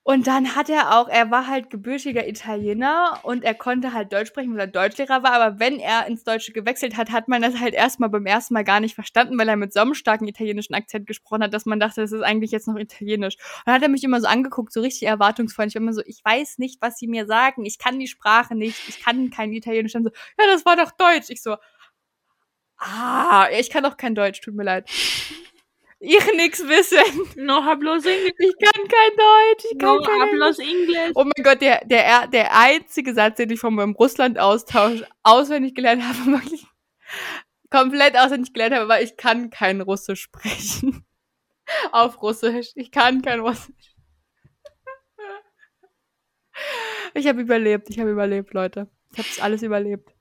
Und 0.02 0.26
dann 0.26 0.56
hat 0.56 0.70
er 0.70 0.98
auch, 0.98 1.06
er 1.06 1.30
war 1.30 1.46
halt 1.46 1.68
gebürtiger 1.68 2.26
Italiener 2.26 3.20
und 3.22 3.44
er 3.44 3.52
konnte 3.52 3.92
halt 3.92 4.10
Deutsch 4.10 4.28
sprechen, 4.28 4.54
weil 4.54 4.60
er 4.60 4.66
Deutschlehrer 4.68 5.22
war, 5.22 5.32
aber 5.32 5.60
wenn 5.60 5.78
er 5.78 6.06
ins 6.06 6.24
Deutsche 6.24 6.52
gewechselt 6.52 6.96
hat, 6.96 7.10
hat 7.10 7.28
man 7.28 7.42
das 7.42 7.60
halt 7.60 7.74
erstmal 7.74 8.08
beim 8.08 8.24
ersten 8.24 8.54
Mal 8.54 8.64
gar 8.64 8.80
nicht 8.80 8.94
verstanden, 8.94 9.38
weil 9.38 9.50
er 9.50 9.56
mit 9.56 9.74
so 9.74 9.80
einem 9.80 9.92
starken 9.92 10.26
italienischen 10.26 10.72
Akzent 10.72 11.06
gesprochen 11.06 11.42
hat, 11.42 11.52
dass 11.52 11.66
man 11.66 11.78
dachte, 11.78 12.00
das 12.00 12.12
ist 12.12 12.22
eigentlich 12.22 12.52
jetzt 12.52 12.68
noch 12.68 12.76
italienisch. 12.76 13.36
Und 13.36 13.66
dann 13.66 13.74
hat 13.74 13.82
er 13.82 13.90
mich 13.90 14.02
immer 14.02 14.22
so 14.22 14.28
angeguckt, 14.28 14.72
so 14.72 14.80
richtig 14.80 15.06
erwartungsvoll. 15.06 15.66
Ich 15.66 15.74
war 15.74 15.82
immer 15.82 15.92
so, 15.92 16.00
ich 16.06 16.24
weiß 16.24 16.56
nicht, 16.56 16.80
was 16.80 16.96
sie 16.98 17.06
mir 17.06 17.26
sagen, 17.26 17.66
ich 17.66 17.78
kann 17.78 17.98
die 17.98 18.08
Sprache 18.08 18.54
nicht, 18.54 18.88
ich 18.88 19.04
kann 19.04 19.28
kein 19.28 19.52
Italienisch. 19.52 19.92
Dann 19.92 20.04
so, 20.04 20.10
ja, 20.38 20.46
das 20.46 20.64
war 20.64 20.76
doch 20.76 20.92
Deutsch. 20.92 21.28
Ich 21.28 21.42
so, 21.42 21.56
ah, 22.80 23.48
ich 23.52 23.70
kann 23.70 23.84
doch 23.84 23.96
kein 23.96 24.14
Deutsch, 24.14 24.40
tut 24.40 24.54
mir 24.54 24.64
leid. 24.64 24.90
Ich 26.02 26.32
nix 26.34 26.66
wissen. 26.66 26.98
No 27.36 27.62
hablos 27.62 28.06
English. 28.06 28.32
Ich 28.38 28.54
kann 28.58 28.88
kein 28.88 29.16
Deutsch. 29.16 29.64
Ich 29.70 29.78
kann 29.78 29.96
No 29.96 30.02
kein 30.02 30.20
hablos 30.22 30.58
English. 30.58 31.12
Oh 31.14 31.24
mein 31.24 31.44
Gott, 31.44 31.60
der, 31.60 31.84
der, 31.84 32.26
der 32.26 32.56
einzige 32.56 33.12
Satz, 33.12 33.36
den 33.36 33.50
ich 33.50 33.60
von 33.60 33.74
meinem 33.74 33.92
Russland-Austausch 33.92 35.02
auswendig 35.22 35.74
gelernt 35.74 36.02
habe, 36.02 36.18
wirklich 36.38 36.66
komplett 37.68 38.16
auswendig 38.16 38.54
gelernt 38.54 38.74
habe, 38.74 38.88
war, 38.88 39.02
ich 39.02 39.18
kann 39.18 39.50
kein 39.50 39.82
Russisch 39.82 40.22
sprechen. 40.22 41.04
Auf 41.92 42.22
Russisch. 42.22 42.70
Ich 42.76 42.90
kann 42.90 43.20
kein 43.20 43.40
Russisch. 43.40 43.94
Ich 47.12 47.26
habe 47.26 47.42
überlebt. 47.42 47.90
Ich 47.90 47.98
habe 48.00 48.10
überlebt, 48.10 48.54
Leute. 48.54 48.88
Ich 49.12 49.18
habe 49.18 49.42
alles 49.42 49.62
überlebt. 49.62 50.14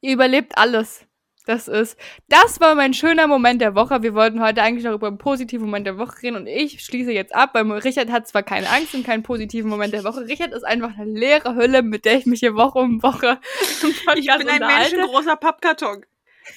Ihr 0.00 0.14
überlebt 0.14 0.58
alles. 0.58 1.06
Das 1.46 1.68
ist, 1.68 1.98
das 2.28 2.58
war 2.60 2.74
mein 2.74 2.94
schöner 2.94 3.26
Moment 3.26 3.60
der 3.60 3.74
Woche. 3.74 4.02
Wir 4.02 4.14
wollten 4.14 4.40
heute 4.40 4.62
eigentlich 4.62 4.84
noch 4.84 4.94
über 4.94 5.08
einen 5.08 5.18
positiven 5.18 5.66
Moment 5.66 5.86
der 5.86 5.98
Woche 5.98 6.22
reden 6.22 6.36
und 6.36 6.46
ich 6.46 6.82
schließe 6.82 7.12
jetzt 7.12 7.34
ab, 7.34 7.50
weil 7.52 7.70
Richard 7.70 8.10
hat 8.10 8.26
zwar 8.26 8.42
keine 8.42 8.68
Angst 8.70 8.94
und 8.94 9.04
keinen 9.04 9.22
positiven 9.22 9.68
Moment 9.68 9.92
der 9.92 10.04
Woche. 10.04 10.26
Richard 10.26 10.52
ist 10.52 10.64
einfach 10.64 10.96
eine 10.98 11.10
leere 11.10 11.54
Hülle, 11.54 11.82
mit 11.82 12.06
der 12.06 12.16
ich 12.16 12.24
mich 12.24 12.40
hier 12.40 12.54
Woche 12.54 12.78
um 12.78 13.02
Woche 13.02 13.38
Ich 14.16 14.26
bin 14.26 14.48
ein 14.48 14.66
menschengroßer 14.66 15.36
Pappkarton. 15.36 16.06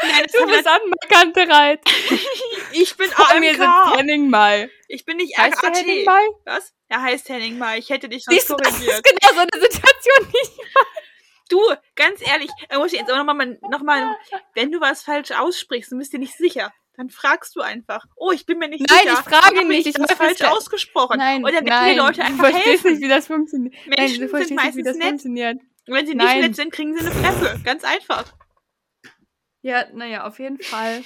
Nein, 0.00 0.26
Du 0.32 0.46
bist 0.46 0.66
an 0.66 0.80
Markantereit. 1.00 1.80
ich 2.72 2.96
bin 2.96 3.08
Vor 3.10 3.40
mir 3.40 3.50
sitzt 3.50 3.62
AMK. 3.62 3.98
Henning 3.98 4.30
Mai. 4.30 4.70
Ich 4.86 5.04
bin 5.04 5.16
nicht 5.16 5.36
Heißt 5.36 5.62
RAT. 5.62 5.76
Henning 5.76 6.04
Mai? 6.04 6.22
Was? 6.44 6.72
Er 6.88 7.02
heißt 7.02 7.28
Henning 7.28 7.58
Mai. 7.58 7.78
Ich 7.78 7.90
hätte 7.90 8.08
dich 8.08 8.24
Siehst 8.28 8.46
sonst 8.46 8.60
du, 8.60 8.64
das 8.64 8.74
ist 8.74 8.86
korrigiert. 8.86 9.04
genau 9.04 9.32
so 9.34 9.40
eine 9.40 9.62
Situation, 9.62 10.32
die 10.32 10.38
ich 10.42 10.50
Du, 11.48 11.60
ganz 11.96 12.20
ehrlich, 12.26 12.50
da 12.68 12.78
muss 12.78 12.92
ich 12.92 12.98
jetzt 13.00 13.10
aber 13.10 13.24
nochmal, 13.24 13.58
noch 13.70 13.82
mal, 13.82 14.16
wenn 14.54 14.70
du 14.70 14.80
was 14.80 15.02
falsch 15.02 15.30
aussprichst 15.32 15.92
und 15.92 15.98
bist 15.98 16.12
dir 16.12 16.18
nicht 16.18 16.36
sicher, 16.36 16.72
dann 16.96 17.10
fragst 17.10 17.56
du 17.56 17.60
einfach. 17.60 18.04
Oh, 18.16 18.32
ich 18.32 18.44
bin 18.44 18.58
mir 18.58 18.68
nicht 18.68 18.84
Nein, 18.90 19.00
sicher. 19.02 19.12
ich 19.26 19.34
frage 19.34 19.64
nicht, 19.66 19.86
Ich 19.86 19.98
weiß 19.98 20.12
falsch 20.16 20.40
nicht. 20.40 20.50
ausgesprochen. 20.50 21.18
Nein, 21.18 21.42
dann 21.42 21.52
werden 21.54 21.64
nein, 21.66 21.92
die 21.94 21.98
Leute 22.00 22.20
du 22.20 22.26
einfach 22.26 22.50
verstehst 22.50 22.66
helfen. 22.66 22.90
nicht, 22.92 23.02
wie 23.02 23.08
das 23.08 23.26
funktioniert. 23.26 23.74
Nein, 23.86 23.94
Menschen 23.98 24.20
du 24.20 24.28
sind 24.28 24.38
nicht, 24.40 24.50
meistens 24.54 24.84
das 24.84 24.96
nett. 24.96 25.08
funktioniert. 25.08 25.58
Und 25.86 25.94
wenn 25.94 26.06
sie 26.06 26.14
nicht 26.14 26.24
Nein. 26.26 26.40
nett 26.40 26.56
sind, 26.56 26.72
kriegen 26.72 26.94
sie 26.96 27.00
eine 27.06 27.10
Fresse. 27.12 27.60
Ganz 27.64 27.84
einfach. 27.84 28.34
Ja, 29.62 29.84
naja, 29.94 30.26
auf 30.26 30.38
jeden 30.38 30.60
Fall. 30.60 31.02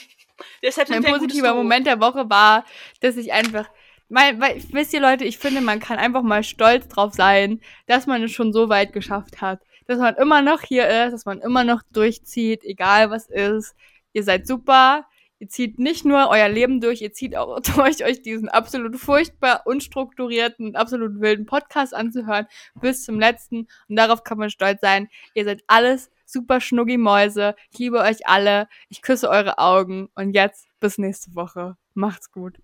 Deshalb 0.62 0.88
Mein 0.90 1.02
positiver. 1.04 1.54
Moment 1.54 1.86
der 1.86 2.00
Woche 2.00 2.28
war, 2.28 2.64
dass 3.00 3.16
ich 3.16 3.32
einfach, 3.32 3.68
mein, 4.08 4.40
weil, 4.40 4.62
wisst 4.72 4.92
ihr 4.92 5.00
Leute, 5.00 5.24
ich 5.24 5.38
finde, 5.38 5.60
man 5.60 5.78
kann 5.80 5.98
einfach 5.98 6.22
mal 6.22 6.42
stolz 6.42 6.88
drauf 6.88 7.14
sein, 7.14 7.60
dass 7.86 8.06
man 8.06 8.22
es 8.22 8.32
schon 8.32 8.52
so 8.52 8.68
weit 8.68 8.92
geschafft 8.92 9.40
hat. 9.40 9.60
Dass 9.86 9.98
man 9.98 10.14
immer 10.16 10.42
noch 10.42 10.62
hier 10.62 10.88
ist, 10.88 11.12
dass 11.12 11.24
man 11.24 11.40
immer 11.40 11.64
noch 11.64 11.82
durchzieht, 11.92 12.64
egal 12.64 13.10
was 13.10 13.28
ist. 13.28 13.74
Ihr 14.12 14.24
seid 14.24 14.46
super. 14.46 15.06
Ihr 15.38 15.48
zieht 15.48 15.80
nicht 15.80 16.04
nur 16.04 16.28
euer 16.28 16.48
Leben 16.48 16.80
durch, 16.80 17.02
ihr 17.02 17.12
zieht 17.12 17.34
auch 17.36 17.58
durch, 17.74 18.04
euch 18.04 18.22
diesen 18.22 18.48
absolut 18.48 18.96
furchtbar 18.96 19.62
unstrukturierten, 19.66 20.76
absolut 20.76 21.20
wilden 21.20 21.46
Podcast 21.46 21.94
anzuhören, 21.94 22.46
bis 22.80 23.02
zum 23.04 23.18
letzten. 23.18 23.66
Und 23.88 23.96
darauf 23.96 24.22
kann 24.22 24.38
man 24.38 24.50
stolz 24.50 24.80
sein. 24.80 25.08
Ihr 25.34 25.44
seid 25.44 25.64
alles 25.66 26.12
super 26.26 26.60
Schnuggi-Mäuse. 26.60 27.56
Ich 27.72 27.78
liebe 27.80 27.98
euch 27.98 28.26
alle. 28.26 28.68
Ich 28.88 29.02
küsse 29.02 29.28
eure 29.28 29.58
Augen. 29.58 30.10
Und 30.14 30.32
jetzt 30.32 30.68
bis 30.78 30.98
nächste 30.98 31.34
Woche. 31.34 31.76
Macht's 31.94 32.30
gut. 32.30 32.58